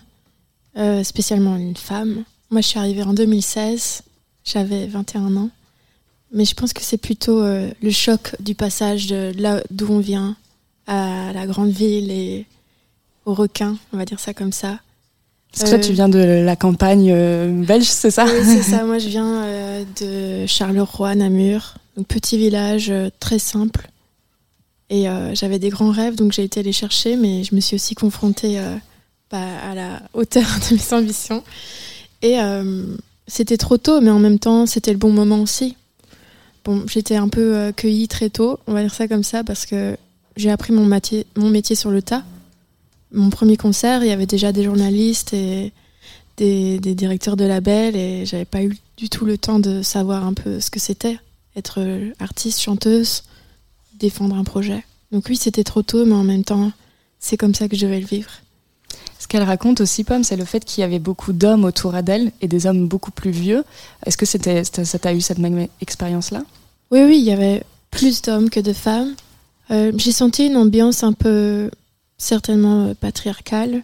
euh, 0.77 1.03
spécialement 1.03 1.56
une 1.56 1.75
femme. 1.75 2.23
Moi, 2.49 2.62
je 2.62 2.67
suis 2.67 2.79
arrivée 2.79 3.03
en 3.03 3.13
2016, 3.13 4.01
j'avais 4.43 4.88
21 4.88 5.36
ans. 5.38 5.49
Mais 6.32 6.45
je 6.45 6.56
pense 6.56 6.73
que 6.73 6.82
c'est 6.82 6.97
plutôt 6.97 7.41
euh, 7.41 7.69
le 7.84 7.91
choc 7.91 8.36
du 8.39 8.56
passage 8.56 9.06
de 9.06 9.34
là 9.38 9.62
d'où 9.69 9.88
on 9.93 9.99
vient 9.99 10.36
à 10.88 11.32
la 11.32 11.45
grande 11.45 11.69
ville 11.69 12.10
et 12.10 12.47
au 13.25 13.36
requin, 13.36 13.77
on 13.93 13.97
va 13.97 14.06
dire 14.06 14.19
ça 14.19 14.34
comme 14.34 14.51
ça. 14.51 14.79
Parce 15.54 15.70
que 15.70 15.76
toi, 15.76 15.86
tu 15.86 15.94
viens 15.94 16.10
de 16.10 16.18
la 16.18 16.56
campagne 16.56 17.12
euh, 17.13 17.63
belge, 17.63 17.86
c'est 17.86 18.10
ça? 18.10 18.26
Oui, 18.26 18.44
c'est 18.44 18.63
ça. 18.63 18.86
Moi, 18.86 18.98
je 18.98 19.08
viens 19.08 19.44
euh, 19.44 19.84
de 20.02 20.48
Charleroi, 20.48 21.13
Namur. 21.13 21.76
Donc, 21.96 22.08
petit 22.08 22.39
village 22.39 22.89
euh, 22.89 23.10
très 23.20 23.38
simple. 23.38 23.88
Et 24.89 25.08
j'avais 25.34 25.58
des 25.58 25.70
grands 25.70 25.89
rêves, 25.89 26.13
donc 26.13 26.34
j'ai 26.34 26.44
été 26.44 26.62
les 26.62 26.74
chercher, 26.74 27.16
mais 27.16 27.44
je 27.44 27.56
me 27.56 27.62
suis 27.62 27.74
aussi 27.74 27.96
confrontée 27.96 28.60
bah, 29.32 29.39
à 29.68 29.74
la 29.74 30.04
hauteur 30.13 30.44
de 30.70 30.76
mes 30.76 30.94
ambitions. 30.94 31.44
Et 32.22 32.36
c'était 33.26 33.58
trop 33.58 33.78
tôt, 33.78 34.02
mais 34.02 34.12
en 34.12 34.20
même 34.20 34.38
temps, 34.38 34.68
c'était 34.68 34.92
le 34.92 35.00
bon 35.00 35.12
moment 35.12 35.42
aussi. 35.42 35.76
Bon, 36.63 36.84
j'étais 36.86 37.16
un 37.16 37.28
peu 37.28 37.72
cueillie 37.76 38.08
très 38.08 38.30
tôt, 38.30 38.60
on 38.68 38.74
va 38.74 38.84
dire 38.84 38.94
ça 38.94 39.08
comme 39.08 39.24
ça, 39.24 39.44
parce 39.44 39.66
que 39.66 39.98
j'ai 40.38 40.52
appris 40.52 40.74
mon 40.74 40.86
métier 40.86 41.76
sur 41.76 41.89
le 41.89 42.04
tas 42.04 42.24
mon 43.13 43.30
premier 43.30 43.58
concert, 43.58 44.04
il 44.04 44.10
y 44.10 44.12
avait 44.12 44.26
déjà 44.26 44.52
des 44.52 44.63
journalistes 44.63 45.34
et 45.34 45.71
des, 46.38 46.80
des 46.80 46.95
directeurs 46.95 47.38
de 47.38 47.45
labels 47.45 47.95
et 47.95 48.26
j'avais 48.26 48.45
pas 48.45 48.63
eu 48.63 48.76
du 48.97 49.10
tout 49.10 49.26
le 49.26 49.38
temps 49.38 49.60
de 49.60 49.82
savoir 49.82 50.26
un 50.26 50.34
peu 50.34 50.60
ce 50.60 50.69
que 50.71 50.80
c'était 50.80 51.17
être 51.56 51.80
artiste, 52.19 52.60
chanteuse, 52.60 53.23
défendre 53.99 54.36
un 54.36 54.43
projet. 54.43 54.84
Donc 55.12 55.26
oui, 55.30 55.38
c'était 55.38 55.63
trop 55.63 55.84
tôt, 55.84 56.06
mais 56.06 56.15
en 56.15 56.23
même 56.23 56.43
temps, 56.43 56.71
c'est 57.19 57.38
comme 57.38 57.54
ça 57.54 57.67
que 57.67 57.76
je 57.76 57.86
vais 57.86 57.99
le 57.99 58.06
vivre. 58.06 58.32
Ce 59.19 59.28
qu'elle 59.28 59.43
raconte 59.43 59.80
aussi, 59.80 60.04
Pomme, 60.04 60.23
c'est 60.23 60.36
le 60.36 60.45
fait 60.45 60.65
qu'il 60.65 60.82
y 60.82 60.84
avait 60.84 60.99
beaucoup 60.99 61.32
d'hommes 61.32 61.63
autour 61.63 61.93
d'elle 62.04 62.32
et 62.41 62.47
des 62.47 62.65
hommes 62.65 62.88
beaucoup 62.88 63.12
plus 63.12 63.32
vieux. 63.32 63.63
Est-ce 64.06 64.17
que 64.17 64.26
c'était, 64.26 64.63
ça 64.63 64.99
t'a 64.99 65.13
eu 65.13 65.21
cette 65.21 65.38
même 65.38 65.67
expérience-là? 65.80 66.43
Oui, 66.91 67.04
oui, 67.04 67.17
il 67.19 67.23
y 67.23 67.32
avait 67.32 67.63
plus 67.91 68.21
d'hommes 68.21 68.49
que 68.49 68.60
de 68.60 68.73
femmes. 68.73 69.15
Euh, 69.71 69.91
J'ai 69.95 70.12
senti 70.12 70.47
une 70.47 70.58
ambiance 70.58 71.04
un 71.04 71.13
peu 71.13 71.69
certainement 72.24 72.88
euh, 72.88 72.94
patriarcale, 72.94 73.84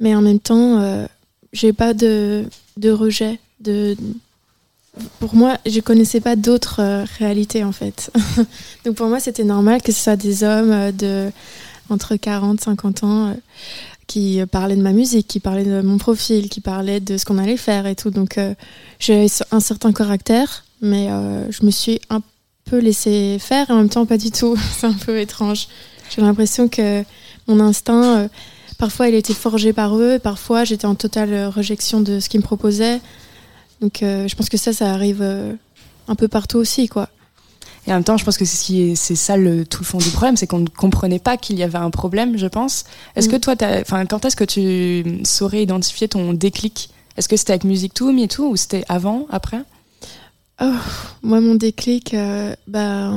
mais 0.00 0.14
en 0.14 0.20
même 0.20 0.40
temps, 0.40 0.80
euh, 0.80 1.06
j'ai 1.52 1.72
pas 1.72 1.94
de, 1.94 2.44
de 2.76 2.90
rejet. 2.90 3.38
De, 3.60 3.96
pour 5.20 5.34
moi, 5.34 5.56
je 5.64 5.80
connaissais 5.80 6.20
pas 6.20 6.36
d'autres 6.36 6.80
euh, 6.80 7.04
réalités 7.18 7.64
en 7.64 7.72
fait. 7.72 8.10
Donc 8.84 8.96
pour 8.96 9.08
moi, 9.08 9.20
c'était 9.20 9.44
normal 9.44 9.82
que 9.82 9.92
ce 9.92 10.02
soit 10.02 10.16
des 10.16 10.42
hommes 10.42 10.92
de 10.92 11.30
entre 11.90 12.16
40 12.16 12.60
50 12.60 13.04
ans 13.04 13.36
qui 14.06 14.40
parlaient 14.50 14.76
de 14.76 14.82
ma 14.82 14.92
musique, 14.92 15.28
qui 15.28 15.40
parlaient 15.40 15.64
de 15.64 15.80
mon 15.80 15.98
profil, 15.98 16.48
qui 16.48 16.60
parlaient 16.60 17.00
de 17.00 17.16
ce 17.16 17.24
qu'on 17.24 17.38
allait 17.38 17.56
faire 17.56 17.86
et 17.86 17.94
tout. 17.94 18.10
Donc 18.10 18.38
j'ai 18.98 19.26
un 19.50 19.60
certain 19.60 19.92
caractère, 19.92 20.64
mais 20.80 21.08
je 21.50 21.64
me 21.64 21.70
suis 21.70 22.00
un 22.08 22.22
peu 22.64 22.78
laissée 22.78 23.38
faire 23.38 23.68
et 23.68 23.72
en 23.72 23.76
même 23.76 23.88
temps 23.90 24.06
pas 24.06 24.16
du 24.16 24.30
tout. 24.30 24.56
C'est 24.78 24.86
un 24.86 24.94
peu 24.94 25.18
étrange. 25.18 25.68
J'ai 26.10 26.22
l'impression 26.22 26.68
que 26.68 27.04
mon 27.48 27.60
instinct, 27.60 28.18
euh, 28.18 28.28
parfois 28.78 29.08
il 29.08 29.14
était 29.14 29.34
forgé 29.34 29.72
par 29.72 29.96
eux, 29.96 30.18
parfois 30.18 30.64
j'étais 30.64 30.86
en 30.86 30.94
totale 30.94 31.32
euh, 31.32 31.50
rejection 31.50 32.00
de 32.00 32.20
ce 32.20 32.28
qu'ils 32.28 32.40
me 32.40 32.44
proposaient. 32.44 33.00
Donc 33.80 34.02
euh, 34.02 34.28
je 34.28 34.34
pense 34.36 34.48
que 34.48 34.56
ça, 34.56 34.72
ça 34.72 34.90
arrive 34.92 35.22
un 36.08 36.14
peu 36.14 36.28
partout 36.28 36.58
aussi, 36.58 36.88
quoi. 36.88 37.08
Et 37.86 37.90
en 37.90 37.96
même 37.96 38.04
temps, 38.04 38.16
je 38.16 38.24
pense 38.24 38.38
que 38.38 38.46
c'est 38.46 38.94
ça 38.96 39.36
le, 39.36 39.66
tout 39.66 39.80
le 39.80 39.84
fond 39.84 39.98
du 39.98 40.08
problème, 40.08 40.38
c'est 40.38 40.46
qu'on 40.46 40.60
ne 40.60 40.68
comprenait 40.68 41.18
pas 41.18 41.36
qu'il 41.36 41.58
y 41.58 41.62
avait 41.62 41.76
un 41.76 41.90
problème, 41.90 42.38
je 42.38 42.46
pense. 42.46 42.84
Est-ce 43.14 43.28
Mm. 43.28 43.32
que 43.32 43.36
toi, 43.36 43.56
t'as- 43.56 43.80
enfin, 43.82 44.06
quand 44.06 44.24
est-ce 44.24 44.36
que 44.36 44.44
tu 44.44 45.20
saurais 45.26 45.62
identifier 45.62 46.08
ton 46.08 46.32
déclic? 46.32 46.88
Est-ce 47.18 47.28
que 47.28 47.36
c'était 47.36 47.52
avec 47.52 47.64
Music 47.64 47.92
To 47.92 48.10
Me 48.10 48.22
et 48.22 48.28
tout, 48.28 48.46
ou 48.46 48.56
c'était 48.56 48.84
avant, 48.88 49.26
après? 49.30 49.60
Oh, 50.62 50.72
moi, 51.22 51.42
mon 51.42 51.56
déclic, 51.56 52.14
euh, 52.14 52.54
bah, 52.66 53.12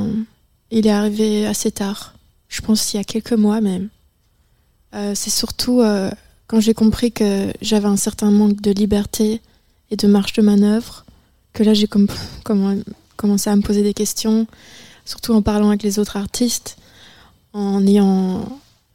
il 0.70 0.86
est 0.86 0.90
arrivé 0.90 1.46
assez 1.46 1.70
tard. 1.70 2.12
Je 2.50 2.60
pense 2.60 2.92
il 2.92 2.98
y 2.98 3.00
a 3.00 3.04
quelques 3.04 3.32
mois 3.32 3.62
même. 3.62 3.88
Euh, 4.94 5.12
c'est 5.14 5.30
surtout 5.30 5.80
euh, 5.80 6.10
quand 6.46 6.60
j'ai 6.60 6.74
compris 6.74 7.12
que 7.12 7.52
j'avais 7.60 7.88
un 7.88 7.96
certain 7.96 8.30
manque 8.30 8.60
de 8.60 8.70
liberté 8.70 9.40
et 9.90 9.96
de 9.96 10.06
marge 10.06 10.32
de 10.32 10.42
manœuvre 10.42 11.04
que 11.52 11.62
là 11.62 11.74
j'ai 11.74 11.86
com- 11.86 12.06
comm- 12.44 12.82
commencé 13.16 13.50
à 13.50 13.56
me 13.56 13.62
poser 13.62 13.82
des 13.82 13.94
questions, 13.94 14.46
surtout 15.04 15.32
en 15.34 15.42
parlant 15.42 15.68
avec 15.68 15.82
les 15.82 15.98
autres 15.98 16.16
artistes, 16.16 16.76
en 17.52 17.86
ayant 17.86 18.48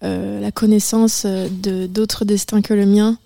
euh, 0.04 0.40
la 0.40 0.52
connaissance 0.52 1.26
de 1.26 1.88
d'autres 1.88 2.26
destins 2.26 2.62
que 2.62 2.74
le 2.74 2.86
mien, 2.86 3.18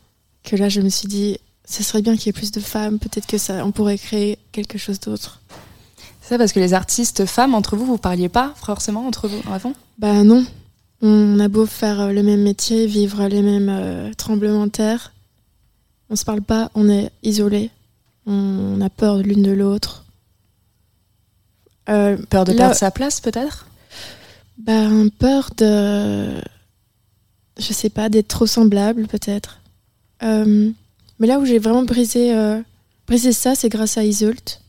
que 0.43 0.55
là 0.55 0.69
je 0.69 0.81
me 0.81 0.89
suis 0.89 1.07
dit, 1.07 1.37
ce 1.69 1.83
serait 1.83 2.01
bien 2.01 2.15
qu'il 2.15 2.27
y 2.27 2.29
ait 2.29 2.33
plus 2.33 2.51
de 2.51 2.59
femmes, 2.61 2.97
peut-être 2.99 3.27
que 3.27 3.37
ça, 3.37 3.65
on 3.65 3.71
pourrait 3.71 3.97
créer 3.97 4.37
quelque 4.51 4.77
chose 4.77 4.99
d'autre. 4.99 5.41
C'est 6.21 6.29
ça 6.29 6.37
parce 6.37 6.51
que 6.51 6.59
les 6.59 6.73
artistes 6.73 7.25
femmes, 7.25 7.55
entre 7.55 7.75
vous, 7.77 7.85
vous 7.85 7.97
parliez 7.97 8.29
pas 8.29 8.53
forcément 8.57 9.05
entre 9.07 9.27
vous 9.27 9.41
avant 9.51 9.73
Bah 9.97 10.23
non, 10.23 10.45
on 11.01 11.39
a 11.39 11.47
beau 11.47 11.65
faire 11.65 12.01
euh, 12.01 12.11
le 12.11 12.23
même 12.23 12.41
métier, 12.43 12.87
vivre 12.87 13.27
les 13.27 13.41
mêmes 13.41 13.69
euh, 13.69 14.13
tremblements 14.15 14.65
de 14.65 14.71
terre, 14.71 15.13
on 16.09 16.15
se 16.15 16.25
parle 16.25 16.41
pas, 16.41 16.71
on 16.75 16.89
est 16.89 17.11
isolés, 17.23 17.69
on 18.25 18.79
a 18.81 18.89
peur 18.89 19.17
l'une 19.17 19.43
de 19.43 19.51
l'autre. 19.51 20.05
Euh, 21.89 22.17
Peur 22.29 22.45
de 22.45 22.51
là- 22.51 22.57
perdre 22.57 22.75
sa 22.75 22.91
place, 22.91 23.21
peut-être? 23.21 23.67
Bah, 24.57 24.87
peur 25.19 25.51
de. 25.57 26.41
Je 27.59 27.73
sais 27.73 27.89
pas, 27.89 28.09
d'être 28.09 28.27
trop 28.27 28.45
semblable, 28.47 29.07
peut-être. 29.07 29.59
Euh, 30.23 30.69
mais 31.19 31.27
là 31.27 31.39
où 31.39 31.45
j'ai 31.45 31.59
vraiment 31.59 31.83
brisé, 31.83 32.35
euh, 32.35 32.61
brisé 33.07 33.31
ça, 33.31 33.55
c'est 33.55 33.69
grâce 33.69 33.97
à 33.97 34.03
Isult. 34.03 34.61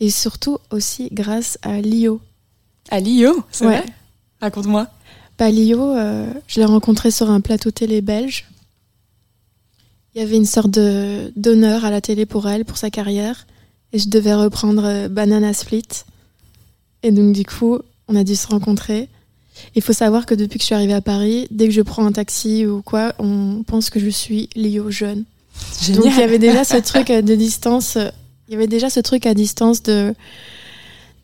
Et 0.00 0.10
surtout 0.10 0.58
aussi 0.70 1.08
grâce 1.12 1.58
à 1.62 1.80
Lio. 1.80 2.20
À 2.90 3.00
Lio 3.00 3.44
c'est 3.50 3.66
Ouais. 3.66 3.78
vrai? 3.78 3.86
Raconte-moi. 4.40 4.86
Bah, 5.38 5.50
Lio, 5.50 5.94
euh, 5.94 6.32
je 6.46 6.60
l'ai 6.60 6.66
rencontré 6.66 7.10
sur 7.10 7.30
un 7.30 7.40
plateau 7.40 7.70
télé 7.70 8.00
belge. 8.00 8.46
Il 10.14 10.20
y 10.20 10.24
avait 10.24 10.36
une 10.36 10.46
sorte 10.46 10.70
d'honneur 10.70 11.84
à 11.84 11.90
la 11.90 12.00
télé 12.00 12.24
pour 12.24 12.48
elle, 12.48 12.64
pour 12.64 12.78
sa 12.78 12.90
carrière. 12.90 13.46
Et 13.92 13.98
je 13.98 14.08
devais 14.08 14.34
reprendre 14.34 14.82
euh, 14.84 15.08
Banana 15.08 15.52
Split. 15.52 15.86
Et 17.02 17.12
donc, 17.12 17.34
du 17.34 17.44
coup, 17.44 17.78
on 18.08 18.16
a 18.16 18.24
dû 18.24 18.34
se 18.34 18.46
rencontrer. 18.46 19.08
Il 19.74 19.82
faut 19.82 19.92
savoir 19.92 20.26
que 20.26 20.34
depuis 20.34 20.58
que 20.58 20.62
je 20.62 20.66
suis 20.66 20.74
arrivée 20.74 20.94
à 20.94 21.00
Paris, 21.00 21.46
dès 21.50 21.66
que 21.66 21.72
je 21.72 21.82
prends 21.82 22.06
un 22.06 22.12
taxi 22.12 22.66
ou 22.66 22.82
quoi, 22.82 23.14
on 23.18 23.62
pense 23.66 23.90
que 23.90 24.00
je 24.00 24.08
suis 24.08 24.48
Lio 24.54 24.90
jeune. 24.90 25.24
Génial. 25.82 26.02
Donc, 26.02 26.12
il 26.14 26.20
y 26.20 26.22
avait 26.22 26.38
déjà 26.38 26.64
ce 26.64 26.76
truc 26.78 27.10
euh, 27.10 27.22
de 27.22 27.34
distance. 27.34 27.98
Il 28.48 28.52
y 28.52 28.56
avait 28.56 28.66
déjà 28.66 28.90
ce 28.90 29.00
truc 29.00 29.26
à 29.26 29.34
distance 29.34 29.82
de, 29.82 30.14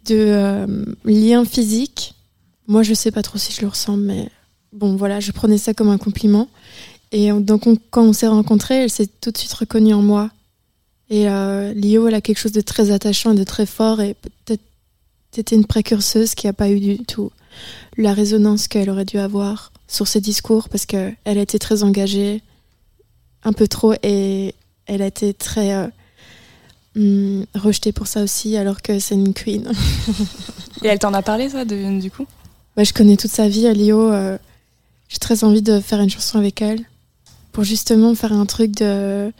de 0.06 0.16
euh, 0.16 0.84
lien 1.04 1.44
physique. 1.44 2.14
Moi, 2.68 2.82
je 2.82 2.94
sais 2.94 3.10
pas 3.10 3.22
trop 3.22 3.38
si 3.38 3.52
je 3.52 3.60
le 3.62 3.68
ressemble, 3.68 4.02
mais 4.04 4.28
bon, 4.72 4.96
voilà, 4.96 5.20
je 5.20 5.32
prenais 5.32 5.58
ça 5.58 5.74
comme 5.74 5.88
un 5.90 5.98
compliment. 5.98 6.48
Et 7.10 7.32
on- 7.32 7.40
donc, 7.40 7.66
on- 7.66 7.76
quand 7.90 8.02
on 8.04 8.12
s'est 8.12 8.26
rencontrés, 8.28 8.84
elle 8.84 8.90
s'est 8.90 9.08
tout 9.20 9.30
de 9.30 9.38
suite 9.38 9.52
reconnue 9.52 9.94
en 9.94 10.02
moi. 10.02 10.30
Et 11.10 11.28
euh, 11.28 11.72
Lio, 11.74 12.08
elle 12.08 12.14
a 12.14 12.20
quelque 12.20 12.38
chose 12.38 12.52
de 12.52 12.60
très 12.62 12.90
attachant 12.90 13.32
et 13.32 13.34
de 13.34 13.44
très 13.44 13.66
fort. 13.66 14.00
Et 14.00 14.14
peut-être 14.14 14.62
c'était 15.34 15.56
une 15.56 15.66
précurseuse 15.66 16.34
qui 16.34 16.46
n'a 16.46 16.52
pas 16.52 16.70
eu 16.70 16.78
du 16.80 16.98
tout 16.98 17.30
la 17.98 18.14
résonance 18.14 18.66
qu'elle 18.68 18.88
aurait 18.88 19.04
dû 19.04 19.18
avoir 19.18 19.72
sur 19.88 20.06
ses 20.08 20.20
discours 20.22 20.70
parce 20.70 20.86
qu'elle 20.86 21.16
a 21.24 21.32
été 21.40 21.58
très 21.58 21.82
engagée, 21.82 22.40
un 23.44 23.52
peu 23.52 23.68
trop, 23.68 23.92
et 24.02 24.54
elle 24.86 25.02
a 25.02 25.06
été 25.06 25.34
très 25.34 25.74
euh, 25.74 25.86
hum, 26.96 27.44
rejetée 27.54 27.92
pour 27.92 28.06
ça 28.06 28.22
aussi, 28.22 28.56
alors 28.56 28.80
que 28.80 28.98
c'est 28.98 29.14
une 29.14 29.34
queen. 29.34 29.70
Et 30.82 30.88
elle 30.88 30.98
t'en 30.98 31.12
a 31.12 31.20
parlé, 31.22 31.48
ça, 31.50 31.64
de- 31.66 32.00
du 32.00 32.10
coup? 32.10 32.26
Bah, 32.76 32.84
je 32.84 32.92
connais 32.92 33.16
toute 33.16 33.30
sa 33.30 33.48
vie, 33.48 33.66
à 33.66 33.72
Lio. 33.74 34.10
euh, 34.12 34.38
J'ai 35.08 35.18
très 35.18 35.44
envie 35.44 35.62
de 35.62 35.80
faire 35.80 36.00
une 36.00 36.10
chanson 36.10 36.38
avec 36.38 36.62
elle 36.62 36.80
pour 37.52 37.64
justement 37.64 38.14
faire 38.14 38.32
un 38.32 38.46
truc 38.46 38.70
de, 38.76 39.30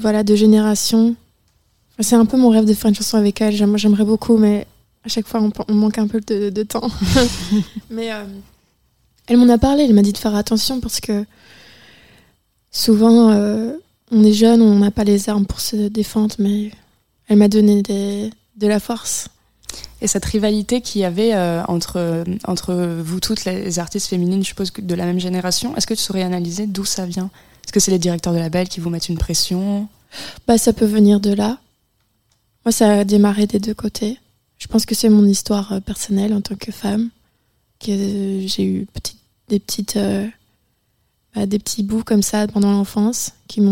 voilà, 0.00 0.22
de 0.22 0.34
génération. 0.36 1.16
C'est 1.98 2.14
un 2.16 2.24
peu 2.26 2.36
mon 2.36 2.48
rêve 2.50 2.64
de 2.64 2.74
faire 2.74 2.88
une 2.88 2.94
chanson 2.94 3.16
avec 3.18 3.40
elle. 3.40 3.54
J'aime- 3.54 3.76
J'aimerais 3.76 4.04
beaucoup, 4.04 4.36
mais 4.36 4.66
à 5.04 5.08
chaque 5.08 5.26
fois, 5.26 5.40
on, 5.42 5.50
on 5.68 5.74
manque 5.74 5.98
un 5.98 6.06
peu 6.06 6.20
de, 6.20 6.50
de 6.50 6.62
temps. 6.62 6.88
mais 7.90 8.12
euh, 8.12 8.24
elle 9.26 9.36
m'en 9.38 9.48
a 9.48 9.58
parlé. 9.58 9.82
Elle 9.84 9.94
m'a 9.94 10.02
dit 10.02 10.12
de 10.12 10.18
faire 10.18 10.34
attention 10.36 10.80
parce 10.80 11.00
que 11.00 11.24
souvent, 12.70 13.30
euh, 13.30 13.72
on 14.12 14.22
est 14.24 14.32
jeune, 14.32 14.62
on 14.62 14.78
n'a 14.78 14.90
pas 14.90 15.04
les 15.04 15.28
armes 15.28 15.46
pour 15.46 15.60
se 15.60 15.88
défendre, 15.88 16.34
mais 16.38 16.70
elle 17.28 17.38
m'a 17.38 17.48
donné 17.48 17.82
des- 17.82 18.30
de 18.56 18.66
la 18.66 18.78
force. 18.80 19.26
Et 20.02 20.08
cette 20.08 20.24
rivalité 20.24 20.80
qu'il 20.80 21.00
y 21.00 21.04
avait 21.04 21.32
euh, 21.32 21.62
entre, 21.68 22.24
entre 22.48 22.74
vous 22.74 23.20
toutes, 23.20 23.44
les 23.44 23.78
artistes 23.78 24.08
féminines, 24.08 24.42
je 24.42 24.48
suppose, 24.48 24.72
de 24.72 24.94
la 24.96 25.06
même 25.06 25.20
génération, 25.20 25.76
est-ce 25.76 25.86
que 25.86 25.94
tu 25.94 26.02
saurais 26.02 26.24
analyser 26.24 26.66
d'où 26.66 26.84
ça 26.84 27.06
vient? 27.06 27.30
Est-ce 27.64 27.72
que 27.72 27.78
c'est 27.78 27.92
les 27.92 28.00
directeurs 28.00 28.32
de 28.32 28.40
label 28.40 28.68
qui 28.68 28.80
vous 28.80 28.90
mettent 28.90 29.08
une 29.08 29.16
pression? 29.16 29.88
Bah, 30.48 30.58
ça 30.58 30.72
peut 30.72 30.86
venir 30.86 31.20
de 31.20 31.32
là. 31.32 31.60
Moi, 32.64 32.72
ça 32.72 32.92
a 32.92 33.04
démarré 33.04 33.46
des 33.46 33.60
deux 33.60 33.74
côtés. 33.74 34.18
Je 34.58 34.66
pense 34.66 34.86
que 34.86 34.96
c'est 34.96 35.08
mon 35.08 35.24
histoire 35.24 35.72
euh, 35.72 35.80
personnelle 35.80 36.34
en 36.34 36.40
tant 36.40 36.56
que 36.56 36.72
femme, 36.72 37.10
que 37.78 37.92
j'ai 38.44 38.64
eu 38.64 38.86
des 39.48 39.60
petites, 39.60 39.96
euh, 39.98 40.26
bah, 41.36 41.46
des 41.46 41.60
petits 41.60 41.84
bouts 41.84 42.02
comme 42.02 42.22
ça 42.22 42.48
pendant 42.48 42.72
l'enfance 42.72 43.34
qui 43.46 43.62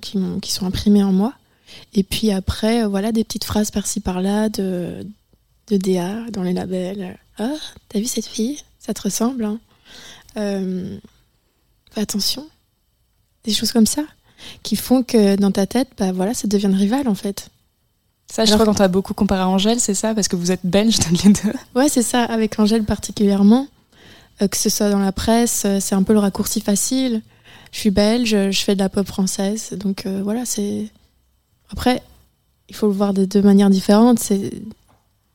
qui 0.00 0.18
qui 0.40 0.52
sont 0.52 0.66
imprimés 0.66 1.02
en 1.02 1.12
moi. 1.12 1.32
Et 1.94 2.04
puis 2.04 2.30
après, 2.30 2.86
voilà, 2.86 3.10
des 3.10 3.24
petites 3.24 3.44
phrases 3.44 3.72
par-ci 3.72 3.98
par-là 3.98 4.48
de, 4.48 5.04
de 5.68 5.76
DA 5.76 6.30
dans 6.30 6.42
les 6.42 6.52
labels. 6.52 7.18
Ah, 7.38 7.50
t'as 7.88 7.98
vu 7.98 8.06
cette 8.06 8.26
fille? 8.26 8.58
Ça 8.78 8.92
te 8.94 9.02
ressemble, 9.02 9.44
hein 9.44 9.58
Euh, 10.36 10.98
Fais 11.92 12.00
attention. 12.00 12.46
Des 13.44 13.52
choses 13.52 13.72
comme 13.72 13.86
ça 13.86 14.02
qui 14.62 14.76
font 14.76 15.02
que 15.02 15.36
dans 15.36 15.50
ta 15.52 15.66
tête, 15.66 15.88
bah 15.96 16.12
voilà, 16.12 16.34
ça 16.34 16.48
devient 16.48 16.66
une 16.66 16.74
rivale 16.74 17.08
en 17.08 17.14
fait. 17.14 17.48
Ça, 18.30 18.44
je 18.44 18.50
Alors- 18.52 18.62
crois 18.62 18.72
qu'on 18.74 18.78
t'a 18.78 18.88
beaucoup 18.88 19.14
comparé 19.14 19.42
à 19.42 19.48
Angèle, 19.48 19.80
c'est 19.80 19.94
ça? 19.94 20.14
Parce 20.14 20.28
que 20.28 20.36
vous 20.36 20.50
êtes 20.50 20.64
belges 20.64 20.98
toutes 21.00 21.22
les 21.22 21.32
deux. 21.32 21.52
Ouais, 21.74 21.88
c'est 21.88 22.02
ça, 22.02 22.24
avec 22.24 22.58
Angèle 22.58 22.84
particulièrement. 22.84 23.68
Euh, 24.42 24.48
que 24.48 24.56
ce 24.56 24.68
soit 24.68 24.90
dans 24.90 24.98
la 24.98 25.12
presse, 25.12 25.62
euh, 25.64 25.78
c'est 25.80 25.94
un 25.94 26.02
peu 26.02 26.12
le 26.12 26.18
raccourci 26.18 26.60
facile. 26.60 27.22
Je 27.70 27.78
suis 27.78 27.90
belge, 27.90 28.50
je 28.50 28.60
fais 28.64 28.74
de 28.74 28.80
la 28.80 28.88
pop 28.88 29.06
française, 29.06 29.70
donc 29.76 30.06
euh, 30.06 30.20
voilà, 30.22 30.44
c'est. 30.44 30.88
Après, 31.70 32.02
il 32.68 32.74
faut 32.74 32.86
le 32.88 32.92
voir 32.92 33.14
de 33.14 33.24
deux 33.24 33.42
manières 33.42 33.70
différentes. 33.70 34.18
C'est 34.18 34.50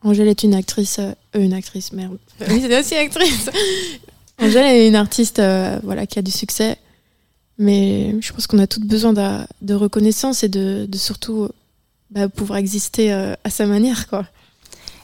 Angèle 0.01 0.27
est 0.27 0.43
une 0.43 0.53
actrice, 0.53 0.99
euh, 0.99 1.13
une 1.33 1.53
actrice, 1.53 1.91
merde. 1.91 2.17
Oui, 2.49 2.61
c'est 2.61 2.79
aussi 2.79 2.95
actrice. 2.95 3.49
Angèle 4.39 4.65
est 4.65 4.87
une 4.87 4.95
artiste, 4.95 5.39
euh, 5.39 5.79
voilà, 5.83 6.05
qui 6.05 6.17
a 6.19 6.21
du 6.21 6.31
succès, 6.31 6.77
mais 7.57 8.15
je 8.21 8.31
pense 8.31 8.47
qu'on 8.47 8.59
a 8.59 8.67
toutes 8.67 8.85
besoin 8.85 9.11
de, 9.13 9.45
de 9.61 9.73
reconnaissance 9.73 10.43
et 10.43 10.49
de, 10.49 10.85
de 10.85 10.97
surtout 10.97 11.49
bah, 12.09 12.29
pouvoir 12.29 12.59
exister 12.59 13.11
euh, 13.11 13.33
à 13.43 13.49
sa 13.49 13.65
manière, 13.65 14.07
quoi. 14.07 14.25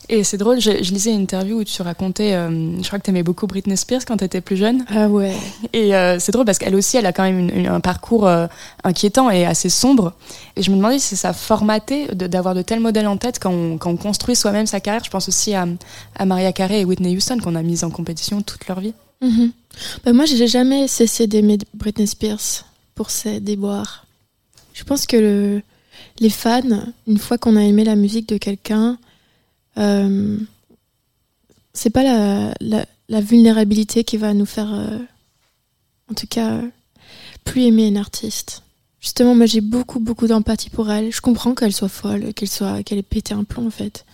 Et 0.10 0.24
c'est 0.24 0.38
drôle, 0.38 0.60
je, 0.60 0.84
je, 0.84 0.94
lisais 0.94 1.12
une 1.12 1.22
interview 1.22 1.60
où 1.60 1.64
tu 1.64 1.82
racontais, 1.82 2.34
euh, 2.34 2.50
je 2.82 2.88
crois 2.88 3.00
que 3.00 3.04
tu 3.04 3.10
aimais 3.10 3.24
beaucoup 3.24 3.48
Britney 3.48 3.76
Spears 3.76 4.06
quand 4.06 4.18
tu 4.18 4.24
étais 4.24 4.42
plus 4.42 4.58
jeune. 4.58 4.86
Ah 4.90 5.08
ouais. 5.08 5.34
Et 5.74 5.96
euh, 5.96 6.20
c'est 6.20 6.32
drôle 6.32 6.46
parce 6.46 6.60
qu'elle 6.60 6.76
aussi, 6.76 6.98
elle 6.98 7.06
a 7.08 7.14
quand 7.14 7.24
même 7.24 7.40
une, 7.40 7.50
une, 7.50 7.68
un 7.68 7.80
parcours 7.80 8.28
euh, 8.28 8.48
inquiétant 8.84 9.32
et 9.32 9.46
assez 9.46 9.70
sombre. 9.70 10.14
Et 10.56 10.62
je 10.62 10.70
me 10.70 10.76
demandais 10.76 11.00
si 11.00 11.16
ça 11.16 11.34
formaté 11.34 12.08
d'avoir 12.14 12.54
de, 12.54 12.60
de, 12.60 12.64
tels 12.64 12.80
modèles 12.80 13.08
en 13.08 13.18
tête 13.18 13.40
quand 13.40 13.52
on, 13.52 13.78
quand 13.78 13.90
on 13.90 13.98
construit 13.98 14.36
soi-même 14.36 14.68
sa 14.68 14.80
carrière. 14.80 15.04
Je 15.04 15.10
pense 15.10 15.28
aussi 15.28 15.56
à, 15.56 15.68
à 16.16 16.26
Maria 16.26 16.52
Carey 16.54 16.82
et 16.82 16.86
Whitney 16.86 17.16
Houston 17.16 17.40
qu'on 17.44 17.56
a 17.56 17.64
mises 17.64 17.84
en 17.84 17.90
compétition 17.90 18.42
toute 18.42 18.68
leur 18.68 18.80
vie. 18.80 18.94
Mm 19.22 19.30
-hmm. 19.30 19.52
bah, 20.04 20.14
moi, 20.14 20.26
j'ai 20.26 20.48
jamais 20.48 20.88
cessé 20.88 21.26
d'aimer 21.26 21.58
Britney 21.74 22.08
Spears 22.08 22.66
pour 22.94 23.10
ses 23.10 23.40
déboires. 23.40 24.06
Je 24.74 24.84
pense 24.84 25.06
que 25.08 25.18
le, 25.18 25.62
les 26.20 26.30
fans, 26.30 26.62
une 27.08 27.18
fois 27.18 27.38
qu'on 27.38 27.56
a 27.56 27.64
aimé 27.64 27.84
la 27.84 27.96
musique 27.96 28.28
de 28.30 28.38
quelqu'un, 28.38 28.98
euh, 29.78 30.38
c'est 31.74 31.90
pas 31.90 32.04
la, 32.04 32.54
la, 33.10 33.22
vulnérabilité 33.22 34.04
qui 34.04 34.18
va 34.18 34.34
nous 34.34 34.46
faire, 34.46 34.74
euh, 34.74 34.98
en 36.10 36.14
tout 36.14 36.28
cas, 36.28 36.62
plus 37.44 37.64
aimer 37.64 37.88
une 37.88 37.98
artiste. 37.98 38.64
Justement, 39.00 39.36
moi 39.36 39.46
j'ai 39.46 39.62
beaucoup, 39.62 40.00
beaucoup 40.00 40.28
d'empathie 40.28 40.70
pour 40.70 40.90
elle. 40.92 41.14
Je 41.14 41.22
comprends 41.22 41.54
qu'elle 41.54 41.74
soit 41.74 41.90
folle, 41.90 42.34
qu'elle 42.34 42.50
soit, 42.50 42.82
qu'elle 42.84 42.98
ait 42.98 43.04
pété 43.04 43.34
un 43.34 43.44
plomb 43.44 43.68
en 43.68 43.72
fait. 43.72 44.06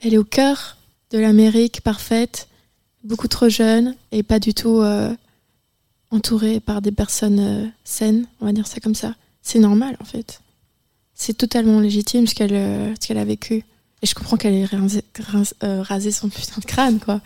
Elle 0.00 0.14
est 0.14 0.18
au 0.18 0.24
cœur 0.24 0.78
de 1.10 1.18
l'Amérique 1.18 1.82
parfaite, 1.82 2.48
beaucoup 3.04 3.28
trop 3.28 3.48
jeune 3.48 3.94
et 4.12 4.22
pas 4.22 4.40
du 4.40 4.54
tout 4.54 4.80
euh, 4.80 5.14
entourée 6.10 6.58
par 6.60 6.80
des 6.80 6.92
personnes 6.92 7.40
euh, 7.40 7.66
saines, 7.84 8.26
on 8.40 8.46
va 8.46 8.52
dire 8.52 8.66
ça 8.66 8.80
comme 8.80 8.94
ça. 8.94 9.14
C'est 9.42 9.58
normal 9.58 9.96
en 10.00 10.04
fait. 10.04 10.40
C'est 11.14 11.36
totalement 11.36 11.78
légitime 11.80 12.26
ce 12.26 12.34
qu'elle 12.34 12.54
euh, 12.54 12.94
ce 12.98 13.06
qu'elle 13.06 13.18
a 13.18 13.24
vécu. 13.24 13.62
Et 14.04 14.06
je 14.06 14.14
comprends 14.14 14.36
qu'elle 14.36 14.52
ait 14.52 14.66
rasé, 14.66 15.02
euh, 15.62 15.80
rasé 15.80 16.10
son 16.10 16.28
putain 16.28 16.60
de 16.60 16.66
crâne, 16.66 16.98
quoi. 17.00 17.22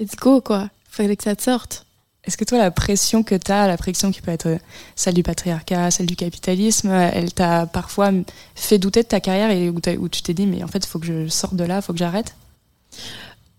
Let's 0.00 0.16
go, 0.16 0.40
quoi. 0.40 0.70
Fallait 0.88 1.16
que 1.16 1.24
ça 1.24 1.36
te 1.36 1.42
sorte. 1.42 1.84
Est-ce 2.24 2.38
que 2.38 2.46
toi, 2.46 2.56
la 2.56 2.70
pression 2.70 3.22
que 3.22 3.34
tu 3.34 3.52
as, 3.52 3.66
la 3.66 3.76
pression 3.76 4.10
qui 4.10 4.22
peut 4.22 4.30
être 4.30 4.56
celle 4.96 5.12
du 5.12 5.22
patriarcat, 5.22 5.90
celle 5.90 6.06
du 6.06 6.16
capitalisme, 6.16 6.88
elle 6.88 7.34
t'a 7.34 7.66
parfois 7.66 8.10
fait 8.54 8.78
douter 8.78 9.02
de 9.02 9.08
ta 9.08 9.20
carrière 9.20 9.50
et 9.50 9.68
où, 9.68 9.80
où 9.98 10.08
tu 10.08 10.22
t'es 10.22 10.32
dit, 10.32 10.46
mais 10.46 10.62
en 10.62 10.66
fait, 10.66 10.78
il 10.78 10.86
faut 10.86 10.98
que 10.98 11.04
je 11.04 11.28
sorte 11.28 11.56
de 11.56 11.64
là, 11.64 11.76
il 11.76 11.82
faut 11.82 11.92
que 11.92 11.98
j'arrête? 11.98 12.34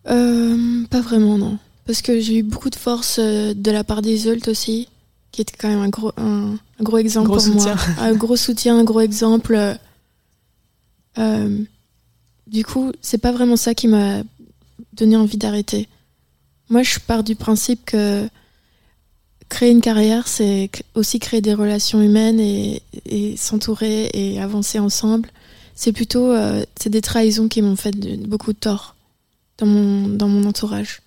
Euh, 0.10 0.86
Pas 0.90 1.02
vraiment, 1.02 1.38
non. 1.38 1.60
Parce 1.86 2.02
que 2.02 2.20
j'ai 2.20 2.38
eu 2.38 2.44
beaucoup 2.44 2.72
de 2.72 2.76
force 2.76 3.18
euh, 3.20 3.54
de 3.54 3.70
la 3.70 3.84
part 3.84 4.02
des 4.02 4.18
Zult 4.18 4.48
aussi, 4.48 4.88
qui 5.32 5.42
était 5.42 5.56
quand 5.56 5.68
même 5.70 5.82
un 5.82 5.90
gros, 5.90 6.14
un, 6.18 6.56
un 6.80 6.84
gros 6.84 6.98
exemple 6.98 7.28
gros 7.28 7.36
pour 7.36 7.46
soutien. 7.46 7.76
moi. 7.76 8.06
un 8.08 8.14
gros 8.14 8.38
soutien, 8.38 8.80
un 8.80 8.84
gros 8.84 9.02
exemple. 9.02 9.78
Euh, 11.20 11.64
du 12.52 12.66
coup, 12.66 12.92
c'est 13.02 13.18
pas 13.18 13.32
vraiment 13.32 13.56
ça 13.58 13.74
qui 13.74 13.88
m'a 13.88 14.22
donné 14.94 15.16
envie 15.16 15.38
d'arrêter. 15.38 15.88
Moi, 16.70 16.84
je 16.84 17.00
pars 17.00 17.24
du 17.24 17.36
principe 17.36 17.86
que 17.86 18.28
créer 19.50 19.72
une 19.72 19.82
carrière, 19.82 20.28
c'est 20.28 20.70
aussi 20.94 21.20
créer 21.20 21.42
des 21.42 21.54
relations 21.54 22.02
humaines 22.02 22.40
et, 22.40 22.82
et 23.06 23.36
s'entourer 23.38 24.10
et 24.14 24.40
avancer 24.40 24.78
ensemble. 24.80 25.30
C'est 25.76 25.92
plutôt 25.94 26.32
euh, 26.32 26.64
c'est 26.80 26.90
des 26.90 27.02
trahisons 27.02 27.48
qui 27.48 27.62
m'ont 27.62 27.76
fait 27.76 27.92
de, 27.92 28.16
beaucoup 28.28 28.54
de 28.54 28.58
tort 28.60 28.96
dans 29.58 29.66
mon, 29.66 30.08
dans 30.08 30.28
mon 30.28 30.48
entourage. 30.48 31.02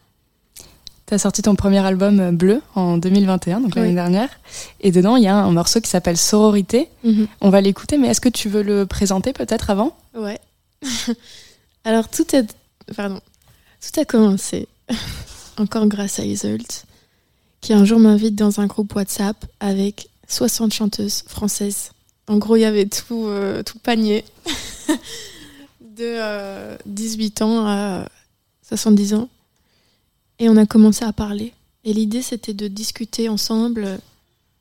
Tu 1.06 1.14
as 1.14 1.18
sorti 1.18 1.42
ton 1.42 1.54
premier 1.54 1.78
album 1.78 2.34
Bleu 2.36 2.62
en 2.74 2.96
2021, 2.96 3.60
donc 3.60 3.74
l'année 3.74 3.88
Oui. 3.88 3.94
dernière. 3.94 4.30
Et 4.80 4.90
dedans, 4.90 5.16
il 5.16 5.24
y 5.24 5.28
a 5.28 5.36
un 5.36 5.50
morceau 5.52 5.80
qui 5.80 5.90
s'appelle 5.90 6.16
Sororité. 6.16 6.88
Mhm. 7.04 7.26
On 7.40 7.50
va 7.50 7.60
l'écouter, 7.60 7.98
mais 7.98 8.08
est-ce 8.08 8.20
que 8.20 8.28
tu 8.30 8.48
veux 8.48 8.62
le 8.62 8.86
présenter 8.86 9.32
peut-être 9.32 9.68
avant? 9.70 9.96
Ouais. 10.16 10.38
Alors 11.84 12.08
tout 12.08 12.34
est 12.34 12.46
pardon, 12.96 13.20
tout 13.80 14.00
a 14.00 14.04
commencé 14.04 14.68
encore 15.58 15.86
grâce 15.86 16.18
à 16.18 16.24
Isolt 16.24 16.84
qui 17.60 17.72
un 17.72 17.84
jour 17.84 17.98
m'invite 18.00 18.34
dans 18.34 18.60
un 18.60 18.66
groupe 18.66 18.94
WhatsApp 18.94 19.44
avec 19.60 20.08
60 20.28 20.72
chanteuses 20.72 21.22
françaises. 21.28 21.90
En 22.26 22.38
gros, 22.38 22.56
il 22.56 22.60
y 22.60 22.64
avait 22.64 22.86
tout 22.86 23.26
euh, 23.26 23.62
tout 23.62 23.78
panier 23.78 24.24
de 25.80 26.04
euh, 26.04 26.76
18 26.86 27.42
ans 27.42 27.66
à 27.66 28.08
70 28.66 29.14
ans 29.14 29.28
et 30.38 30.48
on 30.48 30.56
a 30.56 30.66
commencé 30.66 31.04
à 31.04 31.12
parler. 31.12 31.52
Et 31.84 31.92
l'idée 31.92 32.22
c'était 32.22 32.54
de 32.54 32.68
discuter 32.68 33.28
ensemble. 33.28 33.98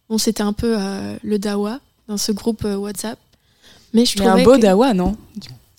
Bon, 0.09 0.17
c'était 0.17 0.43
un 0.43 0.53
peu 0.53 0.76
euh, 0.78 1.15
le 1.24 1.39
dawa 1.39 1.80
dans 2.07 2.17
ce 2.17 2.32
groupe 2.32 2.65
euh, 2.65 2.76
WhatsApp. 2.76 3.17
Mais 3.93 4.05
je 4.05 4.17
Mais 4.19 4.26
un 4.26 4.30
trouvais 4.30 4.43
beau 4.43 4.55
que- 4.55 4.61
dawa, 4.61 4.93
non? 4.93 5.15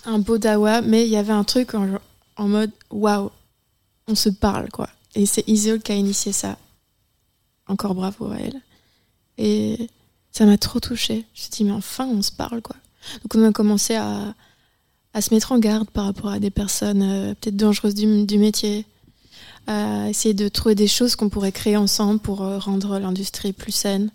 Un 0.04 0.18
beau 0.18 0.38
dawa, 0.38 0.80
mais 0.82 1.04
il 1.04 1.10
y 1.10 1.16
avait 1.16 1.32
un 1.32 1.44
truc 1.44 1.74
en, 1.74 2.48
mode 2.48 2.70
waouh, 2.90 3.30
on 4.08 4.14
se 4.14 4.28
parle 4.28 4.68
quoi. 4.70 4.88
Et 5.14 5.26
c'est 5.26 5.46
Isol 5.48 5.80
qui 5.80 5.92
a 5.92 5.94
initié 5.94 6.32
ça. 6.32 6.58
Encore 7.68 7.94
bravo 7.94 8.30
à 8.30 8.36
elle. 8.36 8.60
Et 9.38 9.88
ça 10.30 10.46
m'a 10.46 10.58
trop 10.58 10.80
touchée. 10.80 11.24
Je 11.34 11.40
me 11.40 11.42
suis 11.42 11.50
dit, 11.50 11.64
mais 11.64 11.72
enfin, 11.72 12.06
on 12.06 12.22
se 12.22 12.32
parle 12.32 12.62
quoi. 12.62 12.76
Donc 13.22 13.34
on 13.34 13.44
a 13.44 13.52
commencé 13.52 13.94
à, 13.94 14.34
à 15.14 15.20
se 15.20 15.34
mettre 15.34 15.52
en 15.52 15.58
garde 15.58 15.90
par 15.90 16.06
rapport 16.06 16.30
à 16.30 16.38
des 16.38 16.50
personnes 16.50 17.02
euh, 17.02 17.34
peut-être 17.34 17.56
dangereuses 17.56 17.94
du, 17.94 18.24
du 18.24 18.38
métier, 18.38 18.86
à 19.66 20.08
essayer 20.08 20.34
de 20.34 20.48
trouver 20.48 20.74
des 20.74 20.88
choses 20.88 21.16
qu'on 21.16 21.28
pourrait 21.28 21.52
créer 21.52 21.76
ensemble 21.76 22.20
pour 22.20 22.42
euh, 22.42 22.58
rendre 22.58 22.98
l'industrie 22.98 23.52
plus 23.52 23.72
saine. 23.72 24.10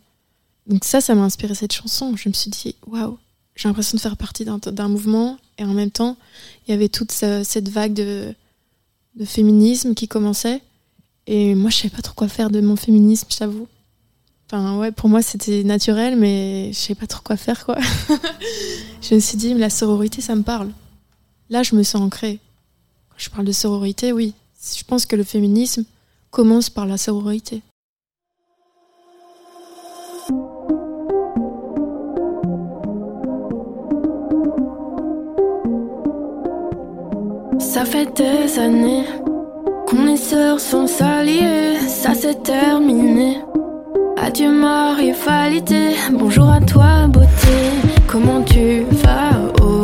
Donc 0.67 0.83
ça, 0.83 0.99
ça 0.99 1.15
m'a 1.15 1.23
inspiré 1.23 1.55
cette 1.55 1.73
chanson. 1.73 2.15
Je 2.17 2.27
me 2.29 2.33
suis 2.33 2.51
dit, 2.51 2.75
waouh, 2.85 3.17
j'ai 3.57 3.67
l'impression 3.67 3.95
de 3.97 4.01
faire 4.01 4.15
partie 4.15 4.45
d'un 4.45 4.87
mouvement 4.87 5.37
et 5.57 5.63
en 5.65 5.73
même 5.73 5.91
temps, 5.91 6.15
il 6.67 6.71
y 6.71 6.73
avait 6.73 6.87
toute 6.89 7.11
ce- 7.11 7.43
cette 7.43 7.67
vague 7.69 7.93
de, 7.93 8.33
de 9.15 9.25
féminisme 9.25 9.93
qui 9.95 10.07
commençait. 10.07 10.61
Et 11.25 11.55
moi, 11.55 11.69
je 11.69 11.75
savais 11.77 11.89
pas 11.89 12.01
trop 12.01 12.13
quoi 12.13 12.29
faire 12.29 12.49
de 12.49 12.61
mon 12.61 12.77
féminisme, 12.77 13.27
je 13.29 13.37
t'avoue. 13.37 13.67
Enfin, 14.49 14.77
ouais, 14.77 14.93
pour 14.93 15.09
moi, 15.09 15.21
c'était 15.21 15.63
naturel, 15.65 16.15
mais 16.15 16.71
je 16.71 16.77
savais 16.77 16.95
pas 16.95 17.07
trop 17.07 17.21
quoi 17.21 17.35
faire, 17.35 17.65
quoi. 17.65 17.75
je 19.01 19.15
me 19.15 19.19
suis 19.19 19.37
dit, 19.37 19.53
mais 19.53 19.59
la 19.59 19.69
sororité, 19.69 20.21
ça 20.21 20.35
me 20.35 20.43
parle. 20.43 20.71
Là, 21.49 21.63
je 21.63 21.75
me 21.75 21.83
sens 21.83 22.01
ancrée. 22.01 22.39
Quand 23.09 23.17
je 23.17 23.29
parle 23.29 23.45
de 23.45 23.51
sororité, 23.51 24.13
oui. 24.13 24.33
Je 24.77 24.83
pense 24.85 25.05
que 25.05 25.15
le 25.17 25.23
féminisme 25.23 25.83
commence 26.31 26.69
par 26.69 26.85
la 26.85 26.97
sororité. 26.97 27.61
Ça 37.77 37.85
fait 37.85 38.11
des 38.17 38.57
années 38.57 39.03
qu'on 39.85 40.07
est 40.07 40.17
sœurs 40.17 40.59
sans 40.59 40.87
s'allier, 40.87 41.77
ça 41.87 42.15
s'est 42.15 42.33
terminé. 42.33 43.37
Adieu 44.17 44.49
ma 44.49 44.95
rivalité, 44.95 45.91
bonjour 46.11 46.49
à 46.49 46.59
toi 46.59 47.05
beauté, 47.07 47.57
comment 48.07 48.41
tu 48.41 48.83
vas 49.03 49.63
aujourd'hui 49.63 49.76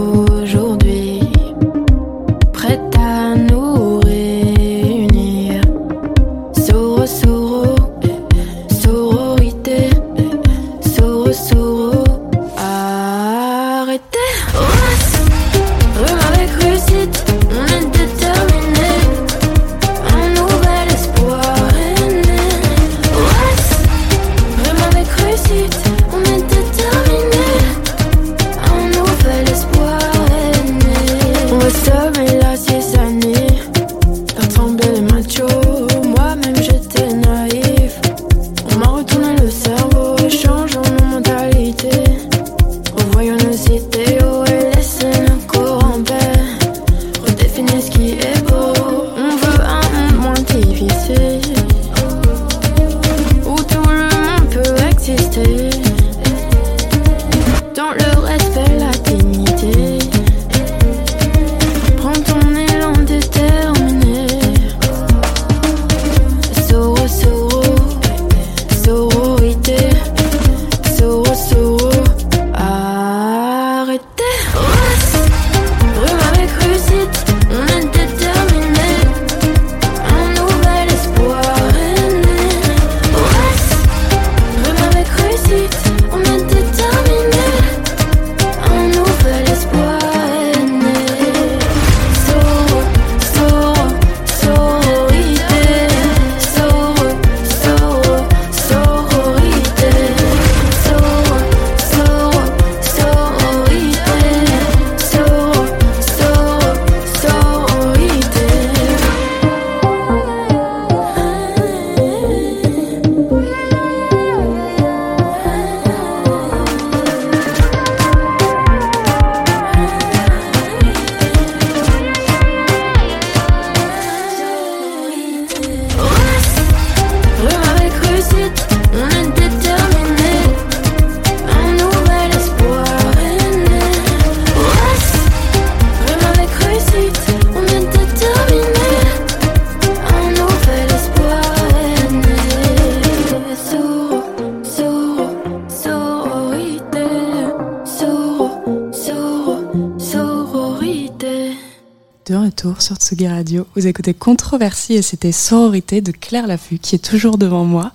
Écoutez 153.93 154.15
Controversie 154.15 154.95
et 154.95 155.01
c'était 155.03 155.31
Sororité 155.31 156.01
de 156.01 156.11
Claire 156.11 156.47
Laffut 156.47 156.79
qui 156.79 156.95
est 156.95 157.05
toujours 157.11 157.37
devant 157.37 157.63
moi. 157.63 157.91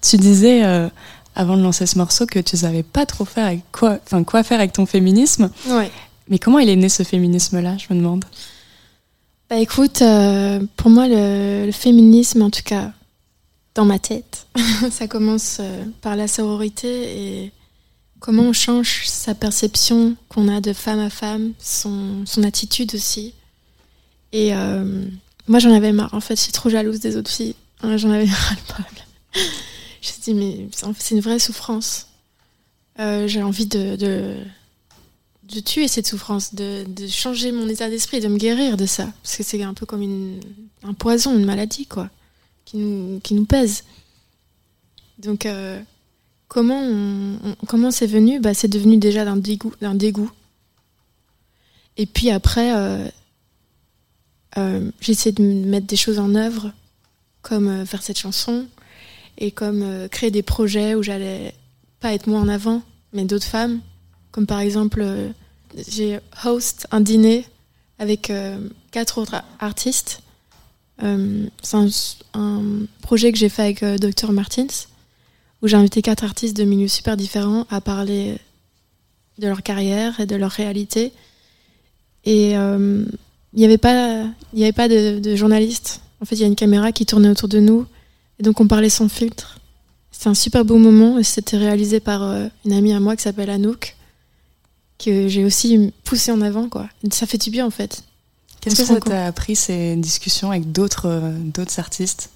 Tu 0.00 0.16
disais 0.16 0.64
euh, 0.64 0.88
avant 1.34 1.56
de 1.56 1.62
lancer 1.62 1.86
ce 1.86 1.98
morceau 1.98 2.24
que 2.24 2.38
tu 2.38 2.56
savais 2.56 2.84
pas 2.84 3.04
trop 3.04 3.24
faire 3.24 3.46
avec 3.46 3.62
quoi, 3.72 3.98
enfin 4.04 4.22
quoi 4.22 4.44
faire 4.44 4.60
avec 4.60 4.72
ton 4.72 4.86
féminisme. 4.86 5.50
Ouais. 5.66 5.90
Mais 6.28 6.38
comment 6.38 6.60
il 6.60 6.68
est 6.68 6.76
né 6.76 6.88
ce 6.88 7.02
féminisme-là, 7.02 7.76
je 7.78 7.92
me 7.92 7.98
demande? 7.98 8.24
Bah 9.50 9.56
écoute, 9.56 10.02
euh, 10.02 10.60
pour 10.76 10.88
moi, 10.88 11.08
le, 11.08 11.66
le 11.66 11.72
féminisme, 11.72 12.42
en 12.42 12.50
tout 12.50 12.62
cas 12.64 12.92
dans 13.74 13.84
ma 13.84 13.98
tête, 13.98 14.46
ça 14.92 15.08
commence 15.08 15.56
euh, 15.58 15.84
par 16.00 16.14
la 16.14 16.28
sororité 16.28 17.42
et 17.42 17.52
comment 18.20 18.44
on 18.44 18.52
change 18.52 19.02
sa 19.06 19.34
perception 19.34 20.14
qu'on 20.28 20.46
a 20.46 20.60
de 20.60 20.72
femme 20.72 21.00
à 21.00 21.10
femme, 21.10 21.54
son, 21.58 22.22
son 22.24 22.44
attitude 22.44 22.94
aussi. 22.94 23.34
Et 24.34 24.52
euh, 24.52 25.06
moi, 25.48 25.58
j'en 25.58 25.72
avais 25.72 25.92
marre. 25.92 26.14
En 26.14 26.20
fait, 26.20 26.36
je 26.36 26.42
suis 26.42 26.52
trop 26.52 26.70
jalouse 26.70 27.00
des 27.00 27.16
autres 27.16 27.30
filles. 27.30 27.54
J'en 27.82 28.10
avais 28.10 28.24
ras 28.30 28.54
le 28.54 28.74
bol. 28.74 28.86
Je 29.34 29.40
me 29.40 30.12
suis 30.12 30.20
dit, 30.22 30.34
mais 30.34 30.68
c'est 30.98 31.14
une 31.14 31.20
vraie 31.20 31.38
souffrance. 31.38 32.08
Euh, 32.98 33.26
J'ai 33.26 33.42
envie 33.42 33.66
de, 33.66 33.96
de, 33.96 35.60
tuer 35.60 35.88
cette 35.88 36.06
souffrance, 36.06 36.54
de, 36.54 36.84
de 36.84 37.06
changer 37.06 37.52
mon 37.52 37.68
état 37.68 37.90
d'esprit, 37.90 38.20
de 38.20 38.28
me 38.28 38.38
guérir 38.38 38.76
de 38.76 38.86
ça. 38.86 39.12
Parce 39.22 39.36
que 39.36 39.42
c'est 39.42 39.62
un 39.62 39.74
peu 39.74 39.86
comme 39.86 40.02
une, 40.02 40.40
un 40.82 40.94
poison, 40.94 41.36
une 41.36 41.44
maladie, 41.44 41.86
quoi, 41.86 42.08
qui 42.64 42.78
nous, 42.78 43.20
qui 43.20 43.34
nous 43.34 43.44
pèse. 43.44 43.84
Donc, 45.18 45.46
euh, 45.46 45.80
comment 46.48 47.38
comment 47.66 47.90
c'est 47.90 48.06
venu? 48.06 48.40
Bah, 48.40 48.54
C'est 48.54 48.68
devenu 48.68 48.96
déjà 48.96 49.24
d'un 49.24 49.36
dégoût, 49.36 49.72
dégoût. 49.94 50.30
Et 51.96 52.06
puis 52.06 52.30
après, 52.30 52.74
euh, 52.74 53.08
euh, 54.56 54.90
j'ai 55.00 55.32
de 55.32 55.42
mettre 55.42 55.86
des 55.86 55.96
choses 55.96 56.18
en 56.18 56.34
œuvre, 56.34 56.72
comme 57.42 57.68
euh, 57.68 57.86
faire 57.86 58.02
cette 58.02 58.18
chanson, 58.18 58.66
et 59.38 59.50
comme 59.50 59.82
euh, 59.82 60.08
créer 60.08 60.30
des 60.30 60.42
projets 60.42 60.94
où 60.94 61.02
j'allais 61.02 61.54
pas 62.00 62.14
être 62.14 62.26
moi 62.26 62.40
en 62.40 62.48
avant, 62.48 62.82
mais 63.12 63.24
d'autres 63.24 63.46
femmes. 63.46 63.80
Comme 64.32 64.46
par 64.46 64.60
exemple, 64.60 65.00
euh, 65.02 65.28
j'ai 65.88 66.18
host 66.44 66.86
un 66.90 67.00
dîner 67.00 67.44
avec 67.98 68.32
quatre 68.90 69.18
autres 69.18 69.42
artistes. 69.60 70.20
C'est 70.98 71.76
un, 71.76 71.88
un 72.34 72.62
projet 73.02 73.30
que 73.32 73.38
j'ai 73.38 73.48
fait 73.48 73.62
avec 73.62 73.84
Dr 73.84 74.32
Martins, 74.32 74.66
où 75.62 75.68
j'ai 75.68 75.76
invité 75.76 76.02
quatre 76.02 76.24
artistes 76.24 76.56
de 76.56 76.64
milieux 76.64 76.88
super 76.88 77.16
différents 77.16 77.66
à 77.70 77.80
parler 77.80 78.36
de 79.38 79.46
leur 79.46 79.62
carrière 79.62 80.18
et 80.20 80.26
de 80.26 80.36
leur 80.36 80.50
réalité. 80.50 81.12
Et 82.24 82.54
il 83.54 83.58
n'y 83.58 83.64
avait 83.64 83.78
pas, 83.78 84.24
il 84.52 84.58
y 84.58 84.64
avait 84.64 84.72
pas 84.72 84.88
de, 84.88 85.18
de 85.20 85.36
journalistes. 85.36 86.00
En 86.20 86.24
fait, 86.26 86.36
il 86.36 86.40
y 86.40 86.44
a 86.44 86.48
une 86.48 86.56
caméra 86.56 86.92
qui 86.92 87.06
tournait 87.06 87.28
autour 87.28 87.48
de 87.48 87.60
nous, 87.60 87.86
et 88.38 88.42
donc 88.42 88.60
on 88.60 88.66
parlait 88.66 88.90
sans 88.90 89.08
filtre. 89.08 89.58
C'était 90.10 90.28
un 90.28 90.34
super 90.34 90.64
beau 90.64 90.78
moment, 90.78 91.18
et 91.18 91.24
c'était 91.24 91.56
réalisé 91.56 92.00
par 92.00 92.22
euh, 92.22 92.46
une 92.64 92.72
amie 92.72 92.92
à 92.92 93.00
moi 93.00 93.16
qui 93.16 93.22
s'appelle 93.22 93.50
Anouk, 93.50 93.96
que 94.98 95.28
j'ai 95.28 95.44
aussi 95.44 95.92
poussé 96.04 96.32
en 96.32 96.40
avant, 96.40 96.68
quoi. 96.68 96.88
Ça 97.10 97.26
fait 97.26 97.38
du 97.38 97.50
bien, 97.50 97.66
en 97.66 97.70
fait. 97.70 98.02
Qu'est-ce 98.60 98.76
que 98.76 98.84
ça 98.84 99.00
t'a 99.00 99.26
appris 99.26 99.56
ces 99.56 99.94
discussions 99.96 100.50
avec 100.50 100.72
d'autres 100.72 101.06
euh, 101.06 101.32
d'autres 101.38 101.78
artistes? 101.78 102.30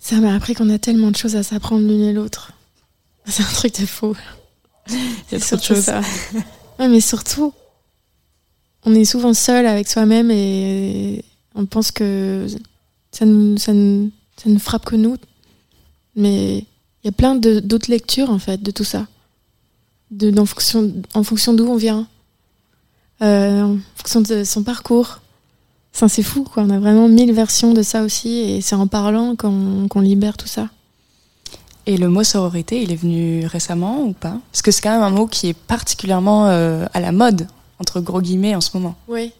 Ça 0.00 0.16
m'a 0.16 0.34
appris 0.34 0.54
qu'on 0.54 0.70
a 0.70 0.78
tellement 0.78 1.10
de 1.10 1.16
choses 1.16 1.34
à 1.34 1.42
s'apprendre 1.42 1.86
l'une 1.86 2.04
et 2.04 2.12
l'autre. 2.12 2.52
C'est 3.26 3.42
un 3.42 3.46
truc 3.52 3.80
de 3.80 3.86
fou. 3.86 4.16
Il 4.88 4.94
y 5.32 5.34
a 5.34 5.40
C'est 5.40 5.56
trop 5.56 5.56
de 5.56 5.62
choses. 5.62 5.84
ça. 5.84 6.00
Ouais, 6.78 6.86
mais 6.86 7.00
surtout, 7.00 7.52
on 8.88 8.94
est 8.94 9.04
souvent 9.04 9.34
seul 9.34 9.66
avec 9.66 9.88
soi-même 9.88 10.30
et 10.30 11.24
on 11.54 11.66
pense 11.66 11.90
que 11.90 12.46
ça 13.12 13.26
nous, 13.26 13.58
ça 13.58 13.72
ça 14.36 14.58
frappe 14.58 14.86
que 14.86 14.96
nous. 14.96 15.16
Mais 16.16 16.58
il 16.58 17.06
y 17.06 17.08
a 17.08 17.12
plein 17.12 17.34
d'autres 17.34 17.90
lectures, 17.90 18.30
en 18.30 18.38
fait, 18.38 18.62
de 18.62 18.70
tout 18.70 18.84
ça. 18.84 19.06
De, 20.10 20.36
en 20.40 20.46
fonction, 20.46 20.92
en 21.14 21.22
fonction 21.22 21.52
d'où 21.52 21.66
on 21.66 21.76
vient, 21.76 22.06
euh, 23.20 23.62
en 23.62 23.78
fonction 23.94 24.22
de 24.22 24.42
son 24.44 24.62
parcours. 24.62 25.20
Enfin, 25.94 26.08
c'est 26.08 26.22
fou, 26.22 26.44
quoi. 26.44 26.62
On 26.62 26.70
a 26.70 26.78
vraiment 26.78 27.08
mille 27.08 27.32
versions 27.32 27.74
de 27.74 27.82
ça 27.82 28.02
aussi 28.02 28.38
et 28.38 28.60
c'est 28.62 28.74
en 28.74 28.86
parlant 28.86 29.36
qu'on 29.36 29.86
qu'on 29.88 30.00
libère 30.00 30.36
tout 30.36 30.46
ça. 30.46 30.68
Et 31.86 31.96
le 31.96 32.08
mot 32.08 32.22
sororité, 32.22 32.82
il 32.82 32.92
est 32.92 32.96
venu 32.96 33.46
récemment 33.46 34.02
ou 34.02 34.12
pas? 34.12 34.38
Parce 34.52 34.62
que 34.62 34.70
c'est 34.70 34.82
quand 34.82 34.92
même 34.92 35.02
un 35.02 35.10
mot 35.10 35.26
qui 35.26 35.48
est 35.48 35.56
particulièrement 35.56 36.46
euh, 36.46 36.86
à 36.94 37.00
la 37.00 37.12
mode, 37.12 37.46
entre 37.78 38.00
gros 38.00 38.20
guillemets, 38.20 38.54
en 38.54 38.60
ce 38.60 38.70
moment. 38.74 38.96
Oui. 39.08 39.32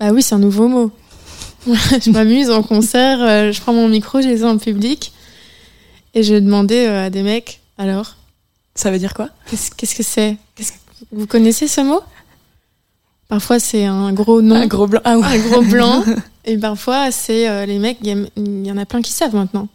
Bah 0.00 0.10
oui, 0.12 0.22
c'est 0.22 0.34
un 0.34 0.38
nouveau 0.38 0.68
mot. 0.68 0.90
je 1.66 2.10
m'amuse 2.10 2.50
en 2.50 2.62
concert, 2.62 3.20
euh, 3.22 3.50
je 3.50 3.60
prends 3.60 3.72
mon 3.72 3.88
micro, 3.88 4.20
je 4.20 4.28
les 4.28 4.42
ai 4.42 4.44
en 4.44 4.58
public 4.58 5.12
et 6.14 6.22
je 6.22 6.34
demandais 6.34 6.86
euh, 6.86 7.06
à 7.06 7.10
des 7.10 7.22
mecs, 7.22 7.60
alors 7.76 8.16
Ça 8.74 8.90
veut 8.90 8.98
dire 8.98 9.14
quoi? 9.14 9.30
Qu'est-ce 9.50 9.94
que 9.94 10.02
c'est? 10.02 10.36
Vous 11.12 11.26
connaissez 11.26 11.66
ce 11.66 11.80
mot? 11.80 12.00
Parfois 13.28 13.58
c'est 13.58 13.84
un 13.84 14.12
gros 14.12 14.40
nom. 14.40 14.54
Un 14.54 14.66
gros 14.66 14.86
blanc. 14.86 15.00
Ah 15.04 15.18
ouais. 15.18 15.26
Un 15.26 15.38
gros 15.38 15.62
blanc. 15.62 16.04
et 16.44 16.56
parfois 16.56 17.10
c'est 17.10 17.48
euh, 17.48 17.66
les 17.66 17.78
mecs, 17.78 17.98
il 18.02 18.66
y 18.66 18.70
en 18.70 18.76
a 18.76 18.86
plein 18.86 19.02
qui 19.02 19.12
savent 19.12 19.34
maintenant. 19.34 19.68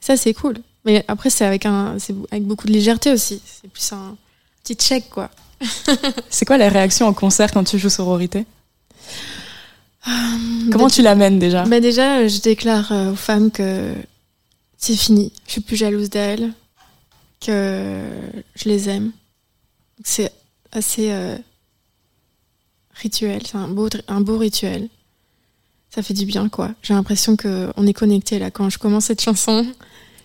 Ça 0.00 0.16
c'est 0.16 0.34
cool. 0.34 0.58
Mais 0.84 1.04
après 1.08 1.30
c'est 1.30 1.44
avec, 1.44 1.66
un, 1.66 1.96
avec 2.30 2.44
beaucoup 2.44 2.66
de 2.68 2.72
légèreté 2.72 3.10
aussi. 3.10 3.42
C'est 3.44 3.68
plus 3.68 3.92
un 3.92 4.16
petit 4.62 4.74
check 4.74 5.10
quoi. 5.10 5.30
C'est 6.30 6.44
quoi 6.44 6.58
la 6.58 6.68
réaction 6.68 7.06
en 7.06 7.12
concert 7.12 7.50
quand 7.52 7.64
tu 7.64 7.78
joues 7.78 7.90
sororité 7.90 8.46
Comment 10.72 10.88
tu 10.88 11.02
l'amènes 11.02 11.38
déjà 11.38 11.64
bah 11.64 11.80
Déjà, 11.80 12.26
je 12.26 12.40
déclare 12.40 12.90
euh, 12.92 13.12
aux 13.12 13.16
femmes 13.16 13.50
que 13.50 13.94
c'est 14.76 14.96
fini. 14.96 15.32
Je 15.46 15.52
suis 15.52 15.60
plus 15.60 15.76
jalouse 15.76 16.10
d'elles, 16.10 16.52
que 17.44 18.02
je 18.56 18.68
les 18.68 18.88
aime. 18.88 19.12
C'est 20.02 20.32
assez 20.72 21.12
euh, 21.12 21.36
rituel, 22.94 23.42
c'est 23.46 23.56
un 23.56 23.68
beau, 23.68 23.88
un 24.08 24.20
beau 24.20 24.38
rituel. 24.38 24.88
Ça 25.94 26.02
fait 26.02 26.14
du 26.14 26.24
bien, 26.24 26.48
quoi. 26.48 26.70
J'ai 26.82 26.94
l'impression 26.94 27.36
qu'on 27.36 27.86
est 27.86 27.92
connecté 27.92 28.38
là. 28.38 28.50
Quand 28.50 28.70
je 28.70 28.78
commence 28.78 29.04
cette 29.04 29.20
chanson, 29.20 29.64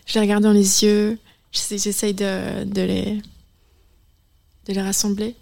je 0.07 0.13
les 0.15 0.21
regarde 0.21 0.41
dans 0.43 0.53
les 0.53 0.83
yeux, 0.83 1.19
j'essa- 1.51 1.77
j'essaye 1.77 2.13
de, 2.13 2.63
de, 2.63 2.81
les, 2.81 3.21
de 4.68 4.74
les 4.74 4.82
rassembler. 4.82 5.36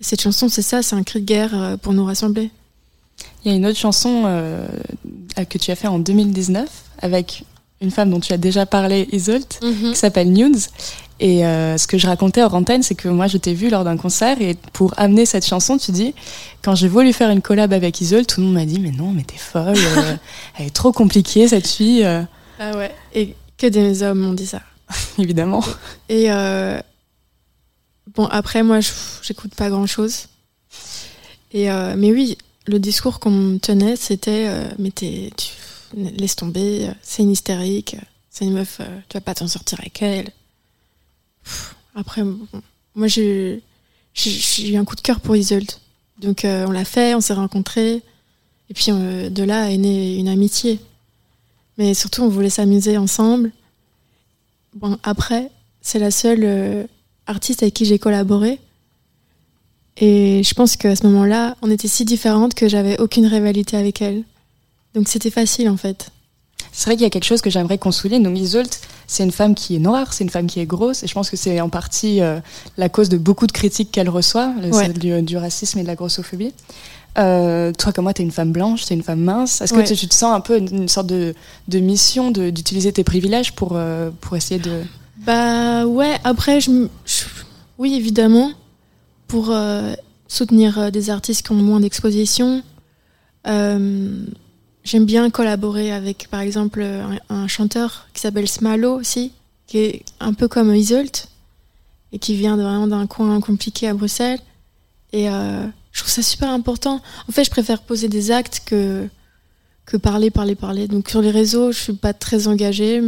Et 0.00 0.04
cette 0.04 0.20
chanson, 0.22 0.48
c'est 0.48 0.62
ça, 0.62 0.82
c'est 0.82 0.96
un 0.96 1.02
cri 1.02 1.20
de 1.20 1.26
guerre 1.26 1.50
euh, 1.54 1.76
pour 1.76 1.92
nous 1.92 2.04
rassembler. 2.04 2.50
Il 3.44 3.50
y 3.50 3.54
a 3.54 3.56
une 3.56 3.66
autre 3.66 3.78
chanson 3.78 4.22
euh, 4.26 4.66
que 5.48 5.58
tu 5.58 5.70
as 5.70 5.76
fait 5.76 5.88
en 5.88 5.98
2019 5.98 6.68
avec 7.02 7.44
une 7.82 7.90
femme 7.90 8.10
dont 8.10 8.20
tu 8.20 8.32
as 8.32 8.38
déjà 8.38 8.66
parlé, 8.66 9.08
Isolt, 9.12 9.58
Mhm. 9.62 9.92
qui 9.92 9.96
s'appelle 9.96 10.32
Nudes. 10.32 10.58
Et 11.18 11.44
euh, 11.44 11.76
ce 11.76 11.86
que 11.86 11.98
je 11.98 12.06
racontais 12.06 12.42
hors 12.42 12.54
antenne, 12.54 12.82
c'est 12.82 12.94
que 12.94 13.08
moi, 13.08 13.26
je 13.26 13.36
t'ai 13.36 13.52
vu 13.52 13.68
lors 13.68 13.84
d'un 13.84 13.98
concert 13.98 14.40
et 14.40 14.56
pour 14.72 14.94
amener 14.98 15.26
cette 15.26 15.46
chanson, 15.46 15.76
tu 15.76 15.90
dis, 15.92 16.14
quand 16.62 16.74
j'ai 16.74 16.88
voulu 16.88 17.12
faire 17.12 17.28
une 17.30 17.42
collab 17.42 17.72
avec 17.74 18.00
Isolt, 18.00 18.26
tout 18.26 18.40
le 18.40 18.46
monde 18.46 18.54
m'a 18.54 18.64
dit, 18.64 18.80
mais 18.80 18.90
non, 18.90 19.12
mais 19.12 19.22
t'es 19.24 19.36
folle, 19.36 19.74
euh, 19.76 20.14
elle 20.58 20.66
est 20.66 20.74
trop 20.74 20.92
compliquée, 20.92 21.46
cette 21.48 21.66
fille. 21.68 22.04
Ah 22.04 22.76
ouais. 22.76 22.90
Et 23.14 23.34
que 23.58 23.66
des 23.66 24.02
hommes 24.02 24.20
m'ont 24.20 24.32
dit 24.32 24.46
ça. 24.46 24.60
Évidemment. 25.18 25.62
Et 26.08 26.28
bon, 28.14 28.26
après, 28.26 28.62
moi, 28.62 28.80
j'écoute 29.22 29.54
pas 29.54 29.70
grand 29.70 29.86
chose. 29.86 30.26
Et 31.52 31.70
euh, 31.70 31.94
mais 31.96 32.12
oui, 32.12 32.38
le 32.66 32.78
discours 32.78 33.20
qu'on 33.20 33.30
me 33.30 33.58
tenait, 33.58 33.96
c'était 33.96 34.46
euh, 34.48 34.68
mais 34.78 34.90
tu 34.90 35.30
laisse 35.94 36.36
tomber, 36.36 36.88
c'est 37.02 37.22
une 37.22 37.30
hystérique, 37.30 37.96
c'est 38.30 38.44
une 38.44 38.52
meuf, 38.52 38.78
euh, 38.80 39.00
tu 39.08 39.14
vas 39.14 39.20
pas 39.20 39.34
t'en 39.34 39.48
sortir 39.48 39.80
avec 39.80 40.00
elle. 40.02 40.30
Après, 41.96 42.22
moi, 42.94 43.08
j'ai 43.08 43.62
eu 44.60 44.76
un 44.76 44.84
coup 44.84 44.94
de 44.94 45.00
cœur 45.00 45.20
pour 45.20 45.34
Isolde. 45.34 45.72
Donc, 46.18 46.42
on 46.44 46.70
l'a 46.70 46.84
fait, 46.84 47.14
on 47.14 47.20
s'est 47.20 47.34
rencontrés. 47.34 48.02
Et 48.68 48.74
puis, 48.74 48.92
de 48.92 49.42
là 49.42 49.70
est 49.70 49.78
née 49.78 50.16
une 50.16 50.28
amitié. 50.28 50.78
Mais 51.78 51.94
surtout, 51.94 52.22
on 52.22 52.28
voulait 52.28 52.50
s'amuser 52.50 52.96
ensemble. 52.98 53.50
Bon, 54.74 54.98
après, 55.02 55.50
c'est 55.80 55.98
la 55.98 56.12
seule 56.12 56.86
euh, 57.30 57.34
artiste 57.34 57.62
avec 57.62 57.74
qui 57.74 57.84
j'ai 57.84 57.98
collaboré. 57.98 58.58
Et 59.96 60.42
je 60.42 60.54
pense 60.54 60.76
qu'à 60.76 60.96
ce 60.96 61.06
moment-là, 61.06 61.56
on 61.62 61.70
était 61.70 61.88
si 61.88 62.04
différentes 62.04 62.54
que 62.54 62.68
j'avais 62.68 62.98
aucune 63.00 63.26
rivalité 63.26 63.76
avec 63.76 64.00
elle. 64.00 64.22
Donc 64.94 65.08
c'était 65.08 65.30
facile 65.30 65.68
en 65.68 65.76
fait. 65.76 66.10
C'est 66.72 66.86
vrai 66.86 66.94
qu'il 66.94 67.02
y 67.02 67.06
a 67.06 67.10
quelque 67.10 67.24
chose 67.24 67.40
que 67.42 67.50
j'aimerais 67.50 67.78
qu'on 67.78 67.90
souligne. 67.92 68.22
Donc 68.22 68.38
Isolt, 68.38 68.80
c'est 69.06 69.24
une 69.24 69.32
femme 69.32 69.54
qui 69.54 69.76
est 69.76 69.78
noire, 69.80 70.12
c'est 70.12 70.24
une 70.24 70.30
femme 70.30 70.46
qui 70.46 70.60
est 70.60 70.66
grosse, 70.66 71.02
et 71.02 71.06
je 71.06 71.14
pense 71.14 71.28
que 71.30 71.36
c'est 71.36 71.60
en 71.60 71.68
partie 71.68 72.20
euh, 72.20 72.38
la 72.76 72.88
cause 72.88 73.08
de 73.08 73.18
beaucoup 73.18 73.46
de 73.46 73.52
critiques 73.52 73.90
qu'elle 73.90 74.08
reçoit, 74.08 74.52
Ouais. 74.62 74.72
celle 74.72 74.92
du, 74.98 75.22
du 75.22 75.36
racisme 75.36 75.78
et 75.80 75.82
de 75.82 75.88
la 75.88 75.96
grossophobie. 75.96 76.52
Euh, 77.18 77.72
toi 77.72 77.92
comme 77.92 78.04
moi, 78.04 78.14
t'es 78.14 78.22
une 78.22 78.30
femme 78.30 78.52
blanche, 78.52 78.84
t'es 78.84 78.94
une 78.94 79.02
femme 79.02 79.20
mince. 79.20 79.60
Est-ce 79.60 79.72
que 79.72 79.78
Ouais. 79.78 79.84
tu, 79.84 79.96
tu 79.96 80.06
te 80.06 80.14
sens 80.14 80.32
un 80.34 80.40
peu 80.40 80.58
une, 80.58 80.82
une 80.82 80.88
sorte 80.88 81.08
de, 81.08 81.34
de 81.66 81.78
mission 81.80 82.30
de- 82.30 82.50
d'utiliser 82.50 82.92
tes 82.92 83.02
privilèges 83.04 83.52
pour, 83.52 83.72
euh, 83.74 84.10
pour 84.20 84.36
essayer 84.36 84.60
de... 84.60 84.82
Bah 85.26 85.86
ouais, 85.86 86.16
après, 86.24 86.60
je, 86.60 86.86
oui 87.76 87.94
évidemment, 87.94 88.52
pour 89.26 89.50
euh, 89.50 89.92
soutenir 90.28 90.78
euh, 90.78 90.90
des 90.90 91.10
artistes 91.10 91.46
qui 91.46 91.52
ont 91.52 91.56
moins 91.56 91.80
d'exposition, 91.80 92.62
Euh, 93.46 94.24
J'aime 94.82 95.04
bien 95.04 95.28
collaborer 95.30 95.92
avec, 95.92 96.28
par 96.30 96.40
exemple, 96.40 96.82
un, 97.28 97.48
chanteur 97.48 98.08
qui 98.14 98.20
s'appelle 98.22 98.48
Smalo 98.48 98.98
aussi, 98.98 99.32
qui 99.66 99.78
est 99.78 100.04
un 100.20 100.32
peu 100.32 100.48
comme 100.48 100.74
Isolt 100.74 101.28
et 102.12 102.18
qui 102.18 102.34
vient 102.34 102.56
vraiment 102.56 102.86
d'un 102.86 103.06
coin 103.06 103.40
compliqué 103.40 103.88
à 103.88 103.94
Bruxelles. 103.94 104.40
Et 105.12 105.26
je 105.26 106.00
trouve 106.00 106.10
ça 106.10 106.22
super 106.22 106.48
important. 106.48 107.02
En 107.28 107.32
fait, 107.32 107.44
je 107.44 107.50
préfère 107.50 107.82
poser 107.82 108.08
des 108.08 108.30
actes 108.30 108.62
que, 108.64 109.06
que 109.84 109.98
parler, 109.98 110.30
parler, 110.30 110.54
parler. 110.54 110.88
Donc 110.88 111.10
sur 111.10 111.20
les 111.20 111.30
réseaux, 111.30 111.72
je 111.72 111.78
suis 111.78 111.92
pas 111.92 112.14
très 112.14 112.48
engagée. 112.48 113.02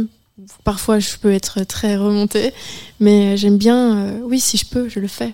Parfois, 0.63 0.99
je 0.99 1.11
peux 1.21 1.31
être 1.31 1.63
très 1.63 1.95
remontée. 1.95 2.53
Mais 2.99 3.37
j'aime 3.37 3.57
bien, 3.57 3.97
euh, 3.97 4.19
oui, 4.23 4.39
si 4.39 4.57
je 4.57 4.65
peux, 4.65 4.89
je 4.89 4.99
le 4.99 5.07
fais. 5.07 5.33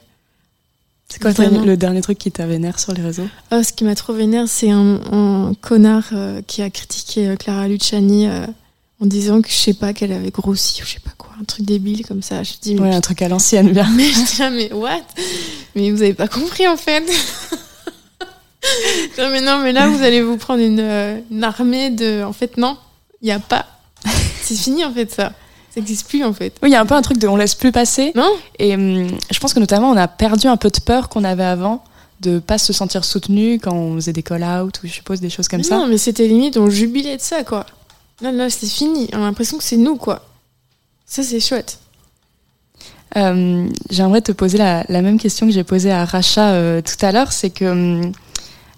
C'est 1.11 1.19
quoi 1.21 1.31
Vraiment. 1.31 1.63
le 1.63 1.75
dernier 1.77 2.01
truc 2.01 2.19
qui 2.19 2.31
t'a 2.31 2.45
vénère 2.45 2.79
sur 2.79 2.93
les 2.93 3.01
réseaux? 3.01 3.27
Oh, 3.51 3.63
ce 3.63 3.73
qui 3.73 3.83
m'a 3.83 3.95
trop 3.95 4.13
vénère, 4.13 4.47
c'est 4.47 4.69
un, 4.69 4.99
un 5.11 5.53
connard 5.59 6.09
euh, 6.13 6.41
qui 6.45 6.61
a 6.61 6.69
critiqué 6.69 7.29
euh, 7.29 7.35
Clara 7.35 7.67
Luciani 7.67 8.27
euh, 8.27 8.45
en 9.01 9.07
disant 9.07 9.41
que 9.41 9.49
je 9.49 9.55
sais 9.55 9.73
pas 9.73 9.93
qu'elle 9.93 10.11
avait 10.11 10.29
grossi 10.29 10.83
ou 10.83 10.85
je 10.85 10.91
sais 10.91 10.99
pas 10.99 11.09
quoi, 11.17 11.31
un 11.41 11.45
truc 11.45 11.65
débile 11.65 12.05
comme 12.05 12.21
ça. 12.21 12.43
Je 12.43 12.53
dis, 12.61 12.75
mais 12.75 12.81
Ouais, 12.81 12.93
un 12.93 13.01
truc 13.01 13.23
à 13.23 13.27
l'ancienne, 13.27 13.71
bien. 13.71 13.89
mais 13.95 14.03
je 14.11 14.19
dis 14.23 14.37
là, 14.39 14.49
mais 14.51 14.71
what? 14.71 15.01
Mais 15.75 15.89
vous 15.89 16.01
avez 16.03 16.13
pas 16.13 16.27
compris 16.27 16.67
en 16.67 16.77
fait. 16.77 17.01
non 19.17 19.29
mais 19.31 19.41
non, 19.41 19.59
mais 19.63 19.71
là 19.71 19.87
vous 19.87 20.03
allez 20.03 20.21
vous 20.21 20.37
prendre 20.37 20.61
une, 20.61 20.79
euh, 20.79 21.19
une 21.31 21.43
armée 21.43 21.89
de. 21.89 22.23
En 22.23 22.33
fait 22.33 22.57
non, 22.57 22.77
il 23.21 23.29
y 23.29 23.31
a 23.31 23.39
pas. 23.39 23.65
C'est 24.49 24.63
fini 24.63 24.83
en 24.83 24.91
fait 24.91 25.11
ça. 25.11 25.33
Ça 25.71 25.79
n'existe 25.79 26.07
plus 26.07 26.23
en 26.23 26.33
fait. 26.33 26.55
Oui, 26.63 26.69
il 26.69 26.71
y 26.71 26.75
a 26.75 26.81
un 26.81 26.85
peu 26.87 26.95
un 26.95 27.01
truc 27.03 27.19
de 27.19 27.27
on 27.27 27.35
laisse 27.35 27.53
plus 27.53 27.71
passer. 27.71 28.11
Non 28.15 28.31
Et 28.57 28.73
hum, 28.73 29.07
je 29.29 29.39
pense 29.39 29.53
que 29.53 29.59
notamment 29.59 29.91
on 29.91 29.97
a 29.97 30.07
perdu 30.07 30.47
un 30.47 30.57
peu 30.57 30.69
de 30.69 30.79
peur 30.79 31.07
qu'on 31.09 31.23
avait 31.23 31.43
avant 31.43 31.83
de 32.21 32.39
pas 32.39 32.57
se 32.57 32.73
sentir 32.73 33.05
soutenu 33.05 33.59
quand 33.59 33.73
on 33.73 33.95
faisait 33.95 34.11
des 34.11 34.23
call-out 34.23 34.81
ou 34.83 34.87
je 34.87 34.91
suppose 34.93 35.21
des 35.21 35.29
choses 35.29 35.47
comme 35.47 35.63
ça. 35.63 35.77
Non, 35.77 35.87
mais 35.87 35.97
c'était 35.99 36.27
limite, 36.27 36.57
on 36.57 36.69
jubilait 36.69 37.17
de 37.17 37.21
ça 37.21 37.43
quoi. 37.43 37.65
Non, 38.21 38.33
non, 38.33 38.47
c'est 38.49 38.67
fini. 38.67 39.07
On 39.13 39.17
a 39.17 39.21
l'impression 39.21 39.57
que 39.57 39.63
c'est 39.63 39.77
nous 39.77 39.95
quoi. 39.95 40.25
Ça 41.05 41.21
c'est 41.21 41.39
chouette. 41.39 41.77
Euh, 43.17 43.67
J'aimerais 43.91 44.21
te 44.21 44.31
poser 44.31 44.57
la, 44.57 44.83
la 44.89 45.01
même 45.03 45.19
question 45.19 45.45
que 45.45 45.53
j'ai 45.53 45.63
posée 45.63 45.91
à 45.91 46.05
Racha 46.05 46.49
euh, 46.53 46.81
tout 46.81 47.05
à 47.05 47.11
l'heure, 47.11 47.31
c'est 47.31 47.51
que 47.51 47.65
hum, 47.65 48.11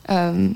euh, 0.09 0.49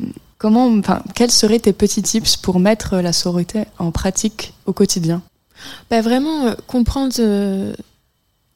comment, 0.45 0.67
enfin, 0.67 1.01
quels 1.15 1.31
seraient 1.31 1.57
tes 1.57 1.73
petits 1.73 2.03
tips 2.03 2.37
pour 2.37 2.59
mettre 2.59 2.97
la 2.97 3.13
sororité 3.13 3.63
en 3.79 3.89
pratique 3.89 4.53
au 4.67 4.73
quotidien? 4.73 5.23
Bah, 5.89 6.01
vraiment 6.01 6.45
euh, 6.45 6.53
comprendre 6.67 7.15
euh, 7.17 7.73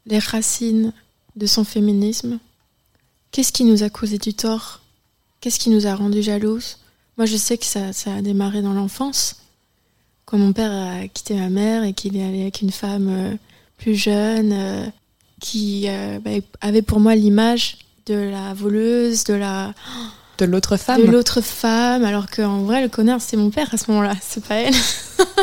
les 0.06 0.20
racines 0.20 0.94
de 1.36 1.48
son 1.48 1.64
féminisme. 1.64 2.38
Qu'est-ce 3.32 3.52
qui 3.52 3.64
nous 3.64 3.82
a 3.82 3.90
causé 3.90 4.20
du 4.20 4.36
tort? 4.36 4.82
Qu'est-ce 5.42 5.58
qui 5.58 5.72
nous 5.72 5.88
a 5.88 5.96
rendu 5.96 6.22
jalouses 6.22 6.78
Moi, 7.18 7.26
je 7.26 7.38
sais 7.38 7.58
que 7.58 7.66
ça, 7.66 7.92
ça 7.92 8.14
a 8.14 8.22
démarré 8.22 8.62
dans 8.62 8.74
l'enfance, 8.74 9.38
quand 10.26 10.38
mon 10.38 10.54
père 10.54 10.72
a 10.72 11.08
quitté 11.08 11.34
ma 11.34 11.50
mère 11.50 11.84
et 11.84 11.94
qu'il 11.94 12.16
est 12.18 12.24
allé 12.24 12.42
avec 12.42 12.62
une 12.62 12.72
femme 12.72 13.10
euh, 13.10 13.36
plus 13.80 13.96
jeune, 13.96 14.92
qui 15.42 15.88
bah, 16.22 16.32
avait 16.62 16.84
pour 16.84 17.00
moi 17.00 17.16
l'image 17.16 17.80
de 18.06 18.14
la 18.14 18.54
voleuse, 18.54 19.24
de 19.24 19.34
la 19.34 19.74
de 20.46 20.52
l'autre 20.52 20.78
femme. 20.78 21.02
de 21.02 21.12
l'autre 21.12 21.42
femme, 21.42 22.04
alors 22.04 22.30
qu'en 22.30 22.64
vrai, 22.64 22.82
le 22.82 22.90
connard, 22.90 23.22
c'est 23.22 23.38
mon 23.38 23.50
père 23.50 23.74
à 23.74 23.78
ce 23.78 23.90
moment-là, 23.92 24.14
c'est 24.22 24.44
pas 24.44 24.56
elle. 24.56 24.74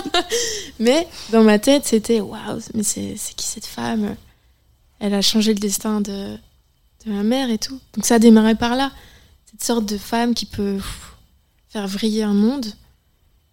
mais 0.79 1.07
dans 1.31 1.43
ma 1.43 1.59
tête, 1.59 1.85
c'était 1.85 2.21
waouh, 2.21 2.61
mais 2.75 2.83
c'est 2.83 3.17
qui 3.37 3.47
cette 3.47 3.67
femme? 3.67 4.17
Elle 4.99 5.15
a 5.15 5.23
changé 5.23 5.53
le 5.53 5.61
destin 5.61 6.01
de, 6.01 6.37
de 7.05 7.13
ma 7.13 7.23
mère 7.23 7.51
et 7.51 7.59
tout. 7.59 7.79
Donc 7.95 8.07
ça 8.07 8.17
a 8.17 8.19
démarré 8.19 8.55
par 8.55 8.77
là. 8.77 8.91
Cette 9.51 9.63
sorte 9.63 9.87
de 9.87 9.99
femme 9.99 10.35
qui 10.35 10.47
peut 10.47 10.79
faire 11.69 11.87
vriller 11.87 12.23
un 12.23 12.35
monde. 12.35 12.67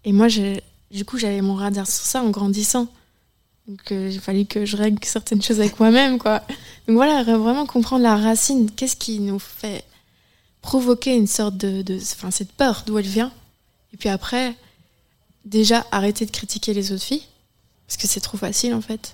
Et 0.05 0.13
moi, 0.13 0.27
du 0.27 1.05
coup, 1.05 1.17
j'avais 1.17 1.41
mon 1.41 1.55
radar 1.55 1.87
sur 1.87 2.05
ça 2.05 2.23
en 2.23 2.29
grandissant. 2.29 2.87
Donc 3.67 3.91
euh, 3.91 4.09
il 4.11 4.19
fallait 4.19 4.45
que 4.45 4.65
je 4.65 4.75
règle 4.75 5.03
certaines 5.05 5.41
choses 5.41 5.59
avec 5.59 5.79
moi-même, 5.79 6.19
quoi. 6.19 6.39
Donc 6.87 6.97
voilà, 6.97 7.23
vraiment 7.23 7.65
comprendre 7.65 8.03
la 8.03 8.17
racine. 8.17 8.69
Qu'est-ce 8.71 8.97
qui 8.97 9.19
nous 9.19 9.39
fait 9.39 9.85
provoquer 10.63 11.13
une 11.13 11.27
sorte 11.27 11.57
de, 11.57 11.83
de 11.83 11.97
enfin 11.97 12.31
cette 12.31 12.51
peur 12.51 12.83
d'où 12.87 12.97
elle 12.97 13.05
vient. 13.05 13.31
Et 13.93 13.97
puis 13.97 14.09
après 14.09 14.55
déjà 15.45 15.85
arrêter 15.91 16.25
de 16.25 16.31
critiquer 16.31 16.73
les 16.73 16.91
autres 16.91 17.03
filles 17.03 17.25
parce 17.85 17.97
que 17.97 18.07
c'est 18.07 18.21
trop 18.21 18.37
facile 18.37 18.73
en 18.73 18.81
fait. 18.81 19.13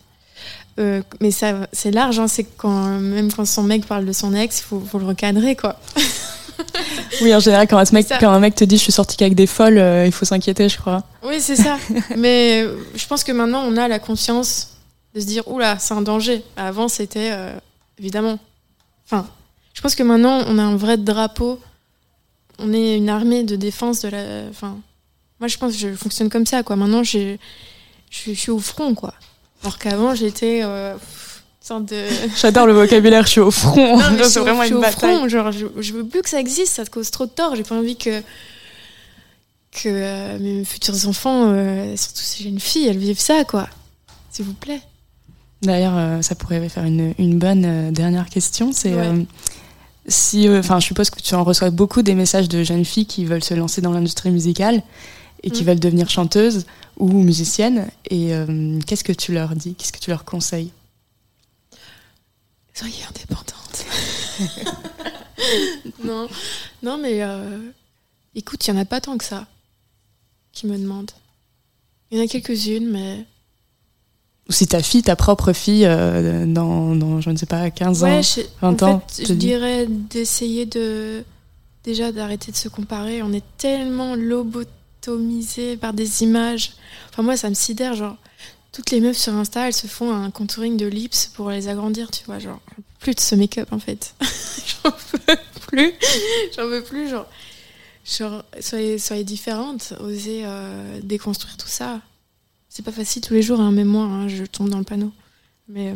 Euh, 0.80 1.02
mais 1.20 1.32
ça 1.32 1.68
c'est 1.74 1.92
large 1.92 2.20
hein, 2.20 2.30
c'est 2.30 2.46
quand 2.46 3.00
même 3.00 3.34
quand 3.34 3.44
son 3.44 3.64
mec 3.64 3.86
parle 3.86 4.06
de 4.06 4.14
son 4.14 4.34
ex 4.34 4.62
faut, 4.62 4.80
faut 4.80 5.00
le 5.00 5.06
recadrer 5.06 5.58
quoi. 5.58 5.78
Oui, 7.22 7.34
en 7.34 7.40
général, 7.40 7.68
quand 7.70 7.78
un 7.78 7.94
mec, 7.94 8.08
quand 8.20 8.30
un 8.30 8.40
mec 8.40 8.54
te 8.54 8.66
dit 8.66 8.76
je 8.76 8.84
suis 8.84 8.92
sorti 8.92 9.16
qu'avec 9.16 9.34
des 9.34 9.48
folles, 9.48 9.78
euh, 9.78 10.06
il 10.06 10.12
faut 10.12 10.26
s'inquiéter, 10.26 10.68
je 10.68 10.78
crois. 10.78 11.04
oui 11.24 11.40
c'est 11.40 11.56
ça. 11.56 11.78
Mais 12.18 12.66
je 12.96 13.08
pense 13.08 13.24
que 13.24 13.32
maintenant 13.32 13.64
on 13.66 13.78
a 13.78 13.88
la 13.88 13.98
conscience 13.98 14.72
de 15.16 15.22
se 15.22 15.26
dire 15.26 15.48
oula 15.48 15.80
c'est 15.80 15.94
un 15.94 16.02
danger. 16.02 16.44
Avant 16.58 16.90
c'était 16.90 17.30
euh, 17.32 17.58
évidemment. 17.98 18.40
Enfin 19.06 19.26
je 19.80 19.82
pense 19.82 19.96
que 19.96 20.04
maintenant 20.04 20.44
on 20.48 20.58
a 20.60 20.62
un 20.64 20.76
vrai 20.76 20.98
drapeau 20.98 21.58
on 22.58 22.74
est 22.74 22.98
une 22.98 23.08
armée 23.08 23.44
de 23.46 23.56
défense 23.56 24.02
de 24.02 24.10
la 24.10 24.24
enfin 24.50 24.78
moi 25.40 25.48
je 25.48 25.58
pense 25.58 25.72
que 25.72 25.80
je 25.80 25.94
fonctionne 25.96 26.30
comme 26.30 26.46
ça 26.46 26.64
quoi 26.64 26.76
maintenant 26.76 27.02
j'ai- 27.02 27.40
je, 28.12 28.34
je 28.34 28.38
suis 28.38 28.52
au 28.52 28.60
front 28.60 28.94
quoi 28.94 29.14
alors 29.64 29.78
qu'avant 29.80 30.14
j'étais 30.16 30.60
euh, 30.64 30.96
une 30.96 31.00
sorte 31.62 31.86
de 31.86 32.04
J'adore 32.42 32.68
le 32.68 32.74
vocabulaire, 32.74 33.24
je 33.26 33.30
suis 33.32 33.40
au 33.40 33.52
front. 33.52 33.98
non, 33.98 34.12
mais 34.12 34.18
je 34.20 34.24
c'est 34.30 34.40
vraiment 34.42 34.62
je 34.64 34.66
suis 34.68 34.72
une 34.74 34.80
au 34.80 34.82
bataille. 34.82 35.16
front, 35.18 35.28
genre, 35.30 35.52
je, 35.54 35.66
je 35.80 35.94
veux 35.94 36.06
plus 36.06 36.22
que 36.24 36.30
ça 36.30 36.40
existe, 36.42 36.74
ça 36.74 36.84
te 36.86 36.90
cause 36.90 37.10
trop 37.12 37.26
de 37.26 37.32
tort. 37.32 37.56
J'ai 37.56 37.64
pas 37.64 37.76
envie 37.76 37.96
que 37.98 38.22
que 39.72 39.88
euh, 39.90 40.40
mes 40.40 40.66
futurs 40.66 41.08
enfants, 41.08 41.52
euh, 41.54 41.96
surtout 41.96 42.22
ces 42.22 42.44
jeunes 42.46 42.60
filles, 42.60 42.88
elles 42.88 42.98
vivent 42.98 43.20
ça, 43.20 43.44
quoi. 43.44 43.68
S'il 44.32 44.46
vous 44.46 44.54
plaît. 44.54 44.82
D'ailleurs, 45.62 45.94
euh, 45.98 46.22
ça 46.22 46.34
pourrait 46.36 46.68
faire 46.70 46.86
une, 46.86 47.14
une 47.20 47.38
bonne 47.38 47.66
euh, 47.66 47.92
dernière 47.92 48.30
question. 48.30 48.72
C'est 48.74 48.94
Ouais. 48.96 49.26
Si, 50.10 50.48
euh, 50.48 50.60
enfin, 50.60 50.80
je 50.80 50.86
suppose 50.88 51.10
que 51.10 51.22
tu 51.22 51.34
en 51.36 51.44
reçois 51.44 51.70
beaucoup 51.70 52.02
des 52.02 52.16
messages 52.16 52.50
de 52.50 52.64
jeunes 52.64 52.84
filles 52.86 53.06
qui 53.06 53.24
veulent 53.26 53.44
se 53.44 53.54
lancer 53.54 53.80
dans 53.82 53.92
l'industrie 53.92 54.32
musicale 54.32 54.84
et 55.44 55.52
qui 55.52 55.64
Mm. 55.64 55.66
veulent 55.68 55.80
devenir 55.80 56.10
chanteuses 56.10 56.66
ou 56.98 57.08
musiciennes. 57.12 57.90
Et 58.10 58.34
euh, 58.34 58.80
qu'est-ce 58.86 59.04
que 59.06 59.14
tu 59.14 59.32
leur 59.34 59.56
dis? 59.56 59.76
Qu'est-ce 59.76 59.94
que 59.94 60.00
tu 60.00 60.10
leur 60.10 60.26
conseilles? 60.26 60.72
Soyez 62.74 63.04
indépendante. 63.10 63.86
non, 66.04 66.28
non, 66.84 66.98
mais 66.98 67.22
euh, 67.24 67.72
écoute, 68.36 68.66
il 68.68 68.72
y 68.72 68.74
en 68.74 68.78
a 68.82 68.86
pas 68.86 69.02
tant 69.02 69.18
que 69.18 69.24
ça 69.26 69.48
qui 70.52 70.66
me 70.68 70.78
demandent. 70.78 71.12
Il 72.12 72.18
y 72.18 72.22
en 72.22 72.24
a 72.24 72.28
quelques-unes, 72.28 72.90
mais 72.90 73.26
Ou 74.50 74.52
si 74.52 74.66
ta 74.68 74.82
fille, 74.82 75.04
ta 75.04 75.16
propre 75.16 75.54
fille, 75.54 75.86
euh, 75.86 76.46
dans, 76.48 76.96
dans, 76.96 77.22
je 77.22 77.30
ne 77.30 77.38
sais 77.38 77.46
pas, 77.46 77.70
15 77.70 78.04
ans, 78.04 78.22
je, 78.22 78.42
20 78.62 78.82
en 78.84 78.88
ans, 78.88 79.04
fait, 79.08 79.28
je 79.28 79.34
dirais 79.34 79.86
d'essayer 79.88 80.66
de 80.66 81.24
déjà 81.84 82.12
d'arrêter 82.12 82.52
de 82.52 82.58
se 82.58 82.68
comparer. 82.68 83.22
On 83.22 83.32
est 83.32 83.44
tellement 83.58 84.16
lobotomisé 84.16 85.78
par 85.78 85.94
des 85.94 86.24
images. 86.24 86.74
Enfin 87.12 87.22
moi, 87.22 87.38
ça 87.38 87.50
me 87.50 87.54
sidère. 87.56 87.94
Genre, 87.94 88.18
toutes 88.72 88.92
les 88.92 89.02
meufs 89.02 89.18
sur 89.18 89.34
Insta, 89.34 89.68
elles 89.68 89.74
se 89.74 89.88
font 89.88 90.12
un 90.14 90.32
contouring 90.32 90.78
de 90.78 90.88
lips 90.88 91.28
pour 91.36 91.52
les 91.52 91.68
agrandir, 91.68 92.10
tu 92.12 92.24
vois. 92.26 92.40
Genre, 92.40 92.60
plus 93.00 93.14
de 93.14 93.20
ce 93.20 93.36
make-up 93.36 93.72
en 93.72 93.80
fait. 93.80 94.16
j'en 94.84 94.92
peux 94.92 95.36
plus. 95.68 95.94
J'en 96.56 96.64
peux 96.64 96.84
plus. 96.84 97.10
Genre, 97.10 97.28
genre 98.04 98.44
soyez, 98.60 98.98
soyez 98.98 99.24
différentes. 99.24 99.94
Osez 100.00 100.42
euh, 100.44 101.00
déconstruire 101.04 101.56
tout 101.58 101.68
ça. 101.68 102.02
C'est 102.70 102.84
pas 102.84 102.92
facile 102.92 103.22
tous 103.22 103.34
les 103.34 103.42
jours, 103.42 103.60
hein, 103.60 103.72
même 103.72 103.88
moi, 103.88 104.04
hein, 104.04 104.28
je 104.28 104.46
tombe 104.46 104.70
dans 104.70 104.78
le 104.78 104.84
panneau. 104.84 105.12
Mais 105.68 105.90
euh, 105.90 105.96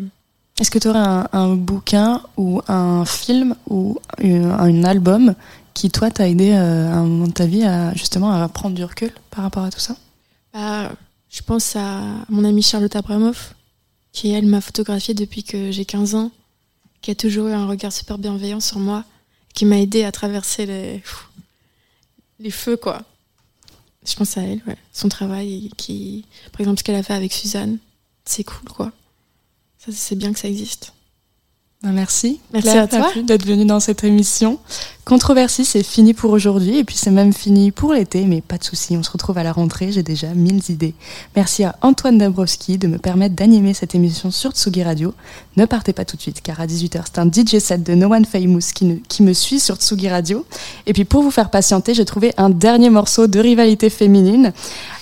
Est-ce 0.59 0.71
que 0.71 0.79
tu 0.79 0.87
aurais 0.87 0.99
un, 0.99 1.27
un 1.31 1.55
bouquin 1.55 2.21
ou 2.35 2.61
un 2.67 3.05
film 3.05 3.55
ou 3.69 3.99
un, 4.21 4.51
un 4.51 4.83
album 4.83 5.35
qui, 5.73 5.89
toi, 5.91 6.09
t'a 6.11 6.27
aidé 6.27 6.51
euh, 6.51 6.91
à 6.91 6.95
un 6.95 7.03
moment 7.03 7.27
de 7.27 7.31
ta 7.31 7.45
vie 7.45 7.63
à 7.63 7.93
justement 7.93 8.31
à 8.31 8.47
prendre 8.49 8.75
du 8.75 8.83
recul 8.83 9.11
par 9.29 9.43
rapport 9.43 9.63
à 9.63 9.69
tout 9.71 9.79
ça? 9.79 9.95
Bah, 10.53 10.91
je 11.29 11.41
pense 11.41 11.75
à 11.75 12.01
mon 12.29 12.43
amie 12.43 12.61
Charlotte 12.61 12.95
Abramoff, 12.95 13.55
qui 14.11 14.31
elle 14.31 14.45
m'a 14.45 14.61
photographiée 14.61 15.13
depuis 15.13 15.43
que 15.43 15.71
j'ai 15.71 15.85
15 15.85 16.15
ans, 16.15 16.31
qui 17.01 17.11
a 17.11 17.15
toujours 17.15 17.47
eu 17.47 17.53
un 17.53 17.67
regard 17.67 17.91
super 17.91 18.17
bienveillant 18.17 18.59
sur 18.59 18.79
moi, 18.79 19.03
qui 19.53 19.65
m'a 19.65 19.79
aidé 19.79 20.03
à 20.03 20.11
traverser 20.11 20.65
les, 20.65 21.03
les 22.39 22.51
feux, 22.51 22.77
quoi. 22.77 23.01
Je 24.05 24.15
pense 24.15 24.37
à 24.37 24.41
elle, 24.41 24.61
ouais. 24.67 24.77
Son 24.91 25.09
travail, 25.09 25.69
qui, 25.77 26.25
par 26.51 26.61
exemple, 26.61 26.79
ce 26.79 26.83
qu'elle 26.83 26.95
a 26.95 27.03
fait 27.03 27.13
avec 27.13 27.33
Suzanne, 27.33 27.77
c'est 28.25 28.43
cool, 28.43 28.69
quoi. 28.69 28.91
Ça, 29.77 29.91
c'est 29.91 30.15
bien 30.15 30.33
que 30.33 30.39
ça 30.39 30.47
existe. 30.47 30.92
Bah, 31.83 31.89
Merci. 31.91 32.39
Merci 32.53 32.69
Claire 32.69 32.83
à 32.83 32.87
toi. 32.87 33.11
D'être 33.23 33.45
venue 33.45 33.65
dans 33.65 33.79
cette 33.81 34.03
émission. 34.05 34.57
Controversie, 35.05 35.65
c'est 35.65 35.83
fini 35.83 36.13
pour 36.13 36.31
aujourd'hui 36.31 36.77
et 36.77 36.85
puis 36.85 36.95
c'est 36.95 37.11
même 37.11 37.33
fini 37.33 37.71
pour 37.71 37.93
l'été, 37.93 38.23
mais 38.25 38.39
pas 38.39 38.57
de 38.57 38.63
souci, 38.63 38.95
on 38.95 39.03
se 39.03 39.11
retrouve 39.11 39.37
à 39.37 39.43
la 39.43 39.51
rentrée, 39.51 39.91
j'ai 39.91 40.01
déjà 40.01 40.27
mille 40.33 40.61
idées. 40.69 40.93
Merci 41.35 41.65
à 41.65 41.75
Antoine 41.81 42.17
Dabrowski 42.17 42.77
de 42.77 42.87
me 42.87 42.97
permettre 42.97 43.35
d'animer 43.35 43.73
cette 43.73 43.95
émission 43.95 44.31
sur 44.31 44.51
Tsugi 44.51 44.81
Radio. 44.81 45.13
Ne 45.57 45.65
partez 45.65 45.91
pas 45.91 46.05
tout 46.05 46.15
de 46.15 46.21
suite 46.21 46.39
car 46.41 46.61
à 46.61 46.67
18h, 46.67 47.01
c'est 47.03 47.19
un 47.19 47.25
DJ 47.29 47.59
set 47.59 47.83
de 47.83 47.95
No 47.95 48.13
One 48.13 48.23
Famous 48.23 48.61
qui, 48.73 48.85
ne- 48.85 48.95
qui 49.09 49.23
me 49.23 49.33
suit 49.33 49.59
sur 49.59 49.75
Tsugi 49.75 50.07
Radio. 50.07 50.45
Et 50.85 50.93
puis 50.93 51.03
pour 51.03 51.21
vous 51.21 51.31
faire 51.31 51.49
patienter, 51.49 51.93
j'ai 51.93 52.05
trouvé 52.05 52.31
un 52.37 52.49
dernier 52.49 52.89
morceau 52.89 53.27
de 53.27 53.39
rivalité 53.41 53.89
féminine. 53.89 54.53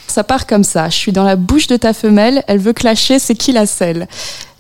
Ça 0.08 0.24
part 0.26 0.46
comme 0.48 0.64
ça, 0.66 0.90
je 0.90 0.98
suis 0.98 1.12
dans 1.14 1.24
la 1.24 1.38
bouche 1.38 1.68
de 1.68 1.78
ta 1.78 1.94
femelle, 1.94 2.44
elle 2.48 2.58
veut 2.58 2.74
clasher, 2.74 3.18
c'est 3.20 3.36
qui 3.36 3.54
la 3.54 3.66
selle? 3.66 4.08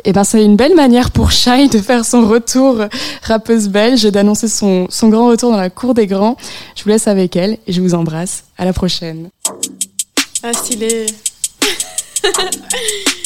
Eh 0.05 0.13
ben, 0.13 0.23
c'est 0.23 0.43
une 0.43 0.55
belle 0.55 0.75
manière 0.75 1.11
pour 1.11 1.31
Shai 1.31 1.67
de 1.67 1.79
faire 1.79 2.05
son 2.05 2.27
retour 2.27 2.77
rappeuse 3.23 3.69
belge 3.69 4.05
et 4.05 4.11
d'annoncer 4.11 4.47
son, 4.47 4.87
son 4.89 5.09
grand 5.09 5.27
retour 5.27 5.51
dans 5.51 5.57
la 5.57 5.69
cour 5.69 5.93
des 5.93 6.07
grands. 6.07 6.37
Je 6.75 6.83
vous 6.83 6.89
laisse 6.89 7.07
avec 7.07 7.35
elle 7.35 7.57
et 7.67 7.73
je 7.73 7.81
vous 7.81 7.93
embrasse. 7.93 8.43
À 8.57 8.65
la 8.65 8.73
prochaine. 8.73 9.29
Ah, 10.43 10.53
stylé. 10.53 11.05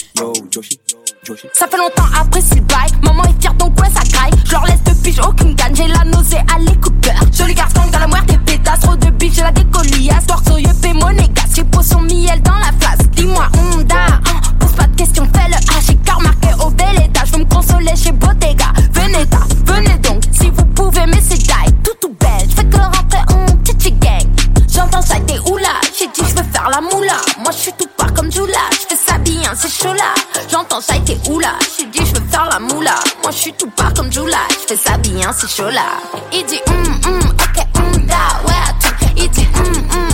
Ça 1.53 1.67
fait 1.67 1.77
longtemps 1.77 2.05
après 2.19 2.39
le 2.55 2.61
bail. 2.61 2.89
Maman 3.03 3.23
est 3.23 3.41
fière 3.41 3.53
donc 3.55 3.79
ouais 3.81 3.89
ça 3.93 4.01
graille. 4.11 4.31
Je 4.45 4.51
leur 4.51 4.65
laisse 4.65 4.83
de 4.83 4.93
pige 5.03 5.19
aucune 5.19 5.53
gagne. 5.55 5.75
J'ai 5.75 5.87
la 5.87 6.03
nausée 6.05 6.37
à 6.53 6.59
l'écouteur. 6.59 7.15
Joli 7.33 7.53
garçon 7.53 7.81
dans 7.91 7.99
la 7.99 8.07
moire 8.07 8.23
des 8.25 8.37
pétasses. 8.37 8.79
Trop 8.81 8.95
de 8.95 9.09
biche, 9.11 9.33
j'ai 9.35 9.41
la 9.41 9.51
décoliasse. 9.51 10.25
Torse 10.27 10.49
au 10.53 10.57
yeux, 10.57 10.69
monégasque. 10.93 11.55
J'ai 11.55 11.63
posé 11.65 11.89
son 11.93 12.01
miel 12.01 12.41
dans 12.43 12.53
la 12.53 12.71
face. 12.79 12.99
Dis-moi, 13.11 13.47
Honda. 13.57 13.95
hein, 14.07 14.41
pose 14.59 14.71
pas 14.73 14.87
de 14.87 14.95
questions, 14.95 15.27
fais 15.33 15.49
le 15.49 15.55
H. 15.55 15.85
J'ai 15.87 15.95
car 15.97 16.21
marqué 16.21 16.49
au 16.65 16.69
bel 16.69 16.95
étage. 17.03 17.27
Je 17.27 17.31
veux 17.33 17.39
me 17.39 17.49
consoler 17.49 17.95
chez 17.95 18.11
Bottega. 18.11 18.71
Venez 18.93 19.25
ta, 19.25 19.39
venez 19.73 19.97
donc. 19.99 20.23
Si 20.31 20.49
vous 20.49 20.65
pouvez, 20.65 21.05
mais 21.07 21.21
c'est. 21.21 21.35
Tout 21.83 21.93
tout 22.01 22.15
belle. 22.19 22.49
Je 22.49 22.55
fais 22.55 22.65
que 22.65 22.77
rentrer 22.77 23.19
en 23.29 23.45
titi 23.63 23.91
gang. 23.91 24.27
J'entends 24.71 25.01
ça, 25.01 25.15
t'es 25.27 25.39
oula. 25.39 25.69
J'ai 25.97 26.07
dit, 26.07 26.21
je 26.29 26.35
veux 26.35 26.49
faire 26.51 26.69
la 26.69 26.81
moula. 26.81 27.13
Moi, 27.39 27.51
je 27.51 27.57
suis 27.57 27.73
tout 27.73 27.87
pas 27.97 28.09
comme 28.09 28.31
Jula. 28.31 28.57
Je 28.71 28.95
fais 28.95 28.95
ça 28.95 29.14
bien, 29.45 29.55
c'est 29.55 29.69
chaud 29.69 29.93
là. 29.93 30.13
J'entends 30.49 30.81
ça, 30.81 30.95
t'es 31.05 31.17
oula. 31.29 31.53
J'ai 31.77 31.85
dit, 31.85 31.99
je 31.99 32.19
veux 32.19 32.27
faire 32.29 32.47
la 32.49 32.59
moula. 32.59 32.95
Moi, 33.21 33.31
je 33.31 33.37
suis 33.37 33.53
tout 33.53 33.69
pas 33.69 33.91
comme 33.95 34.11
Jula. 34.11 34.37
Je 34.49 34.75
fais 34.75 34.77
ça 34.77 34.97
bien, 34.97 35.31
c'est 35.33 35.49
chaud 35.49 35.69
là. 35.69 35.99
Il 36.33 36.45
dit, 36.45 36.59
hum, 36.67 36.99
hum, 37.05 37.19
ok, 37.19 37.65
hum, 37.77 38.05
da, 38.05 38.15
ouais, 38.47 38.53
tout. 38.81 39.05
Il 39.17 39.29
dit, 39.29 39.47
hum, 39.55 39.65
hum, 39.65 40.04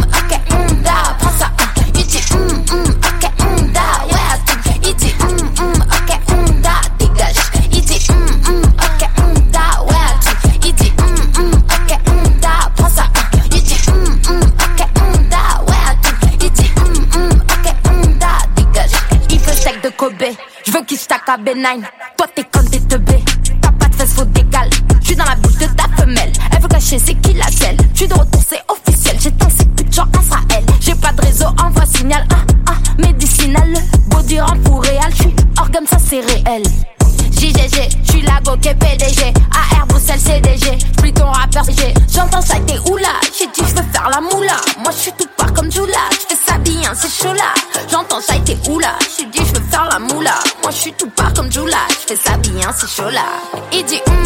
veux 21.37 21.43
qu'il 21.43 21.53
stack 21.53 21.75
à 21.75 21.77
B9. 21.77 21.83
Toi, 22.17 22.27
t'es 22.35 22.43
comme 22.43 22.65
des 22.67 22.79
teubés. 22.79 23.30
C'est 52.81 52.87
chaud 52.87 53.09
là. 53.11 54.20